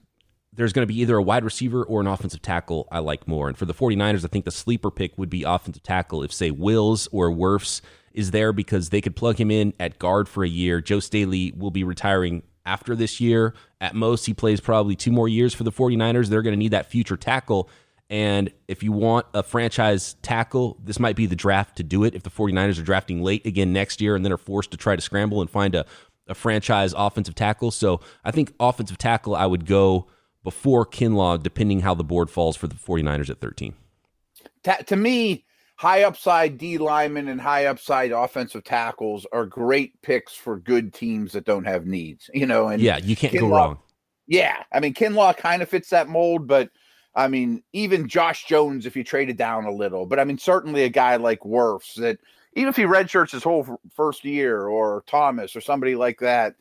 there's 0.54 0.74
going 0.74 0.84
to 0.84 0.94
be 0.94 1.00
either 1.00 1.18
a 1.18 1.24
wide 1.24 1.44
receiver 1.44 1.84
or 1.84 2.02
an 2.02 2.08
offensive 2.08 2.42
tackle 2.42 2.88
I 2.92 3.00
like 3.00 3.28
more. 3.28 3.48
And 3.48 3.58
for 3.58 3.66
the 3.66 3.74
49ers, 3.74 4.26
I 4.26 4.28
think 4.28 4.46
the 4.46 4.52
sleeper 4.52 4.92
pick 4.92 5.18
would 5.18 5.30
be 5.30 5.44
offensive 5.44 5.84
tackle 5.84 6.24
if, 6.24 6.34
say, 6.34 6.52
Wills 6.52 7.08
or 7.14 7.30
Wirfs 7.30 7.82
is 8.14 8.32
there 8.32 8.54
because 8.54 8.90
they 8.90 9.02
could 9.02 9.16
plug 9.16 9.40
him 9.40 9.52
in 9.52 9.74
at 9.80 10.00
guard 10.00 10.28
for 10.28 10.44
a 10.44 10.50
year. 10.50 10.82
Joe 10.82 11.00
Staley 11.00 11.54
will 11.56 11.72
be 11.72 11.84
retiring 11.84 12.44
after 12.66 12.96
this 12.96 13.20
year. 13.20 13.54
At 13.80 13.96
most, 13.96 14.26
he 14.26 14.34
plays 14.34 14.62
probably 14.62 14.96
two 14.96 15.12
more 15.12 15.28
years 15.28 15.54
for 15.54 15.64
the 15.64 15.72
49ers. 15.72 16.28
They're 16.28 16.42
going 16.42 16.54
to 16.54 16.58
need 16.58 16.72
that 16.72 16.90
future 16.90 17.18
tackle. 17.18 17.70
And 18.10 18.52
if 18.68 18.84
you 18.84 18.92
want 18.92 19.26
a 19.34 19.42
franchise 19.42 20.16
tackle, 20.22 20.78
this 20.84 21.00
might 21.00 21.16
be 21.16 21.26
the 21.26 21.36
draft 21.36 21.78
to 21.78 21.84
do 21.84 22.04
it. 22.04 22.14
If 22.14 22.24
the 22.24 22.30
49ers 22.30 22.78
are 22.78 22.84
drafting 22.84 23.24
late 23.24 23.46
again 23.46 23.72
next 23.72 24.02
year 24.02 24.16
and 24.16 24.26
then 24.26 24.34
are 24.34 24.38
forced 24.38 24.72
to 24.72 24.78
try 24.78 24.96
to 24.96 25.02
scramble 25.02 25.40
and 25.40 25.50
find 25.50 25.76
a, 25.76 25.86
a 26.28 26.36
franchise 26.36 26.94
offensive 26.96 27.36
tackle. 27.36 27.72
So 27.72 28.02
I 28.26 28.32
think 28.32 28.54
offensive 28.60 28.98
tackle, 28.98 29.34
I 29.34 29.46
would 29.46 29.66
go 29.66 30.08
before 30.44 30.86
Kinlaw, 30.86 31.42
depending 31.42 31.82
how 31.82 31.94
the 31.94 32.04
board 32.04 32.30
falls 32.30 32.58
for 32.58 32.68
the 32.68 32.76
49ers 32.76 33.30
at 33.30 33.40
13. 33.40 33.76
Ta- 34.64 34.78
to 34.88 34.96
me, 34.96 35.46
high 35.82 36.04
upside 36.04 36.60
D 36.60 36.78
linemen 36.78 37.28
and 37.28 37.42
high 37.42 37.66
upside 37.66 38.12
offensive 38.12 38.64
tackles 38.64 39.26
are 39.32 39.48
great 39.48 40.00
picks 40.04 40.32
for 40.32 40.60
good 40.60 40.94
teams 40.94 41.32
that 41.32 41.44
don't 41.44 41.66
have 41.66 41.88
needs. 41.88 42.30
You 42.36 42.46
know, 42.46 42.68
and 42.68 42.80
yeah, 42.80 43.00
you 43.00 43.16
can't 43.16 43.34
Kinlaw, 43.34 43.40
go 43.40 43.48
wrong. 43.48 43.80
Yeah, 44.28 44.62
I 44.72 44.80
mean 44.80 44.94
Kinlaw 44.94 45.36
kind 45.36 45.64
of 45.64 45.70
fits 45.70 45.90
that 45.90 46.08
mold, 46.08 46.46
but 46.46 46.70
I 47.16 47.28
mean 47.28 47.64
even 47.74 48.08
Josh 48.08 48.46
Jones 48.46 48.86
if 48.86 48.96
you 48.96 49.04
traded 49.04 49.38
down 49.38 49.66
a 49.66 49.72
little, 49.72 50.06
but 50.06 50.20
I 50.20 50.24
mean 50.24 50.38
certainly 50.38 50.84
a 50.84 50.90
guy 50.90 51.16
like 51.16 51.40
Wirfs 51.40 51.96
that 51.96 52.20
even 52.54 52.70
if 52.70 52.76
he 52.76 52.84
redshirts 52.84 53.32
his 53.32 53.44
whole 53.44 53.80
first 53.92 54.24
year 54.24 54.68
or 54.68 55.04
Thomas 55.08 55.56
or 55.56 55.62
somebody 55.62 55.96
like 55.96 56.20
that. 56.20 56.54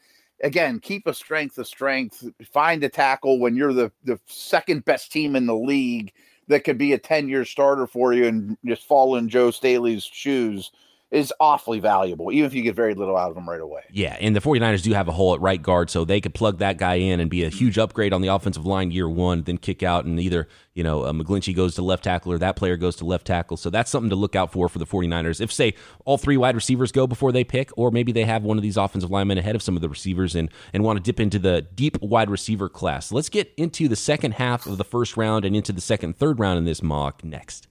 Again, 0.42 0.80
keep 0.80 1.06
a 1.06 1.12
strength 1.12 1.58
of 1.58 1.66
strength. 1.66 2.24
Find 2.50 2.82
a 2.82 2.88
tackle 2.88 3.38
when 3.38 3.54
you're 3.54 3.74
the, 3.74 3.92
the 4.04 4.18
second 4.24 4.86
best 4.86 5.12
team 5.12 5.36
in 5.36 5.44
the 5.44 5.54
league 5.54 6.14
that 6.50 6.64
could 6.64 6.78
be 6.78 6.92
a 6.92 6.98
10 6.98 7.28
year 7.28 7.44
starter 7.44 7.86
for 7.86 8.12
you 8.12 8.26
and 8.26 8.58
just 8.64 8.86
fall 8.86 9.16
in 9.16 9.28
Joe 9.28 9.50
Staley's 9.50 10.04
shoes 10.04 10.70
is 11.10 11.32
awfully 11.40 11.80
valuable, 11.80 12.30
even 12.30 12.46
if 12.46 12.54
you 12.54 12.62
get 12.62 12.76
very 12.76 12.94
little 12.94 13.16
out 13.16 13.30
of 13.30 13.34
them 13.34 13.48
right 13.48 13.60
away. 13.60 13.82
Yeah, 13.90 14.16
and 14.20 14.34
the 14.34 14.40
49ers 14.40 14.82
do 14.82 14.92
have 14.92 15.08
a 15.08 15.12
hole 15.12 15.34
at 15.34 15.40
right 15.40 15.60
guard, 15.60 15.90
so 15.90 16.04
they 16.04 16.20
could 16.20 16.34
plug 16.34 16.58
that 16.58 16.78
guy 16.78 16.94
in 16.94 17.18
and 17.18 17.28
be 17.28 17.42
a 17.42 17.48
huge 17.48 17.78
upgrade 17.78 18.12
on 18.12 18.22
the 18.22 18.28
offensive 18.28 18.64
line 18.64 18.92
year 18.92 19.08
one, 19.08 19.42
then 19.42 19.58
kick 19.58 19.82
out 19.82 20.04
and 20.04 20.20
either, 20.20 20.46
you 20.74 20.84
know, 20.84 21.02
uh, 21.02 21.12
McGlinchey 21.12 21.54
goes 21.54 21.74
to 21.74 21.82
left 21.82 22.04
tackle 22.04 22.32
or 22.32 22.38
that 22.38 22.54
player 22.54 22.76
goes 22.76 22.94
to 22.96 23.04
left 23.04 23.26
tackle. 23.26 23.56
So 23.56 23.70
that's 23.70 23.90
something 23.90 24.10
to 24.10 24.16
look 24.16 24.36
out 24.36 24.52
for 24.52 24.68
for 24.68 24.78
the 24.78 24.86
49ers. 24.86 25.40
If, 25.40 25.52
say, 25.52 25.74
all 26.04 26.16
three 26.16 26.36
wide 26.36 26.54
receivers 26.54 26.92
go 26.92 27.08
before 27.08 27.32
they 27.32 27.42
pick, 27.42 27.70
or 27.76 27.90
maybe 27.90 28.12
they 28.12 28.24
have 28.24 28.44
one 28.44 28.56
of 28.56 28.62
these 28.62 28.76
offensive 28.76 29.10
linemen 29.10 29.38
ahead 29.38 29.56
of 29.56 29.62
some 29.62 29.74
of 29.74 29.82
the 29.82 29.88
receivers 29.88 30.36
and, 30.36 30.48
and 30.72 30.84
want 30.84 30.96
to 30.96 31.02
dip 31.02 31.18
into 31.18 31.40
the 31.40 31.62
deep 31.74 32.00
wide 32.00 32.30
receiver 32.30 32.68
class. 32.68 33.10
Let's 33.10 33.28
get 33.28 33.52
into 33.56 33.88
the 33.88 33.96
second 33.96 34.34
half 34.34 34.66
of 34.66 34.78
the 34.78 34.84
first 34.84 35.16
round 35.16 35.44
and 35.44 35.56
into 35.56 35.72
the 35.72 35.80
second 35.80 36.16
third 36.16 36.38
round 36.38 36.58
in 36.58 36.64
this 36.64 36.82
mock 36.82 37.24
next. 37.24 37.66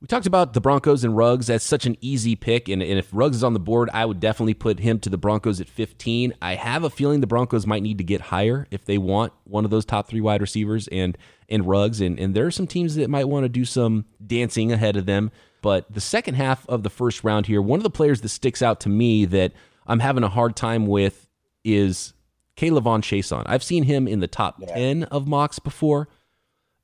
We 0.00 0.06
talked 0.06 0.26
about 0.26 0.52
the 0.52 0.60
Broncos 0.60 1.02
and 1.02 1.16
Ruggs. 1.16 1.48
That's 1.48 1.64
such 1.64 1.84
an 1.84 1.96
easy 2.00 2.36
pick. 2.36 2.68
And, 2.68 2.80
and, 2.82 3.00
if 3.00 3.08
Ruggs 3.12 3.38
is 3.38 3.44
on 3.44 3.52
the 3.52 3.58
board, 3.58 3.90
I 3.92 4.04
would 4.04 4.20
definitely 4.20 4.54
put 4.54 4.78
him 4.78 5.00
to 5.00 5.10
the 5.10 5.18
Broncos 5.18 5.60
at 5.60 5.68
15. 5.68 6.34
I 6.40 6.54
have 6.54 6.84
a 6.84 6.90
feeling 6.90 7.20
the 7.20 7.26
Broncos 7.26 7.66
might 7.66 7.82
need 7.82 7.98
to 7.98 8.04
get 8.04 8.20
higher 8.20 8.68
if 8.70 8.84
they 8.84 8.96
want 8.96 9.32
one 9.42 9.64
of 9.64 9.72
those 9.72 9.84
top 9.84 10.06
three 10.06 10.20
wide 10.20 10.40
receivers 10.40 10.86
and, 10.88 11.18
and 11.48 11.66
Ruggs. 11.66 12.00
And, 12.00 12.20
and 12.20 12.32
there 12.32 12.46
are 12.46 12.52
some 12.52 12.68
teams 12.68 12.94
that 12.94 13.10
might 13.10 13.28
want 13.28 13.42
to 13.44 13.48
do 13.48 13.64
some 13.64 14.04
dancing 14.24 14.70
ahead 14.70 14.96
of 14.96 15.06
them. 15.06 15.32
But 15.62 15.92
the 15.92 16.00
second 16.00 16.34
half 16.34 16.68
of 16.68 16.84
the 16.84 16.90
first 16.90 17.24
round 17.24 17.46
here, 17.46 17.60
one 17.60 17.80
of 17.80 17.84
the 17.84 17.90
players 17.90 18.20
that 18.20 18.28
sticks 18.28 18.62
out 18.62 18.78
to 18.80 18.88
me 18.88 19.24
that 19.24 19.52
I'm 19.84 19.98
having 19.98 20.22
a 20.22 20.28
hard 20.28 20.54
time 20.54 20.86
with 20.86 21.26
is 21.64 22.12
K'Lavon 22.56 23.02
Chaisson. 23.02 23.42
I've 23.46 23.64
seen 23.64 23.82
him 23.82 24.06
in 24.06 24.20
the 24.20 24.28
top 24.28 24.60
yeah. 24.60 24.74
10 24.74 25.04
of 25.04 25.26
mocks 25.26 25.58
before. 25.58 26.08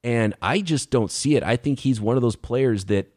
And 0.05 0.35
I 0.43 0.61
just 0.61 0.91
don't 0.91 1.11
see 1.11 1.35
it. 1.35 1.43
I 1.43 1.57
think 1.57 1.81
he's 1.81 2.01
one 2.01 2.17
of 2.17 2.23
those 2.23 2.37
players 2.37 2.85
that 2.85 3.11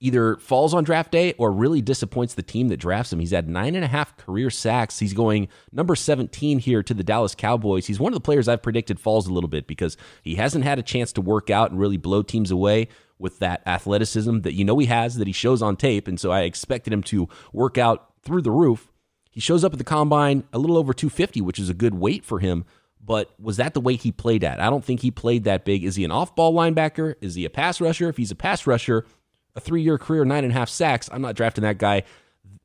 either 0.00 0.36
falls 0.36 0.74
on 0.74 0.84
draft 0.84 1.10
day 1.10 1.32
or 1.38 1.50
really 1.50 1.80
disappoints 1.80 2.34
the 2.34 2.42
team 2.42 2.68
that 2.68 2.76
drafts 2.76 3.12
him. 3.12 3.18
He's 3.18 3.30
had 3.30 3.48
nine 3.48 3.74
and 3.74 3.84
a 3.84 3.88
half 3.88 4.16
career 4.18 4.50
sacks. 4.50 4.98
He's 4.98 5.14
going 5.14 5.48
number 5.72 5.96
17 5.96 6.58
here 6.58 6.82
to 6.82 6.92
the 6.92 7.02
Dallas 7.02 7.34
Cowboys. 7.34 7.86
He's 7.86 7.98
one 7.98 8.12
of 8.12 8.16
the 8.16 8.24
players 8.24 8.48
I've 8.48 8.62
predicted 8.62 9.00
falls 9.00 9.26
a 9.26 9.32
little 9.32 9.48
bit 9.48 9.66
because 9.66 9.96
he 10.22 10.34
hasn't 10.34 10.64
had 10.64 10.78
a 10.78 10.82
chance 10.82 11.12
to 11.14 11.22
work 11.22 11.48
out 11.48 11.70
and 11.70 11.80
really 11.80 11.96
blow 11.96 12.22
teams 12.22 12.50
away 12.50 12.88
with 13.18 13.38
that 13.38 13.62
athleticism 13.66 14.40
that 14.40 14.52
you 14.52 14.64
know 14.66 14.78
he 14.78 14.86
has, 14.86 15.16
that 15.16 15.26
he 15.26 15.32
shows 15.32 15.62
on 15.62 15.76
tape. 15.76 16.06
And 16.06 16.20
so 16.20 16.30
I 16.30 16.42
expected 16.42 16.92
him 16.92 17.02
to 17.04 17.30
work 17.54 17.78
out 17.78 18.12
through 18.22 18.42
the 18.42 18.50
roof. 18.50 18.92
He 19.30 19.40
shows 19.40 19.64
up 19.64 19.72
at 19.72 19.78
the 19.78 19.84
combine 19.84 20.44
a 20.52 20.58
little 20.58 20.76
over 20.76 20.92
250, 20.92 21.40
which 21.40 21.58
is 21.58 21.70
a 21.70 21.74
good 21.74 21.94
weight 21.94 22.24
for 22.24 22.40
him. 22.40 22.66
But 23.06 23.32
was 23.40 23.56
that 23.58 23.72
the 23.72 23.80
way 23.80 23.94
he 23.94 24.10
played 24.10 24.42
at? 24.42 24.60
I 24.60 24.68
don't 24.68 24.84
think 24.84 25.00
he 25.00 25.12
played 25.12 25.44
that 25.44 25.64
big. 25.64 25.84
Is 25.84 25.94
he 25.94 26.04
an 26.04 26.10
off 26.10 26.34
ball 26.34 26.52
linebacker? 26.52 27.14
Is 27.20 27.36
he 27.36 27.44
a 27.44 27.50
pass 27.50 27.80
rusher? 27.80 28.08
If 28.08 28.16
he's 28.16 28.32
a 28.32 28.36
pass 28.36 28.66
rusher, 28.66 29.06
a 29.54 29.60
three 29.60 29.82
year 29.82 29.96
career, 29.96 30.24
nine 30.24 30.42
and 30.42 30.52
a 30.52 30.56
half 30.56 30.68
sacks, 30.68 31.08
I'm 31.12 31.22
not 31.22 31.36
drafting 31.36 31.62
that 31.62 31.78
guy 31.78 32.02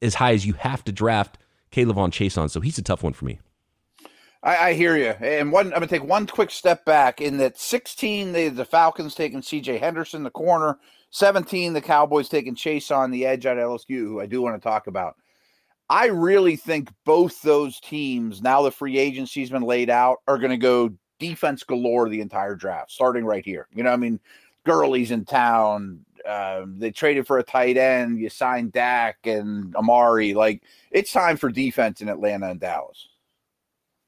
as 0.02 0.16
high 0.16 0.34
as 0.34 0.46
you 0.46 0.54
have 0.54 0.84
to 0.86 0.92
draft 0.92 1.38
K'Lavon 1.72 2.10
Chaisson. 2.10 2.50
So 2.50 2.60
he's 2.60 2.80
a 2.80 2.82
tough 2.82 3.04
one 3.04 3.14
for 3.14 3.26
me. 3.26 3.40
I, 4.44 4.58
I, 4.70 4.74
hear 4.74 4.98
you. 4.98 5.10
And 5.10 5.52
one, 5.52 5.68
I'm 5.68 5.80
going 5.80 5.82
to 5.84 5.88
take 5.88 6.04
one 6.04 6.26
quick 6.26 6.50
step 6.50 6.84
back. 6.84 7.22
In 7.22 7.38
that 7.38 7.60
16, 7.60 8.34
the, 8.34 8.50
the 8.50 8.66
Falcons 8.66 9.14
taking 9.14 9.44
C.J. 9.44 9.78
Henderson, 9.78 10.24
the 10.24 10.32
corner. 10.32 10.80
17, 11.12 11.74
the 11.74 11.82
Cowboys 11.82 12.30
taking 12.30 12.56
Chase 12.56 12.90
on 12.90 13.12
the 13.12 13.26
edge 13.26 13.46
at 13.46 13.58
LSU, 13.58 14.00
who 14.00 14.20
I 14.20 14.26
do 14.26 14.42
want 14.42 14.56
to 14.56 14.68
talk 14.68 14.88
about. 14.88 15.18
I 15.92 16.06
really 16.06 16.56
think 16.56 16.90
both 17.04 17.42
those 17.42 17.82
teams, 17.82 18.42
now 18.42 18.62
the 18.62 18.72
free 18.72 18.98
agency's 18.98 19.50
been 19.50 19.62
laid 19.62 19.90
out, 19.90 20.20
are 20.26 20.38
going 20.38 20.52
to 20.52 20.58
go 20.58 20.94
defense 21.20 21.64
galore 21.64 22.08
the 22.08 22.22
entire 22.22 22.56
draft, 22.56 22.92
starting 22.92 23.26
right 23.26 23.44
here. 23.44 23.68
You 23.74 23.84
know, 23.84 23.92
I 23.92 23.98
mean, 23.98 24.22
Gurley's 24.66 25.12
in 25.12 25.26
town. 25.26 26.06
Uh, 26.26 26.62
they 26.78 26.92
traded 26.92 27.28
for 27.28 27.40
a 27.40 27.44
tight 27.44 27.76
end. 27.76 28.20
You 28.20 28.30
signed 28.30 28.72
Dak 28.72 29.18
and 29.26 29.76
Amari. 29.76 30.34
Like, 30.34 30.64
it's 30.92 31.12
time 31.12 31.36
for 31.36 31.52
defense 31.52 32.00
in 32.00 32.08
Atlanta 32.08 32.52
and 32.52 32.60
Dallas. 32.62 33.10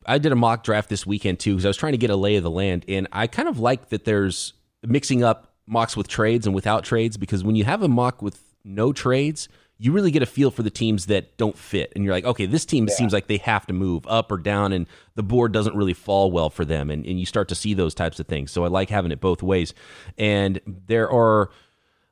I 0.05 0.19
did 0.19 0.31
a 0.31 0.37
mock 0.37 0.63
draft 0.63 0.89
this 0.89 1.05
weekend 1.05 1.41
too 1.41 1.55
because 1.55 1.65
I 1.65 1.69
was 1.69 1.77
trying 1.77 1.93
to 1.93 1.97
get 1.97 2.09
a 2.09 2.15
lay 2.15 2.37
of 2.37 2.43
the 2.43 2.49
land, 2.49 2.85
and 2.87 3.09
I 3.11 3.27
kind 3.27 3.49
of 3.49 3.59
like 3.59 3.89
that 3.89 4.05
there's 4.05 4.53
mixing 4.83 5.21
up 5.21 5.53
mocks 5.67 5.97
with 5.97 6.07
trades 6.07 6.45
and 6.45 6.55
without 6.55 6.85
trades 6.85 7.17
because 7.17 7.43
when 7.43 7.57
you 7.57 7.65
have 7.65 7.83
a 7.83 7.89
mock 7.89 8.21
with 8.21 8.39
no 8.63 8.93
trades– 8.93 9.49
you 9.77 9.91
really 9.91 10.11
get 10.11 10.21
a 10.21 10.27
feel 10.27 10.51
for 10.51 10.63
the 10.63 10.69
teams 10.69 11.07
that 11.07 11.35
don't 11.37 11.57
fit. 11.57 11.91
And 11.95 12.03
you're 12.03 12.13
like, 12.13 12.25
okay, 12.25 12.45
this 12.45 12.65
team 12.65 12.87
yeah. 12.87 12.95
seems 12.95 13.11
like 13.11 13.27
they 13.27 13.37
have 13.37 13.65
to 13.67 13.73
move 13.73 14.05
up 14.07 14.31
or 14.31 14.37
down, 14.37 14.71
and 14.71 14.87
the 15.15 15.23
board 15.23 15.51
doesn't 15.51 15.75
really 15.75 15.93
fall 15.93 16.31
well 16.31 16.49
for 16.49 16.63
them. 16.63 16.89
And, 16.89 17.05
and 17.05 17.19
you 17.19 17.25
start 17.25 17.47
to 17.49 17.55
see 17.55 17.73
those 17.73 17.93
types 17.93 18.19
of 18.19 18.27
things. 18.27 18.51
So 18.51 18.63
I 18.63 18.67
like 18.67 18.89
having 18.89 19.11
it 19.11 19.19
both 19.19 19.43
ways. 19.43 19.73
And 20.17 20.61
there 20.65 21.11
are 21.11 21.49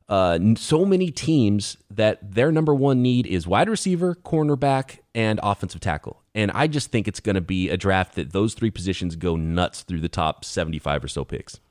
uh, 0.10 0.38
so 0.58 0.84
many 0.86 1.12
teams 1.12 1.78
that 1.90 2.34
their 2.34 2.52
number 2.52 2.76
one 2.76 3.02
need 3.02 3.26
is 3.26 3.48
wide 3.48 3.70
receiver, 3.70 4.16
cornerback, 4.16 5.00
and 5.16 5.40
offensive 5.42 5.80
tackle. 5.80 6.22
And 6.36 6.52
I 6.52 6.68
just 6.68 6.92
think 6.92 7.08
it's 7.08 7.22
going 7.22 7.36
to 7.36 7.42
be 7.42 7.70
a 7.70 7.78
draft 7.78 8.16
that 8.16 8.34
those 8.34 8.54
three 8.54 8.72
positions 8.72 9.16
go 9.16 9.38
nuts 9.38 9.84
through 9.84 10.02
the 10.02 10.10
top 10.10 10.44
75 10.44 11.06
or 11.06 11.08
so 11.08 11.24
picks. 11.24 11.62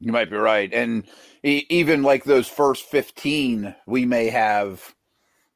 You 0.00 0.10
might 0.10 0.30
be 0.30 0.36
right. 0.36 0.72
And 0.72 1.04
even 1.42 2.02
like 2.02 2.24
those 2.24 2.48
first 2.48 2.84
15, 2.86 3.74
we 3.86 4.04
may 4.04 4.28
have 4.28 4.94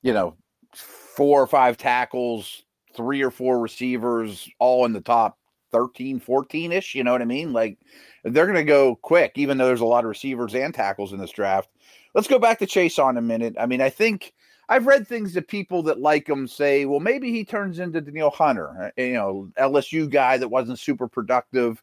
you 0.02 0.12
know, 0.12 0.36
four 0.74 1.40
or 1.40 1.46
five 1.46 1.76
tackles, 1.76 2.62
three 2.94 3.22
or 3.22 3.30
four 3.30 3.60
receivers, 3.60 4.48
all 4.58 4.84
in 4.84 4.92
the 4.92 5.00
top 5.00 5.38
13, 5.72 6.20
14 6.20 6.72
ish. 6.72 6.94
You 6.94 7.04
know 7.04 7.12
what 7.12 7.22
I 7.22 7.26
mean? 7.26 7.52
Like 7.52 7.78
they're 8.24 8.46
going 8.46 8.56
to 8.56 8.64
go 8.64 8.96
quick, 8.96 9.32
even 9.36 9.58
though 9.58 9.66
there's 9.66 9.80
a 9.80 9.86
lot 9.86 10.04
of 10.04 10.08
receivers 10.08 10.54
and 10.54 10.74
tackles 10.74 11.12
in 11.12 11.18
this 11.18 11.30
draft. 11.30 11.70
Let's 12.14 12.28
go 12.28 12.38
back 12.38 12.58
to 12.58 12.66
Chaisson 12.66 13.18
a 13.18 13.22
minute. 13.22 13.54
I 13.58 13.66
mean, 13.66 13.80
I 13.80 13.88
think 13.88 14.34
I've 14.68 14.86
read 14.86 15.06
things 15.08 15.34
that 15.34 15.48
people 15.48 15.82
that 15.84 16.00
like 16.00 16.28
him 16.28 16.46
say, 16.46 16.84
well, 16.84 17.00
maybe 17.00 17.30
he 17.30 17.44
turns 17.44 17.78
into 17.78 18.00
Danielle 18.00 18.30
Hunter, 18.30 18.92
uh, 18.98 19.02
you 19.02 19.14
know, 19.14 19.48
LSU 19.58 20.10
guy 20.10 20.36
that 20.36 20.48
wasn't 20.48 20.78
super 20.78 21.08
productive. 21.08 21.82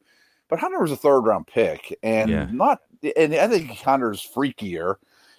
But 0.50 0.60
Hunter 0.60 0.80
was 0.80 0.92
a 0.92 0.98
third 0.98 1.22
round 1.22 1.48
pick 1.48 1.96
and 2.02 2.30
yeah. 2.30 2.48
not, 2.52 2.80
and 3.16 3.36
I 3.36 3.48
think 3.48 3.70
Hunter's 3.72 4.28
freakier. 4.36 4.96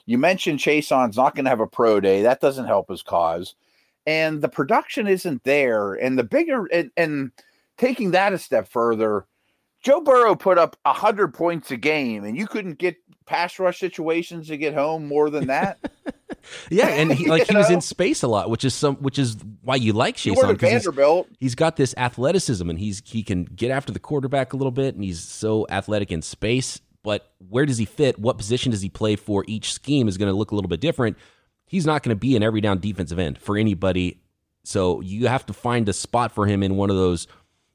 You 0.06 0.18
mentioned 0.18 0.58
Chaisson's 0.58 1.16
not 1.16 1.34
going 1.34 1.44
to 1.44 1.50
have 1.50 1.60
a 1.60 1.66
pro 1.66 2.00
day. 2.00 2.22
That 2.22 2.40
doesn't 2.40 2.66
help 2.66 2.88
his 2.88 3.02
cause. 3.02 3.54
And 4.06 4.42
the 4.42 4.48
production 4.48 5.06
isn't 5.06 5.44
there. 5.44 5.94
And 5.94 6.18
the 6.18 6.24
bigger, 6.24 6.66
and, 6.66 6.90
and 6.96 7.32
taking 7.76 8.12
that 8.12 8.32
a 8.32 8.38
step 8.38 8.68
further, 8.68 9.26
Joe 9.82 10.00
Burrow 10.00 10.34
put 10.34 10.58
up 10.58 10.76
100 10.82 11.32
points 11.32 11.70
a 11.70 11.76
game, 11.76 12.24
and 12.24 12.36
you 12.36 12.46
couldn't 12.46 12.78
get 12.78 12.96
pass 13.26 13.58
rush 13.58 13.78
situations 13.78 14.48
to 14.48 14.56
get 14.56 14.74
home 14.74 15.06
more 15.06 15.30
than 15.30 15.46
that. 15.46 15.78
yeah, 16.70 16.88
and 16.88 17.12
he, 17.12 17.26
like 17.30 17.46
he 17.46 17.54
know? 17.54 17.60
was 17.60 17.70
in 17.70 17.80
space 17.80 18.22
a 18.22 18.28
lot, 18.28 18.50
which 18.50 18.64
is 18.64 18.74
some, 18.74 18.96
which 18.96 19.18
is 19.18 19.36
why 19.62 19.76
you 19.76 19.92
like 19.92 20.16
Chaisson 20.16 20.58
Vanderbilt. 20.58 21.28
He's, 21.30 21.38
he's 21.38 21.54
got 21.54 21.76
this 21.76 21.94
athleticism, 21.96 22.68
and 22.68 22.78
he's 22.78 23.02
he 23.06 23.22
can 23.22 23.44
get 23.44 23.70
after 23.70 23.92
the 23.92 23.98
quarterback 23.98 24.52
a 24.52 24.56
little 24.56 24.70
bit, 24.70 24.94
and 24.94 25.02
he's 25.02 25.20
so 25.20 25.66
athletic 25.70 26.12
in 26.12 26.20
space 26.20 26.80
but 27.02 27.32
where 27.48 27.66
does 27.66 27.78
he 27.78 27.84
fit? 27.84 28.18
What 28.18 28.36
position 28.36 28.70
does 28.70 28.82
he 28.82 28.88
play 28.88 29.16
for? 29.16 29.44
Each 29.46 29.72
scheme 29.72 30.08
is 30.08 30.18
going 30.18 30.30
to 30.30 30.36
look 30.36 30.50
a 30.50 30.54
little 30.54 30.68
bit 30.68 30.80
different. 30.80 31.16
He's 31.66 31.86
not 31.86 32.02
going 32.02 32.14
to 32.14 32.20
be 32.20 32.36
an 32.36 32.42
every 32.42 32.60
down 32.60 32.78
defensive 32.78 33.18
end 33.18 33.38
for 33.38 33.56
anybody. 33.56 34.20
So 34.64 35.00
you 35.00 35.28
have 35.28 35.46
to 35.46 35.52
find 35.52 35.88
a 35.88 35.92
spot 35.92 36.32
for 36.32 36.46
him 36.46 36.62
in 36.62 36.76
one 36.76 36.90
of 36.90 36.96
those 36.96 37.26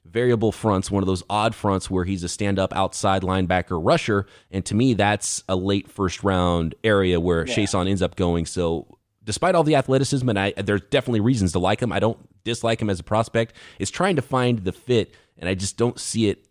variable 0.05 0.51
fronts, 0.51 0.91
one 0.91 1.01
of 1.01 1.07
those 1.07 1.23
odd 1.29 1.55
fronts 1.55 1.89
where 1.89 2.05
he's 2.05 2.23
a 2.23 2.29
stand 2.29 2.59
up 2.59 2.73
outside 2.75 3.23
linebacker 3.23 3.79
rusher. 3.83 4.27
And 4.51 4.63
to 4.65 4.75
me, 4.75 4.93
that's 4.93 5.43
a 5.49 5.55
late 5.55 5.89
first 5.89 6.23
round 6.23 6.75
area 6.83 7.19
where 7.19 7.47
yeah. 7.47 7.55
Chaisson 7.55 7.89
ends 7.89 8.01
up 8.01 8.15
going. 8.15 8.45
So 8.45 8.99
despite 9.23 9.55
all 9.55 9.63
the 9.63 9.75
athleticism, 9.75 10.29
and 10.29 10.39
I, 10.39 10.51
there's 10.51 10.81
definitely 10.89 11.21
reasons 11.21 11.51
to 11.53 11.59
like 11.59 11.81
him, 11.81 11.91
I 11.91 11.99
don't 11.99 12.19
dislike 12.43 12.81
him 12.81 12.89
as 12.89 12.99
a 12.99 13.03
prospect. 13.03 13.55
Is 13.79 13.89
trying 13.89 14.15
to 14.15 14.21
find 14.21 14.59
the 14.59 14.71
fit, 14.71 15.13
and 15.37 15.49
I 15.49 15.55
just 15.55 15.77
don't 15.77 15.99
see 15.99 16.29
it 16.29 16.47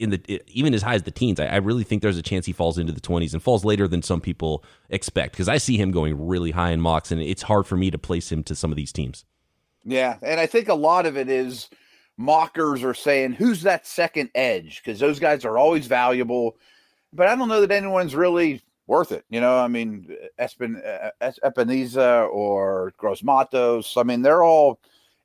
in 0.00 0.10
the 0.10 0.42
even 0.48 0.74
as 0.74 0.82
high 0.82 0.94
as 0.94 1.02
the 1.02 1.10
teens. 1.10 1.38
I, 1.38 1.46
I, 1.46 1.56
really 1.56 1.84
think 1.84 2.02
there's 2.02 2.16
a 2.16 2.22
chance 2.22 2.46
he 2.46 2.52
falls 2.52 2.78
into 2.78 2.92
the 2.92 3.00
20s 3.00 3.32
and 3.34 3.42
falls 3.42 3.64
later 3.64 3.86
than 3.86 4.02
some 4.02 4.20
people 4.20 4.64
expect 4.88 5.32
because 5.32 5.48
I 5.48 5.58
see 5.58 5.76
him 5.76 5.90
going 5.90 6.26
really 6.26 6.50
high 6.50 6.70
in 6.70 6.80
mocks, 6.80 7.12
and 7.12 7.20
it's 7.20 7.42
hard 7.42 7.66
for 7.66 7.76
me 7.76 7.90
to 7.90 7.98
place 7.98 8.32
him 8.32 8.42
to 8.44 8.54
some 8.54 8.72
of 8.72 8.76
these 8.76 8.92
teams. 8.92 9.24
Yeah, 9.84 10.16
and 10.22 10.40
I 10.40 10.46
think 10.46 10.68
a 10.68 10.74
lot 10.74 11.06
of 11.06 11.16
it 11.16 11.28
is 11.28 11.68
mockers 12.16 12.82
are 12.82 12.94
saying 12.94 13.32
who's 13.32 13.62
that 13.62 13.86
second 13.86 14.30
edge 14.34 14.82
because 14.82 14.98
those 14.98 15.18
guys 15.18 15.44
are 15.44 15.58
always 15.58 15.86
valuable, 15.86 16.56
but 17.12 17.26
I 17.26 17.36
don't 17.36 17.48
know 17.48 17.60
that 17.60 17.70
anyone's 17.70 18.14
really 18.14 18.62
worth 18.86 19.12
it. 19.12 19.24
You 19.28 19.40
know, 19.40 19.58
I 19.58 19.68
mean, 19.68 20.16
uh, 20.38 20.42
Espen, 20.42 20.82
Epenesa 21.44 21.96
uh, 21.96 22.24
uh, 22.24 22.28
or 22.28 22.94
Gross 22.96 23.22
Matos. 23.22 23.96
I 23.96 24.02
mean, 24.02 24.22
they're 24.22 24.42
all 24.42 24.80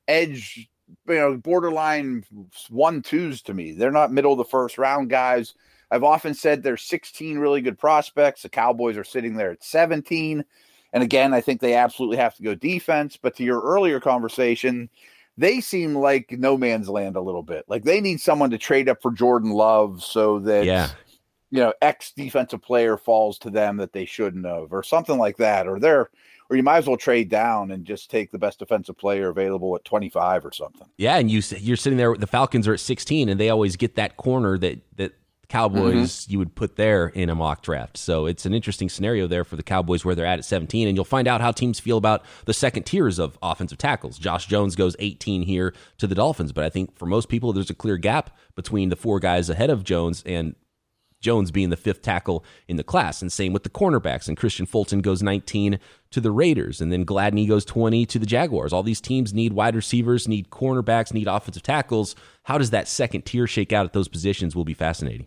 edge 0.06 0.68
you 1.08 1.14
know, 1.14 1.36
borderline 1.36 2.24
one 2.68 3.02
twos 3.02 3.42
to 3.42 3.54
me. 3.54 3.72
They're 3.72 3.90
not 3.90 4.12
middle 4.12 4.32
of 4.32 4.38
the 4.38 4.44
first 4.44 4.78
round 4.78 5.10
guys. 5.10 5.54
I've 5.90 6.04
often 6.04 6.34
said 6.34 6.62
there's 6.62 6.82
16 6.82 7.38
really 7.38 7.60
good 7.60 7.78
prospects. 7.78 8.42
The 8.42 8.48
Cowboys 8.48 8.96
are 8.96 9.04
sitting 9.04 9.36
there 9.36 9.52
at 9.52 9.62
17. 9.62 10.44
And 10.92 11.02
again, 11.02 11.34
I 11.34 11.40
think 11.40 11.60
they 11.60 11.74
absolutely 11.74 12.16
have 12.16 12.34
to 12.36 12.42
go 12.42 12.54
defense. 12.54 13.16
But 13.16 13.36
to 13.36 13.44
your 13.44 13.60
earlier 13.60 14.00
conversation, 14.00 14.88
they 15.36 15.60
seem 15.60 15.94
like 15.94 16.32
no 16.32 16.56
man's 16.56 16.88
land 16.88 17.16
a 17.16 17.20
little 17.20 17.42
bit. 17.42 17.64
Like 17.68 17.84
they 17.84 18.00
need 18.00 18.20
someone 18.20 18.50
to 18.50 18.58
trade 18.58 18.88
up 18.88 19.02
for 19.02 19.12
Jordan 19.12 19.50
Love 19.50 20.02
so 20.02 20.38
that 20.40 20.64
yeah. 20.64 20.88
you 21.50 21.60
know, 21.60 21.72
X 21.82 22.12
defensive 22.16 22.62
player 22.62 22.96
falls 22.96 23.38
to 23.40 23.50
them 23.50 23.76
that 23.76 23.92
they 23.92 24.06
shouldn't 24.06 24.46
have, 24.46 24.72
or 24.72 24.82
something 24.82 25.18
like 25.18 25.36
that. 25.36 25.68
Or 25.68 25.78
they're 25.78 26.10
or 26.50 26.56
you 26.56 26.62
might 26.62 26.78
as 26.78 26.86
well 26.86 26.96
trade 26.96 27.28
down 27.28 27.70
and 27.70 27.84
just 27.84 28.10
take 28.10 28.30
the 28.30 28.38
best 28.38 28.58
defensive 28.58 28.96
player 28.96 29.28
available 29.28 29.74
at 29.76 29.84
25 29.84 30.44
or 30.44 30.52
something. 30.52 30.88
Yeah, 30.96 31.16
and 31.16 31.30
you 31.30 31.42
you're 31.58 31.76
sitting 31.76 31.96
there. 31.96 32.14
The 32.16 32.26
Falcons 32.26 32.68
are 32.68 32.74
at 32.74 32.80
16, 32.80 33.28
and 33.28 33.40
they 33.40 33.50
always 33.50 33.76
get 33.76 33.96
that 33.96 34.16
corner 34.16 34.58
that 34.58 34.80
that 34.96 35.14
Cowboys 35.48 36.22
mm-hmm. 36.22 36.32
you 36.32 36.38
would 36.38 36.54
put 36.54 36.76
there 36.76 37.08
in 37.08 37.30
a 37.30 37.34
mock 37.34 37.62
draft. 37.62 37.96
So 37.96 38.26
it's 38.26 38.46
an 38.46 38.54
interesting 38.54 38.88
scenario 38.88 39.26
there 39.26 39.44
for 39.44 39.56
the 39.56 39.62
Cowboys 39.62 40.04
where 40.04 40.14
they're 40.14 40.26
at 40.26 40.38
at 40.38 40.44
17, 40.44 40.88
and 40.88 40.96
you'll 40.96 41.04
find 41.04 41.28
out 41.28 41.40
how 41.40 41.52
teams 41.52 41.78
feel 41.78 41.98
about 41.98 42.24
the 42.46 42.54
second 42.54 42.84
tiers 42.84 43.18
of 43.18 43.38
offensive 43.42 43.78
tackles. 43.78 44.18
Josh 44.18 44.46
Jones 44.46 44.74
goes 44.74 44.96
18 44.98 45.42
here 45.42 45.72
to 45.98 46.06
the 46.06 46.14
Dolphins, 46.14 46.52
but 46.52 46.64
I 46.64 46.70
think 46.70 46.96
for 46.98 47.06
most 47.06 47.28
people 47.28 47.52
there's 47.52 47.70
a 47.70 47.74
clear 47.74 47.96
gap 47.96 48.36
between 48.56 48.88
the 48.88 48.96
four 48.96 49.20
guys 49.20 49.48
ahead 49.48 49.70
of 49.70 49.84
Jones 49.84 50.22
and 50.26 50.56
Jones 51.26 51.50
being 51.50 51.70
the 51.70 51.76
fifth 51.76 52.02
tackle 52.02 52.44
in 52.68 52.76
the 52.76 52.84
class. 52.84 53.20
And 53.20 53.32
same 53.32 53.52
with 53.52 53.64
the 53.64 53.68
cornerbacks. 53.68 54.28
And 54.28 54.36
Kristian 54.36 54.68
Fulton 54.68 55.00
goes 55.00 55.24
19 55.24 55.80
to 56.12 56.20
the 56.20 56.30
Raiders. 56.30 56.80
And 56.80 56.92
then 56.92 57.04
Gladney 57.04 57.48
goes 57.48 57.64
20 57.64 58.06
to 58.06 58.20
the 58.20 58.26
Jaguars. 58.26 58.72
All 58.72 58.84
these 58.84 59.00
teams 59.00 59.34
need 59.34 59.52
wide 59.52 59.74
receivers, 59.74 60.28
need 60.28 60.50
cornerbacks, 60.50 61.12
need 61.12 61.26
offensive 61.26 61.64
tackles. 61.64 62.14
How 62.44 62.58
does 62.58 62.70
that 62.70 62.86
second 62.86 63.26
tier 63.26 63.48
shake 63.48 63.72
out 63.72 63.86
at 63.86 63.92
those 63.92 64.06
positions 64.06 64.54
will 64.54 64.64
be 64.64 64.72
fascinating. 64.72 65.26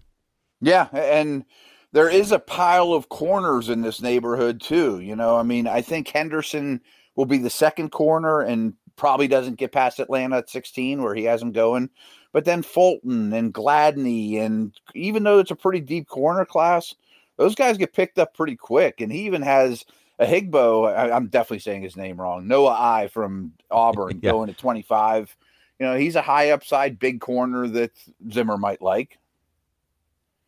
Yeah. 0.61 0.87
And 0.93 1.43
there 1.91 2.09
is 2.09 2.31
a 2.31 2.39
pile 2.39 2.93
of 2.93 3.09
corners 3.09 3.67
in 3.67 3.81
this 3.81 4.01
neighborhood, 4.01 4.61
too. 4.61 5.01
You 5.01 5.17
know, 5.17 5.35
I 5.35 5.43
mean, 5.43 5.67
I 5.67 5.81
think 5.81 6.07
Henderson 6.07 6.79
will 7.17 7.25
be 7.25 7.39
the 7.39 7.49
second 7.49 7.89
corner 7.89 8.39
and 8.39 8.73
probably 8.95 9.27
doesn't 9.27 9.57
get 9.57 9.73
past 9.73 9.99
Atlanta 9.99 10.37
at 10.37 10.49
16 10.49 11.03
where 11.03 11.15
he 11.15 11.25
has 11.25 11.41
him 11.41 11.51
going. 11.51 11.89
But 12.31 12.45
then 12.45 12.61
Fulton 12.61 13.33
and 13.33 13.53
Gladney, 13.53 14.39
and 14.39 14.73
even 14.93 15.23
though 15.23 15.39
it's 15.39 15.51
a 15.51 15.55
pretty 15.55 15.79
deep 15.79 16.07
corner 16.07 16.45
class, 16.45 16.93
those 17.37 17.55
guys 17.55 17.77
get 17.77 17.93
picked 17.93 18.19
up 18.19 18.35
pretty 18.35 18.55
quick. 18.55 19.01
And 19.01 19.11
he 19.11 19.25
even 19.25 19.41
has 19.41 19.85
Ojigbo. 20.19 20.93
I, 20.95 21.15
am 21.15 21.27
definitely 21.27 21.59
saying 21.59 21.81
his 21.81 21.95
name 21.95 22.19
wrong. 22.19 22.47
Noah 22.47 22.77
I 22.79 23.07
from 23.07 23.53
Auburn 23.71 24.19
yeah. 24.23 24.31
going 24.31 24.47
to 24.47 24.53
25. 24.53 25.35
You 25.79 25.85
know, 25.85 25.95
he's 25.95 26.15
a 26.15 26.21
high 26.21 26.51
upside, 26.51 26.99
big 26.99 27.21
corner 27.21 27.67
that 27.67 27.91
Zimmer 28.31 28.57
might 28.57 28.81
like. 28.81 29.17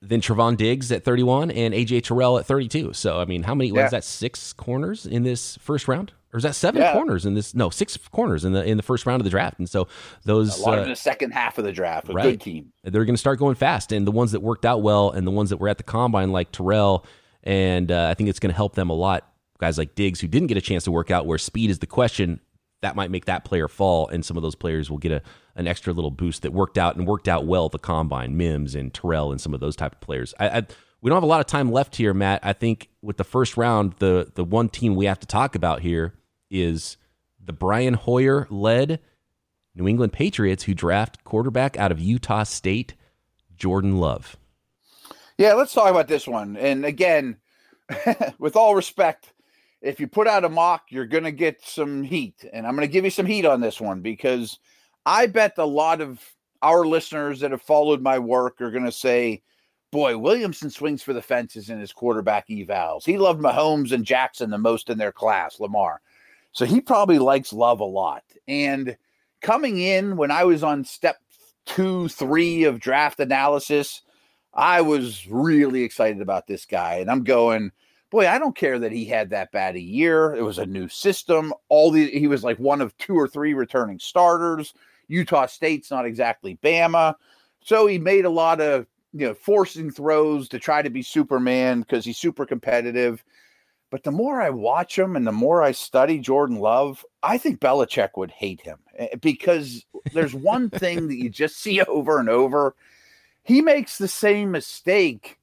Then 0.02 0.20
Trevon 0.20 0.58
Diggs 0.58 0.92
at 0.92 1.04
31 1.04 1.52
and 1.52 1.74
AJ 1.74 2.04
Terrell 2.04 2.38
at 2.38 2.46
32. 2.46 2.94
So, 2.94 3.20
I 3.20 3.26
mean, 3.26 3.44
how 3.44 3.56
many, 3.56 3.70
yeah. 3.70 3.84
was 3.84 3.92
that 3.92 4.04
six 4.04 4.52
corners 4.52 5.06
in 5.06 5.24
this 5.24 5.58
first 5.58 5.88
round? 5.88 6.12
Or 6.34 6.38
is 6.38 6.44
that 6.44 6.56
seven 6.56 6.82
yeah. 6.82 6.94
corners 6.94 7.26
in 7.26 7.34
this? 7.34 7.54
No, 7.54 7.70
six 7.70 7.98
corners 7.98 8.46
in 8.46 8.54
the 8.54 8.64
in 8.64 8.78
the 8.78 8.84
first 8.84 9.06
round 9.06 9.20
of 9.20 9.24
the 9.26 9.30
draft. 9.30 9.60
And 9.60 9.70
so 9.70 9.88
those 10.24 10.60
a 10.60 10.62
lot 10.62 10.80
uh, 10.80 10.84
in 10.84 10.90
the 10.90 10.96
second 10.96 11.32
half 11.32 11.58
of 11.58 11.66
the 11.66 11.72
draft. 11.72 12.10
A 12.10 12.14
right. 12.14 12.24
good 12.24 12.42
team. 12.42 12.72
They're 12.84 13.06
going 13.06 13.16
to 13.16 13.20
start 13.20 13.40
going 13.40 13.56
fast, 13.56 13.92
and 13.92 14.08
the 14.08 14.12
ones 14.12 14.32
that 14.32 14.42
worked 14.42 14.66
out 14.66 14.82
well, 14.82 15.12
and 15.12 15.28
the 15.28 15.32
ones 15.32 15.50
that 15.50 15.58
were 15.58 15.70
at 15.70 15.78
the 15.78 15.84
combine, 15.84 16.32
like 16.32 16.52
Terrell, 16.52 17.06
and 17.44 17.92
uh, 17.92 18.08
I 18.10 18.14
think 18.14 18.30
it's 18.30 18.40
going 18.40 18.52
to 18.52 18.56
help 18.56 18.76
them 18.76 18.90
a 18.90 18.96
lot. 18.96 19.28
Guys 19.60 19.78
like 19.78 19.94
Diggs, 19.94 20.20
who 20.20 20.28
didn't 20.28 20.48
get 20.48 20.58
a 20.58 20.62
chance 20.62 20.86
to 20.86 20.92
work 20.92 21.12
out, 21.12 21.26
where 21.26 21.38
speed 21.38 21.70
is 21.70 21.80
the 21.80 21.88
question, 21.88 22.40
that 22.82 22.96
might 22.96 23.12
make 23.12 23.26
that 23.26 23.46
player 23.46 23.68
fall, 23.68 24.08
and 24.08 24.26
some 24.26 24.38
of 24.38 24.44
those 24.44 24.56
players 24.56 24.90
will 24.90 24.98
get 24.98 25.12
a 25.12 25.22
an 25.56 25.68
extra 25.68 25.92
little 25.92 26.12
boost 26.12 26.44
that 26.44 26.54
worked 26.54 26.78
out 26.78 26.96
and 26.96 27.06
worked 27.06 27.28
out 27.28 27.46
well 27.46 27.68
the 27.68 27.78
combine. 27.78 28.38
Mims 28.38 28.74
and 28.74 28.94
Terrell 28.94 29.32
and 29.32 29.42
some 29.42 29.54
of 29.54 29.60
those 29.60 29.76
type 29.76 29.94
of 29.94 30.00
players. 30.00 30.34
I, 30.40 30.50
I 30.50 30.68
we 31.02 31.10
don't 31.10 31.18
have 31.18 31.24
a 31.24 31.28
lot 31.28 31.42
of 31.42 31.48
time 31.48 31.72
left 31.72 31.96
here, 31.96 32.14
Matt. 32.14 32.40
I 32.44 32.54
think 32.54 32.90
with 33.02 33.18
the 33.18 33.24
first 33.24 33.58
round, 33.58 33.96
the 34.00 34.32
the 34.34 34.44
one 34.44 34.70
team 34.70 34.96
we 34.96 35.06
have 35.06 35.20
to 35.20 35.28
talk 35.28 35.56
about 35.56 35.82
here 35.82 36.14
is 36.52 36.98
the 37.44 37.54
Brian 37.54 37.96
Hoyer 37.96 38.46
led 38.52 39.00
New 39.74 39.88
England 39.88 40.14
Patriots 40.14 40.64
who 40.64 40.74
draft 40.74 41.24
quarterback 41.24 41.78
out 41.78 41.92
of 41.92 42.00
Utah 42.00 42.44
State, 42.44 42.94
Jordan 43.56 43.98
Love. 43.98 44.38
Yeah, 45.38 45.54
let's 45.54 45.74
talk 45.74 45.90
about 45.90 46.08
this 46.08 46.28
one. 46.28 46.58
And 46.58 46.86
again, 46.86 47.38
with 48.38 48.56
all 48.56 48.76
respect, 48.76 49.34
if 49.82 50.00
you 50.00 50.08
put 50.08 50.28
out 50.28 50.46
a 50.46 50.50
mock, 50.50 50.84
you're 50.90 51.08
going 51.08 51.24
to 51.24 51.32
get 51.32 51.66
some 51.66 52.04
heat. 52.04 52.46
And 52.54 52.68
I'm 52.68 52.76
going 52.76 52.88
to 52.88 52.92
give 52.92 53.06
you 53.06 53.12
some 53.12 53.26
heat 53.26 53.46
on 53.46 53.62
this 53.62 53.82
one 53.82 54.02
because 54.02 54.60
I 55.06 55.26
bet 55.26 55.58
a 55.58 55.66
lot 55.66 56.02
of 56.02 56.22
our 56.62 56.86
listeners 56.86 57.40
that 57.40 57.52
have 57.52 57.62
followed 57.62 58.02
my 58.02 58.20
work 58.20 58.62
are 58.62 58.70
going 58.70 58.86
to 58.86 58.92
say, 58.92 59.42
boy, 59.92 60.18
Williamson 60.18 60.70
swings 60.70 61.02
for 61.02 61.14
the 61.14 61.22
fences 61.22 61.70
in 61.70 61.80
his 61.80 61.92
quarterback 61.92 62.48
evals. 62.50 63.04
He 63.04 63.18
loved 63.18 63.42
Mahomes 63.42 63.92
and 63.92 64.06
Jackson 64.06 64.52
the 64.52 64.58
most 64.58 64.90
in 64.90 64.98
their 64.98 65.12
class, 65.12 65.60
Lamar. 65.60 66.02
So 66.52 66.66
he 66.66 66.82
probably 66.82 67.20
likes 67.20 67.54
Love 67.54 67.80
a 67.80 67.86
lot. 67.86 68.24
And 68.48 68.98
coming 69.42 69.80
in 69.80 70.18
when 70.18 70.32
I 70.32 70.44
was 70.44 70.64
on 70.64 70.84
step 70.84 71.18
two, 71.66 72.08
three 72.10 72.64
of 72.64 72.80
draft 72.80 73.20
analysis, 73.20 74.02
I 74.54 74.82
was 74.82 75.28
really 75.28 75.84
excited 75.84 76.22
about 76.22 76.48
this 76.48 76.66
guy. 76.66 76.96
And 76.96 77.10
I'm 77.10 77.24
going, 77.24 77.72
boy, 78.10 78.28
I 78.28 78.38
don't 78.38 78.56
care 78.56 78.78
that 78.80 78.92
he 78.92 79.06
had 79.06 79.30
that 79.30 79.52
bad 79.52 79.76
a 79.76 79.82
year. 79.82 80.34
It 80.36 80.44
was 80.44 80.58
a 80.58 80.66
new 80.66 80.88
system. 80.88 81.54
All 81.70 81.92
the 81.92 82.10
he 82.12 82.28
was 82.28 82.44
like 82.44 82.60
one 82.60 82.82
of 82.82 82.96
two 82.98 83.18
or 83.18 83.28
three 83.28 83.54
returning 83.54 84.00
starters. 84.00 84.74
Utah 85.08 85.46
State's 85.46 85.92
not 85.92 86.06
exactly 86.06 86.58
Bama. 86.64 87.16
So 87.64 87.88
he 87.88 87.98
made 87.98 88.26
a 88.26 88.30
lot 88.30 88.60
of 88.62 88.86
you 89.14 89.28
know 89.28 89.34
forcing 89.34 89.90
throws 89.90 90.50
to 90.50 90.60
try 90.60 90.82
to 90.82 90.90
be 90.90 91.02
Superman 91.02 91.82
because 91.82 92.06
he's 92.06 92.18
super 92.18 92.46
competitive. 92.46 93.24
But 93.92 94.04
the 94.04 94.12
more 94.12 94.42
I 94.42 94.50
watch 94.50 94.98
him 94.98 95.18
and 95.18 95.28
the 95.28 95.34
more 95.34 95.62
I 95.62 95.74
study 95.74 96.18
Jordan 96.18 96.60
Love, 96.60 97.06
I 97.22 97.38
think 97.38 97.60
Belichick 97.60 98.12
would 98.16 98.32
hate 98.32 98.62
him 98.62 98.80
eh, 98.98 99.16
because 99.20 99.86
there's 100.14 100.34
one 100.34 100.70
thing 100.70 101.10
that 101.10 101.18
you 101.18 101.30
just 101.44 101.58
see 101.58 101.82
over 101.88 102.18
and 102.18 102.30
over. 102.30 102.74
He 103.44 103.62
makes 103.62 103.98
the 103.98 104.08
same 104.08 104.50
mistake 104.50 105.38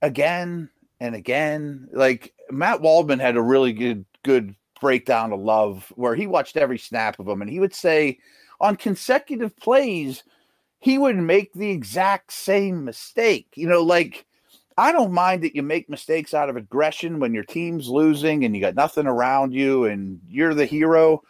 again 0.00 0.70
and 1.00 1.16
again. 1.16 1.88
Like 1.92 2.32
Matt 2.50 2.80
Waldman 2.80 3.18
had 3.18 3.36
a 3.36 3.42
really 3.42 3.72
good 3.72 4.06
good 4.22 4.54
breakdown 4.80 5.32
of 5.32 5.40
Love 5.40 5.92
where 5.96 6.14
he 6.14 6.26
watched 6.26 6.56
every 6.56 6.78
snap 6.78 7.18
of 7.18 7.28
him 7.28 7.42
and 7.42 7.50
he 7.50 7.60
would 7.60 7.74
say 7.74 8.18
on 8.60 8.76
consecutive 8.76 9.56
plays 9.56 10.22
he 10.78 10.98
would 10.98 11.16
make 11.16 11.52
the 11.52 11.70
exact 11.70 12.32
same 12.32 12.84
mistake. 12.84 13.48
You 13.56 13.66
know, 13.66 13.82
like 13.82 14.24
I 14.78 14.92
don't 14.92 15.12
mind 15.12 15.42
that 15.42 15.54
you 15.54 15.62
make 15.62 15.90
mistakes 15.90 16.32
out 16.32 16.48
of 16.48 16.56
aggression 16.56 17.18
when 17.18 17.34
your 17.34 17.44
team's 17.44 17.88
losing 17.88 18.44
and 18.44 18.54
you 18.54 18.60
got 18.60 18.74
nothing 18.74 19.06
around 19.06 19.52
you 19.52 19.84
and 19.84 20.20
you're 20.28 20.54
the 20.54 20.66
hero, 20.66 21.22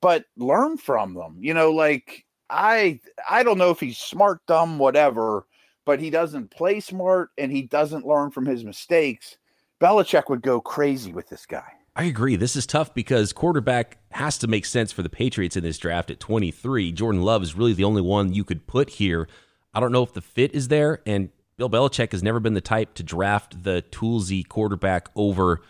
but 0.00 0.24
learn 0.36 0.76
from 0.76 1.14
them. 1.14 1.36
You 1.40 1.54
know, 1.54 1.70
like 1.70 2.24
I 2.50 3.00
I 3.28 3.42
don't 3.42 3.58
know 3.58 3.70
if 3.70 3.80
he's 3.80 3.98
smart, 3.98 4.40
dumb, 4.46 4.78
whatever, 4.78 5.46
but 5.86 6.00
he 6.00 6.10
doesn't 6.10 6.50
play 6.50 6.80
smart 6.80 7.30
and 7.38 7.50
he 7.50 7.62
doesn't 7.62 8.06
learn 8.06 8.30
from 8.30 8.46
his 8.46 8.64
mistakes. 8.64 9.38
Belichick 9.80 10.28
would 10.28 10.42
go 10.42 10.60
crazy 10.60 11.12
with 11.12 11.28
this 11.28 11.46
guy. 11.46 11.72
I 11.96 12.04
agree. 12.04 12.36
This 12.36 12.54
is 12.54 12.66
tough 12.66 12.94
because 12.94 13.32
quarterback 13.32 13.98
has 14.12 14.38
to 14.38 14.46
make 14.46 14.64
sense 14.64 14.92
for 14.92 15.02
the 15.02 15.08
Patriots 15.08 15.56
in 15.56 15.64
this 15.64 15.78
draft 15.78 16.10
at 16.10 16.20
23. 16.20 16.92
Jordan 16.92 17.22
Love 17.22 17.42
is 17.42 17.56
really 17.56 17.72
the 17.72 17.84
only 17.84 18.02
one 18.02 18.32
you 18.32 18.44
could 18.44 18.66
put 18.66 18.90
here. 18.90 19.28
I 19.74 19.80
don't 19.80 19.92
know 19.92 20.02
if 20.02 20.12
the 20.12 20.20
fit 20.20 20.54
is 20.54 20.68
there, 20.68 21.00
and 21.06 21.30
Bill 21.60 21.68
Belichick 21.68 22.12
has 22.12 22.22
never 22.22 22.40
been 22.40 22.54
the 22.54 22.62
type 22.62 22.94
to 22.94 23.02
draft 23.02 23.64
the 23.64 23.84
toolsy 23.90 24.48
quarterback 24.48 25.10
over 25.14 25.60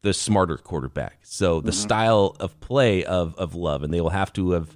the 0.00 0.14
smarter 0.14 0.56
quarterback. 0.56 1.18
So 1.24 1.60
the 1.60 1.72
mm-hmm. 1.72 1.78
style 1.78 2.36
of 2.40 2.58
play 2.60 3.04
of 3.04 3.34
of 3.36 3.54
Love, 3.54 3.82
and 3.82 3.92
they 3.92 4.00
will 4.00 4.08
have 4.08 4.32
to 4.32 4.52
have 4.52 4.74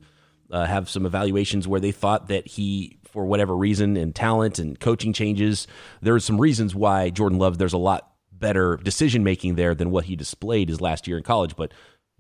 uh, 0.51 0.66
have 0.66 0.90
some 0.90 1.07
evaluations 1.07 1.66
where 1.66 1.81
they 1.81 1.92
thought 1.92 2.29
that 2.29 2.46
he, 2.46 2.99
for 3.05 3.25
whatever 3.25 3.57
reason, 3.57 3.96
and 3.96 4.14
talent 4.14 4.59
and 4.59 4.79
coaching 4.79 5.14
changes, 5.14 5.66
there 6.03 6.14
are 6.14 6.20
some 6.20 6.38
reasons 6.38 6.75
why 6.75 7.09
Jordan 7.09 7.38
Love. 7.38 7.57
There's 7.57 7.73
a 7.73 7.79
lot 7.79 8.12
better 8.31 8.77
decision 8.77 9.25
making 9.25 9.55
there 9.55 9.75
than 9.75 9.90
what 9.90 10.05
he 10.05 10.14
displayed 10.14 10.68
his 10.68 10.83
last 10.83 11.09
year 11.09 11.16
in 11.16 11.23
college. 11.23 11.57
But 11.57 11.73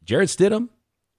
Jarrett 0.02 0.30
Stidham, 0.30 0.70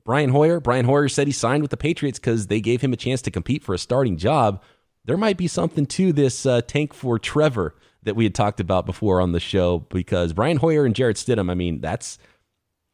Brian 0.04 0.32
Hoyer. 0.32 0.60
Brian 0.60 0.86
Hoyer 0.86 1.08
said 1.08 1.28
he 1.28 1.34
signed 1.34 1.62
with 1.62 1.70
the 1.70 1.78
Patriots 1.78 2.18
because 2.18 2.48
they 2.48 2.62
gave 2.62 2.82
him 2.82 2.94
a 2.94 2.98
chance 2.98 3.22
to 3.22 3.30
compete 3.30 3.64
for 3.64 3.76
a 3.76 3.78
starting 3.78 4.18
job. 4.18 4.64
There 5.06 5.18
might 5.18 5.38
be 5.38 5.48
something 5.48 5.86
to 5.88 6.14
this 6.14 6.46
uh, 6.46 6.62
tank 6.62 6.94
for 6.94 7.18
Trevor 7.18 7.76
that 8.04 8.16
we 8.16 8.24
had 8.24 8.36
talked 8.36 8.60
about 8.60 8.86
before 8.86 9.22
on 9.22 9.32
the 9.32 9.40
show 9.40 9.80
because 9.90 10.34
Brian 10.34 10.58
Hoyer 10.58 10.86
and 10.86 10.96
Jarrett 10.96 11.18
Stidham, 11.18 11.50
I 11.50 11.54
mean, 11.54 11.82
that's 11.82 12.18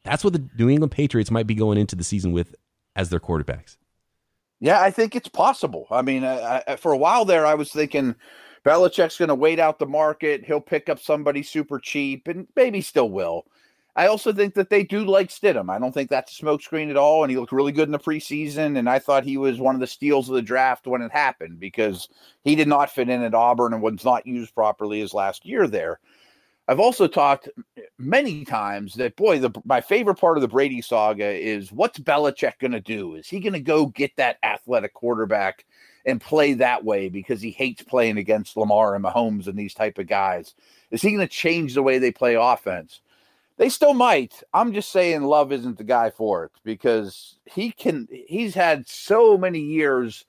that's 0.03 0.23
what 0.23 0.33
the 0.33 0.47
New 0.57 0.69
England 0.69 0.91
Patriots 0.91 1.31
might 1.31 1.47
be 1.47 1.55
going 1.55 1.77
into 1.77 1.95
the 1.95 2.03
season 2.03 2.31
with 2.31 2.55
as 2.95 3.09
their 3.09 3.19
quarterbacks. 3.19 3.77
Yeah, 4.59 4.81
I 4.81 4.89
think 4.89 5.15
it's 5.15 5.27
possible. 5.27 5.85
I 5.91 6.01
mean, 6.01 6.23
I, 6.23 6.63
I, 6.67 6.75
for 6.77 6.91
a 6.91 6.97
while 6.97 7.25
there, 7.25 7.45
I 7.45 7.53
was 7.53 7.71
thinking 7.71 8.15
Belichick's 8.65 9.17
going 9.17 9.29
to 9.29 9.35
wait 9.35 9.59
out 9.59 9.79
the 9.79 9.85
market. 9.85 10.45
He'll 10.45 10.61
pick 10.61 10.89
up 10.89 10.99
somebody 10.99 11.43
super 11.43 11.79
cheap, 11.79 12.27
and 12.27 12.47
maybe 12.55 12.81
still 12.81 13.09
will. 13.09 13.45
I 13.97 14.05
also 14.05 14.31
think 14.31 14.53
that 14.53 14.69
they 14.69 14.83
do 14.83 15.03
like 15.05 15.29
Stidham. 15.29 15.71
I 15.71 15.79
don't 15.79 15.91
think 15.91 16.11
that's 16.11 16.39
a 16.39 16.43
smokescreen 16.45 16.91
at 16.91 16.97
all. 16.97 17.23
And 17.23 17.31
he 17.31 17.37
looked 17.37 17.51
really 17.51 17.71
good 17.71 17.87
in 17.87 17.91
the 17.91 17.97
preseason. 17.97 18.77
And 18.77 18.87
I 18.87 18.99
thought 18.99 19.23
he 19.23 19.37
was 19.37 19.59
one 19.59 19.73
of 19.73 19.81
the 19.81 19.87
steals 19.87 20.29
of 20.29 20.35
the 20.35 20.41
draft 20.43 20.85
when 20.85 21.01
it 21.01 21.11
happened 21.11 21.59
because 21.59 22.07
he 22.43 22.55
did 22.55 22.67
not 22.67 22.91
fit 22.91 23.09
in 23.09 23.23
at 23.23 23.33
Auburn 23.33 23.73
and 23.73 23.81
was 23.81 24.05
not 24.05 24.27
used 24.27 24.53
properly 24.53 24.99
his 24.99 25.15
last 25.15 25.47
year 25.47 25.67
there. 25.67 25.99
I've 26.67 26.79
also 26.79 27.07
talked 27.07 27.49
many 27.97 28.45
times 28.45 28.93
that 28.95 29.15
boy, 29.15 29.39
the 29.39 29.51
my 29.65 29.81
favorite 29.81 30.19
part 30.19 30.37
of 30.37 30.41
the 30.41 30.47
Brady 30.49 30.81
saga 30.81 31.31
is 31.31 31.71
what's 31.71 31.97
Belichick 31.97 32.59
going 32.59 32.73
to 32.73 32.81
do? 32.81 33.15
Is 33.15 33.27
he 33.27 33.39
going 33.39 33.53
to 33.53 33.59
go 33.59 33.87
get 33.87 34.11
that 34.17 34.37
athletic 34.43 34.93
quarterback 34.93 35.65
and 36.05 36.21
play 36.21 36.53
that 36.53 36.83
way 36.83 37.09
because 37.09 37.41
he 37.41 37.51
hates 37.51 37.81
playing 37.81 38.17
against 38.17 38.57
Lamar 38.57 38.95
and 38.95 39.03
Mahomes 39.03 39.47
and 39.47 39.57
these 39.57 39.73
type 39.73 39.97
of 39.97 40.07
guys? 40.07 40.53
Is 40.91 41.01
he 41.01 41.11
going 41.11 41.21
to 41.21 41.27
change 41.27 41.73
the 41.73 41.81
way 41.81 41.97
they 41.97 42.11
play 42.11 42.35
offense? 42.35 43.01
They 43.57 43.69
still 43.69 43.93
might. 43.93 44.41
I'm 44.53 44.73
just 44.73 44.91
saying 44.91 45.23
Love 45.23 45.51
isn't 45.51 45.77
the 45.77 45.83
guy 45.83 46.11
for 46.11 46.45
it 46.45 46.51
because 46.63 47.39
he 47.45 47.71
can 47.71 48.07
he's 48.11 48.53
had 48.53 48.87
so 48.87 49.37
many 49.37 49.59
years 49.59 50.25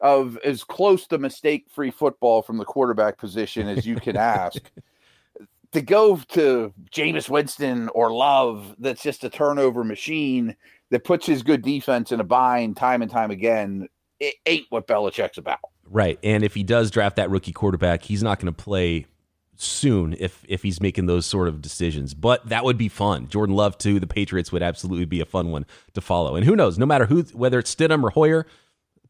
of 0.00 0.38
as 0.38 0.64
close 0.64 1.06
to 1.08 1.18
mistake-free 1.18 1.90
football 1.90 2.42
from 2.42 2.56
the 2.56 2.64
quarterback 2.64 3.18
position 3.18 3.68
as 3.68 3.86
you 3.86 3.96
can 3.96 4.16
ask. 4.16 4.70
to 5.72 5.80
go 5.80 6.16
to 6.28 6.72
Jameis 6.90 7.28
Winston 7.28 7.88
or 7.90 8.12
Love 8.12 8.74
that's 8.78 9.02
just 9.02 9.24
a 9.24 9.30
turnover 9.30 9.84
machine 9.84 10.56
that 10.90 11.04
puts 11.04 11.26
his 11.26 11.42
good 11.42 11.62
defense 11.62 12.12
in 12.12 12.20
a 12.20 12.24
bind 12.24 12.76
time 12.76 13.02
and 13.02 13.10
time 13.10 13.30
again, 13.30 13.88
it 14.18 14.34
ain't 14.46 14.66
what 14.70 14.86
Belichick's 14.86 15.38
about. 15.38 15.60
Right. 15.88 16.18
And 16.22 16.44
if 16.44 16.54
he 16.54 16.62
does 16.62 16.90
draft 16.90 17.16
that 17.16 17.30
rookie 17.30 17.52
quarterback, 17.52 18.02
he's 18.02 18.22
not 18.22 18.38
going 18.38 18.52
to 18.52 18.62
play 18.62 19.06
soon 19.62 20.14
if 20.18 20.44
if 20.48 20.62
he's 20.62 20.80
making 20.80 21.06
those 21.06 21.26
sort 21.26 21.48
of 21.48 21.60
decisions. 21.60 22.14
But 22.14 22.48
that 22.48 22.64
would 22.64 22.78
be 22.78 22.88
fun. 22.88 23.28
Jordan 23.28 23.54
Love 23.54 23.76
to 23.78 24.00
the 24.00 24.06
Patriots 24.06 24.52
would 24.52 24.62
absolutely 24.62 25.04
be 25.04 25.20
a 25.20 25.26
fun 25.26 25.50
one 25.50 25.66
to 25.94 26.00
follow. 26.00 26.36
And 26.36 26.44
who 26.44 26.56
knows? 26.56 26.78
No 26.78 26.86
matter 26.86 27.06
who, 27.06 27.22
whether 27.32 27.58
it's 27.58 27.74
Stidham 27.74 28.02
or 28.02 28.10
Hoyer, 28.10 28.46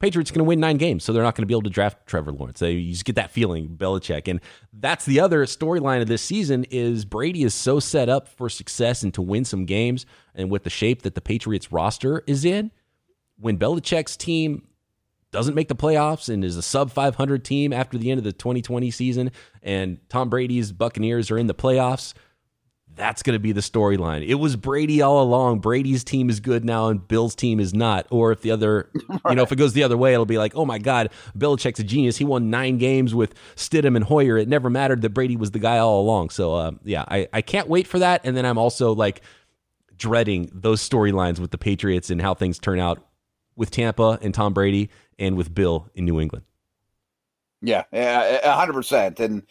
Patriots 0.01 0.31
going 0.31 0.39
to 0.39 0.45
win 0.45 0.61
nine 0.61 0.79
games, 0.79 1.05
so 1.05 1.13
they're 1.13 1.23
not 1.23 1.35
going 1.35 1.43
to 1.43 1.47
be 1.47 1.53
able 1.53 1.63
to 1.63 1.71
draft 1.71 2.07
Trevor 2.07 2.33
Lawrence. 2.33 2.63
You 2.63 2.91
just 2.91 3.05
get 3.05 3.17
that 3.17 3.31
feeling, 3.31 3.69
Belichick, 3.69 4.29
and 4.29 4.41
that's 4.73 5.05
the 5.05 5.21
other 5.21 5.45
storyline 5.45 6.01
of 6.01 6.09
this 6.09 6.23
season 6.23 6.65
is 6.71 7.05
Brady 7.05 7.43
is 7.43 7.53
so 7.53 7.81
set 7.81 8.09
up 8.09 8.27
for 8.27 8.49
success 8.49 9.03
and 9.03 9.13
to 9.13 9.21
win 9.21 9.45
some 9.45 9.67
games, 9.67 10.07
and 10.35 10.51
with 10.51 10.65
the 10.65 10.71
shape 10.71 11.03
that 11.03 11.15
the 11.15 11.21
Patriots 11.21 11.71
roster 11.71 12.25
is 12.27 12.47
in, 12.47 12.71
when 13.39 13.59
Belichick's 13.59 14.17
team 14.17 14.67
doesn't 15.33 15.55
make 15.55 15.69
the 15.69 15.77
playoffs 15.77 16.29
and 16.29 16.45
is 16.45 16.57
a 16.57 16.63
sub 16.63 16.91
500 16.91 17.45
team 17.45 17.73
after 17.73 17.97
the 17.97 18.11
end 18.11 18.19
of 18.19 18.25
the 18.25 18.33
2020 18.33 18.91
season, 18.91 19.31
and 19.63 19.99
Tom 20.09 20.29
Brady's 20.29 20.73
Buccaneers 20.73 21.31
are 21.31 21.39
in 21.39 21.47
the 21.47 21.55
playoffs, 21.55 22.15
that's 22.97 23.23
going 23.23 23.35
to 23.35 23.41
be 23.41 23.53
the 23.53 23.61
storyline. 23.61 24.27
It 24.27 24.35
was 24.35 24.57
Brady 24.57 25.01
all 25.01 25.23
along. 25.23 25.61
Brady's 25.61 26.05
team 26.05 26.29
is 26.29 26.41
good 26.41 26.65
now, 26.65 26.89
and 26.89 27.07
Bill's 27.07 27.35
team 27.35 27.61
is 27.61 27.73
not. 27.73 28.07
Or 28.11 28.33
if 28.33 28.43
the 28.43 28.51
other, 28.51 28.91
right. 29.09 29.21
you 29.31 29.35
know, 29.37 29.43
if 29.43 29.53
it 29.53 29.57
goes 29.57 29.73
the 29.73 29.85
other 29.85 29.97
way, 29.97 30.13
it'll 30.13 30.27
be 30.27 30.39
like, 30.39 30.55
oh 30.55 30.67
my 30.67 30.79
God, 30.79 31.11
Belichick's 31.37 31.81
a 31.81 31.85
genius. 31.85 32.17
He 32.17 32.25
won 32.25 32.51
nine 32.51 32.79
games 32.79 33.15
with 33.15 33.35
Stidham 33.57 33.97
and 33.97 34.05
Hoyer. 34.05 34.37
It 34.37 34.49
never 34.49 34.69
mattered 34.71 35.03
that 35.03 35.11
Brady 35.11 35.37
was 35.37 35.53
the 35.53 35.59
guy 35.59 35.79
all 35.79 36.01
along. 36.01 36.31
So, 36.31 36.55
uh, 36.55 36.73
yeah, 36.85 37.05
I, 37.09 37.29
I 37.33 37.43
can't 37.43 37.69
wait 37.69 37.87
for 37.87 37.99
that. 38.01 38.23
And 38.25 38.37
then 38.37 38.45
I'm 38.45 38.59
also 38.59 38.95
like 38.95 39.23
dreading 39.97 40.51
those 40.53 40.87
storylines 40.87 41.39
with 41.39 41.51
the 41.51 41.59
Patriots 41.59 42.11
and 42.11 42.21
how 42.21 42.35
things 42.35 42.59
turn 42.59 42.79
out 42.79 43.07
with 43.57 43.71
Tampa 43.71 44.19
and 44.23 44.35
Tom 44.35 44.53
Brady 44.53 44.91
and 45.19 45.37
with 45.37 45.55
Bill 45.55 45.89
in 45.95 46.05
New 46.05 46.21
England. 46.21 46.45
Yeah, 47.63 47.85
yeah, 47.93 48.55
hundred 48.55 48.73
percent. 48.73 49.21
And 49.21 49.43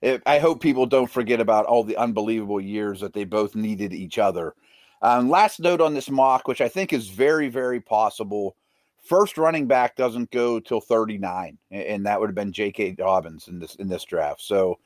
it, 0.00 0.22
I 0.26 0.38
hope 0.38 0.62
people 0.62 0.86
don't 0.86 1.10
forget 1.10 1.40
about 1.40 1.66
all 1.66 1.84
the 1.84 1.96
unbelievable 1.96 2.60
years 2.60 3.00
that 3.00 3.12
they 3.12 3.24
both 3.24 3.54
needed 3.54 3.92
each 3.92 4.18
other. 4.18 4.54
Um, 5.02 5.28
last 5.28 5.60
note 5.60 5.80
on 5.80 5.94
this 5.94 6.10
mock, 6.10 6.48
which 6.48 6.60
I 6.60 6.68
think 6.68 6.92
is 6.92 7.08
very, 7.08 7.48
very 7.48 7.80
possible. 7.80 8.56
First 9.04 9.38
running 9.38 9.66
back 9.66 9.96
doesn't 9.96 10.30
go 10.30 10.60
till 10.60 10.80
39, 10.80 11.58
and 11.70 12.06
that 12.06 12.20
would 12.20 12.28
have 12.28 12.34
been 12.34 12.52
J.K. 12.52 12.92
Dobbins 12.92 13.48
in 13.48 13.58
this 13.58 13.74
in 13.76 13.88
this 13.88 14.04
draft. 14.04 14.40
So 14.40 14.78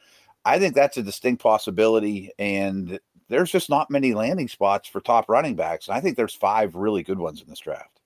I 0.44 0.58
think 0.58 0.74
that's 0.74 0.96
a 0.96 1.02
distinct 1.02 1.42
possibility, 1.42 2.30
and 2.38 2.98
there's 3.28 3.50
just 3.50 3.70
not 3.70 3.90
many 3.90 4.12
landing 4.12 4.48
spots 4.48 4.88
for 4.88 5.00
top 5.00 5.28
running 5.28 5.56
backs. 5.56 5.88
And 5.88 5.96
I 5.96 6.00
think 6.00 6.16
there's 6.16 6.34
five 6.34 6.74
really 6.74 7.02
good 7.02 7.18
ones 7.18 7.40
in 7.40 7.48
this 7.48 7.60
draft 7.60 8.01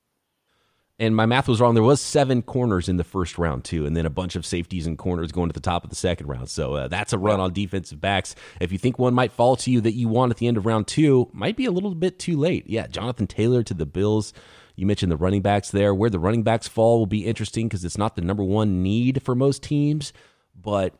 and 0.98 1.14
my 1.14 1.26
math 1.26 1.46
was 1.46 1.60
wrong. 1.60 1.74
There 1.74 1.82
was 1.82 2.00
seven 2.00 2.40
corners 2.42 2.88
in 2.88 2.96
the 2.96 3.04
first 3.04 3.36
round 3.36 3.64
too, 3.64 3.84
and 3.84 3.96
then 3.96 4.06
a 4.06 4.10
bunch 4.10 4.34
of 4.34 4.46
safeties 4.46 4.86
and 4.86 4.96
corners 4.96 5.30
going 5.30 5.50
to 5.50 5.52
the 5.52 5.60
top 5.60 5.84
of 5.84 5.90
the 5.90 5.96
second 5.96 6.26
round. 6.26 6.48
So 6.48 6.74
uh, 6.74 6.88
that's 6.88 7.12
a 7.12 7.18
run 7.18 7.38
on 7.38 7.52
defensive 7.52 8.00
backs. 8.00 8.34
If 8.60 8.72
you 8.72 8.78
think 8.78 8.98
one 8.98 9.12
might 9.12 9.32
fall 9.32 9.56
to 9.56 9.70
you 9.70 9.82
that 9.82 9.92
you 9.92 10.08
want 10.08 10.30
at 10.30 10.38
the 10.38 10.46
end 10.46 10.56
of 10.56 10.64
round 10.64 10.86
two, 10.86 11.28
might 11.32 11.56
be 11.56 11.66
a 11.66 11.70
little 11.70 11.94
bit 11.94 12.18
too 12.18 12.38
late. 12.38 12.66
Yeah, 12.66 12.86
Jonathan 12.86 13.26
Taylor 13.26 13.62
to 13.62 13.74
the 13.74 13.86
Bills. 13.86 14.32
You 14.74 14.86
mentioned 14.86 15.12
the 15.12 15.16
running 15.16 15.42
backs 15.42 15.70
there. 15.70 15.94
Where 15.94 16.10
the 16.10 16.18
running 16.18 16.42
backs 16.42 16.68
fall 16.68 16.98
will 16.98 17.06
be 17.06 17.26
interesting 17.26 17.68
because 17.68 17.84
it's 17.84 17.98
not 17.98 18.16
the 18.16 18.22
number 18.22 18.44
one 18.44 18.82
need 18.82 19.22
for 19.22 19.34
most 19.34 19.62
teams, 19.62 20.14
but 20.54 20.94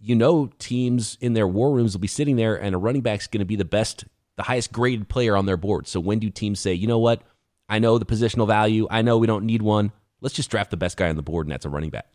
you 0.00 0.14
know 0.14 0.50
teams 0.58 1.18
in 1.20 1.34
their 1.34 1.48
war 1.48 1.74
rooms 1.74 1.94
will 1.94 2.00
be 2.00 2.06
sitting 2.08 2.36
there, 2.36 2.56
and 2.56 2.74
a 2.74 2.78
running 2.78 3.02
back's 3.02 3.26
going 3.26 3.40
to 3.40 3.46
be 3.46 3.56
the 3.56 3.64
best, 3.64 4.04
the 4.36 4.42
highest 4.42 4.72
graded 4.72 5.08
player 5.08 5.36
on 5.36 5.44
their 5.44 5.56
board. 5.58 5.86
So 5.86 6.00
when 6.00 6.18
do 6.18 6.30
teams 6.30 6.60
say, 6.60 6.72
you 6.72 6.86
know 6.86 6.98
what? 6.98 7.22
I 7.68 7.78
know 7.78 7.98
the 7.98 8.06
positional 8.06 8.46
value. 8.46 8.86
I 8.90 9.02
know 9.02 9.18
we 9.18 9.26
don't 9.26 9.46
need 9.46 9.62
one. 9.62 9.92
Let's 10.20 10.34
just 10.34 10.50
draft 10.50 10.70
the 10.70 10.76
best 10.76 10.96
guy 10.96 11.08
on 11.08 11.16
the 11.16 11.22
board, 11.22 11.46
and 11.46 11.52
that's 11.52 11.64
a 11.64 11.70
running 11.70 11.90
back. 11.90 12.06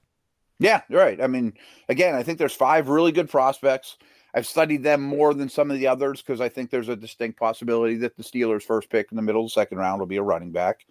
Yeah, 0.60 0.82
right. 0.90 1.22
I 1.22 1.28
mean, 1.28 1.54
again, 1.88 2.16
I 2.16 2.24
think 2.24 2.38
there's 2.38 2.54
five 2.54 2.90
really 2.90 3.12
good 3.12 3.30
prospects. 3.30 3.98
I've 4.34 4.46
studied 4.46 4.84
them 4.84 5.02
more 5.02 5.34
than 5.34 5.50
some 5.50 5.72
of 5.72 5.78
the 5.80 5.88
others 5.88 6.22
because 6.22 6.42
I 6.42 6.50
think 6.50 6.70
there's 6.70 6.90
a 6.90 6.96
distinct 6.96 7.40
possibility 7.40 7.96
that 7.98 8.16
the 8.16 8.24
Steelers' 8.24 8.64
first 8.64 8.90
pick 8.90 9.12
in 9.12 9.16
the 9.16 9.22
middle 9.22 9.42
of 9.42 9.48
the 9.48 9.54
second 9.54 9.80
round 9.80 10.00
will 10.00 10.08
be 10.08 10.18
a 10.18 10.24
running 10.24 10.52
back, 10.52 10.86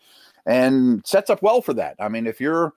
and 0.47 1.07
sets 1.07 1.31
up 1.31 1.43
well 1.43 1.61
for 1.61 1.75
that. 1.75 1.97
I 2.01 2.09
mean, 2.09 2.27
if 2.27 2.41
you're 2.41 2.73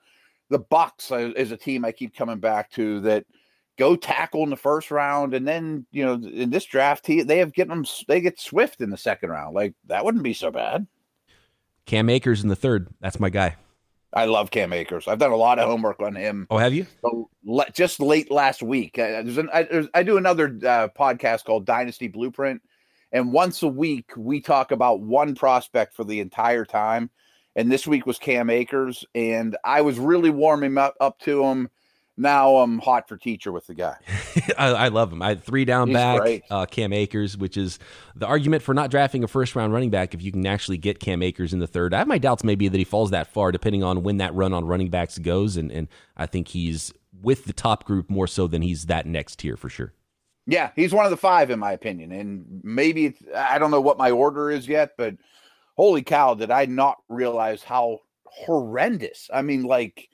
the 0.50 0.58
Bucks 0.58 1.10
as 1.10 1.50
uh, 1.50 1.54
a 1.54 1.56
team, 1.56 1.84
I 1.84 1.92
keep 1.92 2.14
coming 2.14 2.38
back 2.38 2.70
to 2.72 3.00
that 3.00 3.24
go 3.78 3.96
tackle 3.96 4.44
in 4.44 4.50
the 4.50 4.56
first 4.56 4.90
round, 4.90 5.34
and 5.34 5.48
then 5.48 5.86
you 5.90 6.04
know 6.04 6.14
in 6.14 6.50
this 6.50 6.64
draft, 6.64 7.06
he, 7.06 7.22
they 7.22 7.38
have 7.38 7.54
get 7.54 7.68
them 7.68 7.84
they 8.06 8.20
get 8.20 8.38
Swift 8.38 8.80
in 8.80 8.90
the 8.90 8.96
second 8.96 9.30
round. 9.30 9.54
Like 9.54 9.74
that 9.86 10.04
wouldn't 10.04 10.24
be 10.24 10.34
so 10.34 10.50
bad. 10.50 10.86
Cam 11.86 12.08
Akers 12.08 12.42
in 12.42 12.48
the 12.48 12.56
third. 12.56 12.88
That's 13.00 13.20
my 13.20 13.30
guy. 13.30 13.56
I 14.14 14.26
love 14.26 14.50
Cam 14.50 14.72
Akers. 14.72 15.08
I've 15.08 15.18
done 15.18 15.30
a 15.30 15.36
lot 15.36 15.58
of 15.58 15.68
homework 15.68 16.00
on 16.00 16.14
him. 16.14 16.46
Oh, 16.50 16.58
have 16.58 16.74
you? 16.74 16.86
So, 17.00 17.30
le- 17.44 17.70
just 17.72 17.98
late 17.98 18.30
last 18.30 18.62
week, 18.62 18.98
uh, 18.98 19.22
there's 19.22 19.38
an, 19.38 19.48
I, 19.52 19.62
there's, 19.62 19.88
I, 19.94 20.02
do 20.02 20.18
another 20.18 20.46
uh, 20.46 20.88
podcast 20.88 21.44
called 21.44 21.64
Dynasty 21.64 22.08
Blueprint, 22.08 22.60
and 23.10 23.32
once 23.32 23.62
a 23.62 23.68
week 23.68 24.10
we 24.16 24.40
talk 24.40 24.70
about 24.70 25.00
one 25.00 25.34
prospect 25.34 25.94
for 25.94 26.04
the 26.04 26.20
entire 26.20 26.64
time. 26.64 27.10
And 27.54 27.70
this 27.70 27.86
week 27.86 28.06
was 28.06 28.18
Cam 28.18 28.48
Akers, 28.48 29.04
and 29.14 29.56
I 29.62 29.82
was 29.82 29.98
really 29.98 30.30
warming 30.30 30.78
up, 30.78 30.94
up 31.00 31.18
to 31.20 31.44
him 31.44 31.68
now 32.16 32.56
I'm 32.56 32.78
hot 32.78 33.08
for 33.08 33.16
teacher 33.16 33.52
with 33.52 33.66
the 33.66 33.74
guy. 33.74 33.96
I, 34.58 34.68
I, 34.68 34.88
love 34.88 35.12
him. 35.12 35.22
I 35.22 35.30
had 35.30 35.42
three 35.42 35.64
down 35.64 35.88
He's 35.88 35.96
back, 35.96 36.42
uh, 36.50 36.66
Cam 36.66 36.92
Akers, 36.92 37.36
which 37.36 37.56
is 37.56 37.78
the 38.14 38.26
argument 38.26 38.62
for 38.62 38.74
not 38.74 38.90
drafting 38.90 39.24
a 39.24 39.28
first 39.28 39.56
round 39.56 39.72
running 39.72 39.90
back 39.90 40.14
if 40.14 40.22
you 40.22 40.30
can 40.30 40.46
actually 40.46 40.78
get 40.78 41.00
Cam 41.00 41.22
Akers 41.22 41.52
in 41.52 41.58
the 41.58 41.66
third. 41.66 41.94
I 41.94 41.98
have 41.98 42.08
my 42.08 42.18
doubts 42.18 42.44
maybe 42.44 42.68
that 42.68 42.76
he 42.76 42.84
falls 42.84 43.10
that 43.10 43.28
far, 43.28 43.50
depending 43.50 43.82
on 43.82 44.02
when 44.02 44.18
that 44.18 44.34
run 44.34 44.52
on 44.52 44.64
running 44.64 44.90
backs 44.90 45.18
goes. 45.18 45.56
And, 45.56 45.72
and 45.72 45.88
I 46.16 46.26
think 46.26 46.48
he's 46.48 46.92
with 47.22 47.44
the 47.44 47.52
top 47.52 47.84
group 47.84 48.10
more 48.10 48.26
so 48.26 48.46
than 48.46 48.62
he's 48.62 48.86
that 48.86 49.06
next 49.06 49.36
tier 49.36 49.56
for 49.56 49.68
sure. 49.68 49.92
Yeah, 50.46 50.70
he's 50.74 50.92
one 50.92 51.04
of 51.04 51.10
the 51.10 51.16
five 51.16 51.50
in 51.50 51.58
my 51.58 51.72
opinion. 51.72 52.12
And 52.12 52.60
maybe 52.62 53.14
I 53.34 53.58
don't 53.58 53.70
know 53.70 53.80
what 53.80 53.98
my 53.98 54.10
order 54.10 54.50
is 54.50 54.68
yet, 54.68 54.92
but 54.98 55.14
holy 55.76 56.02
cow, 56.02 56.34
did 56.34 56.50
I 56.50 56.66
not 56.66 56.98
realize 57.08 57.62
how 57.62 58.00
horrendous? 58.24 59.30
I 59.32 59.42
mean, 59.42 59.62
like 59.62 60.08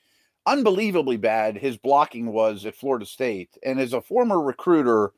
unbelievably 0.49 1.19
bad 1.19 1.57
his 1.57 1.77
blocking 1.77 2.33
was 2.33 2.65
at 2.65 2.75
Florida 2.75 3.07
State. 3.07 3.57
And 3.63 3.79
as 3.79 3.93
a 3.93 4.01
former 4.01 4.41
recruiter, 4.41 5.13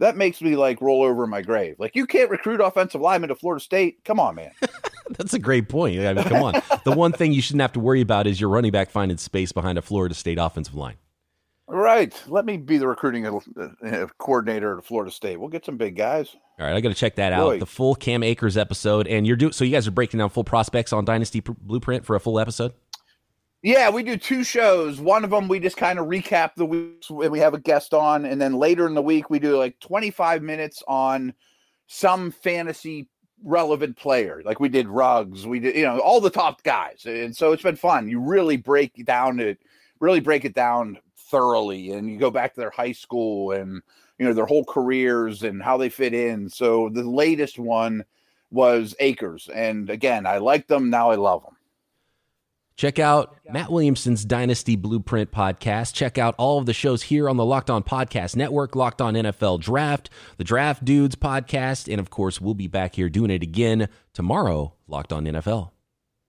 that 0.00 0.16
makes 0.16 0.42
me 0.42 0.56
like 0.56 0.80
roll 0.80 1.02
over 1.02 1.24
in 1.24 1.30
my 1.30 1.42
grave. 1.42 1.76
Like 1.78 1.94
you 1.94 2.06
can't 2.06 2.30
recruit 2.30 2.60
offensive 2.60 3.00
linemen 3.00 3.28
to 3.28 3.36
Florida 3.36 3.62
State. 3.62 4.04
Come 4.04 4.18
on, 4.18 4.34
man. 4.34 4.50
That's 5.10 5.34
a 5.34 5.38
great 5.38 5.68
point. 5.68 6.00
I 6.00 6.14
mean, 6.14 6.24
come 6.24 6.42
on. 6.42 6.62
the 6.84 6.92
one 6.92 7.12
thing 7.12 7.32
you 7.32 7.42
shouldn't 7.42 7.62
have 7.62 7.72
to 7.74 7.80
worry 7.80 8.00
about 8.00 8.26
is 8.26 8.40
your 8.40 8.50
running 8.50 8.72
back 8.72 8.90
finding 8.90 9.18
space 9.18 9.52
behind 9.52 9.78
a 9.78 9.82
Florida 9.82 10.14
State 10.14 10.38
offensive 10.38 10.74
line. 10.74 10.96
Right. 11.68 12.14
Let 12.26 12.44
me 12.44 12.56
be 12.56 12.78
the 12.78 12.88
recruiting 12.88 13.26
uh, 13.26 14.06
coordinator 14.18 14.78
at 14.78 14.84
Florida 14.84 15.10
State. 15.10 15.38
We'll 15.38 15.48
get 15.48 15.64
some 15.64 15.76
big 15.76 15.96
guys. 15.96 16.34
All 16.58 16.66
right, 16.66 16.76
I 16.76 16.80
got 16.80 16.90
to 16.90 16.94
check 16.94 17.16
that 17.16 17.32
out. 17.32 17.58
The 17.60 17.66
full 17.66 17.94
Cam 17.94 18.22
Akers 18.22 18.56
episode, 18.56 19.06
and 19.06 19.26
you're 19.26 19.36
doing 19.36 19.52
so. 19.52 19.64
You 19.64 19.72
guys 19.72 19.88
are 19.88 19.92
breaking 19.92 20.18
down 20.18 20.28
full 20.28 20.44
prospects 20.44 20.92
on 20.92 21.04
Dynasty 21.04 21.40
Blueprint 21.40 22.04
for 22.04 22.14
a 22.14 22.20
full 22.20 22.38
episode. 22.38 22.72
Yeah, 23.62 23.90
we 23.90 24.02
do 24.02 24.16
two 24.16 24.42
shows. 24.42 25.00
One 25.00 25.22
of 25.22 25.30
them 25.30 25.46
we 25.46 25.60
just 25.60 25.76
kind 25.76 26.00
of 26.00 26.06
recap 26.06 26.56
the 26.56 26.66
week 26.66 27.04
and 27.08 27.30
we 27.30 27.38
have 27.38 27.54
a 27.54 27.60
guest 27.60 27.94
on, 27.94 28.24
and 28.24 28.40
then 28.40 28.54
later 28.54 28.88
in 28.88 28.94
the 28.94 29.02
week 29.02 29.30
we 29.30 29.38
do 29.38 29.56
like 29.56 29.78
25 29.78 30.42
minutes 30.42 30.82
on 30.88 31.32
some 31.86 32.32
fantasy 32.32 33.08
relevant 33.44 33.96
player. 33.96 34.42
Like 34.44 34.58
we 34.58 34.68
did 34.68 34.88
Ruggs, 34.88 35.46
we 35.46 35.60
did 35.60 35.76
you 35.76 35.84
know 35.84 36.00
all 36.00 36.20
the 36.20 36.28
top 36.28 36.64
guys, 36.64 37.04
and 37.06 37.36
so 37.36 37.52
it's 37.52 37.62
been 37.62 37.76
fun. 37.76 38.08
You 38.08 38.18
really 38.18 38.56
break 38.56 39.04
down 39.04 39.38
it, 39.38 39.58
really 40.00 40.20
break 40.20 40.44
it 40.44 40.54
down 40.54 40.98
thoroughly, 41.16 41.92
and 41.92 42.10
you 42.10 42.18
go 42.18 42.32
back 42.32 42.54
to 42.54 42.60
their 42.60 42.70
high 42.70 42.92
school 42.92 43.52
and 43.52 43.80
you 44.18 44.26
know 44.26 44.32
their 44.34 44.46
whole 44.46 44.64
careers 44.64 45.44
and 45.44 45.62
how 45.62 45.76
they 45.76 45.88
fit 45.88 46.14
in. 46.14 46.48
So 46.48 46.88
the 46.88 47.04
latest 47.04 47.60
one 47.60 48.04
was 48.50 48.96
Akers, 48.98 49.48
and 49.54 49.88
again, 49.88 50.26
I 50.26 50.38
like 50.38 50.66
them 50.66 50.90
now. 50.90 51.12
I 51.12 51.14
love 51.14 51.44
them. 51.44 51.56
Check 52.76 52.98
out 52.98 53.36
Matt 53.50 53.70
Williamson's 53.70 54.24
Dynasty 54.24 54.76
Blueprint 54.76 55.30
podcast. 55.30 55.94
Check 55.94 56.18
out 56.18 56.34
all 56.38 56.58
of 56.58 56.66
the 56.66 56.72
shows 56.72 57.02
here 57.02 57.28
on 57.28 57.36
the 57.36 57.44
Locked 57.44 57.70
On 57.70 57.82
Podcast 57.82 58.36
Network, 58.36 58.74
Locked 58.74 59.00
On 59.00 59.14
NFL 59.14 59.60
Draft, 59.60 60.10
the 60.38 60.44
Draft 60.44 60.84
Dudes 60.84 61.14
podcast, 61.16 61.90
and 61.90 62.00
of 62.00 62.10
course, 62.10 62.40
we'll 62.40 62.54
be 62.54 62.68
back 62.68 62.94
here 62.94 63.08
doing 63.08 63.30
it 63.30 63.42
again 63.42 63.88
tomorrow, 64.12 64.74
Locked 64.88 65.12
On 65.12 65.24
NFL. 65.24 65.70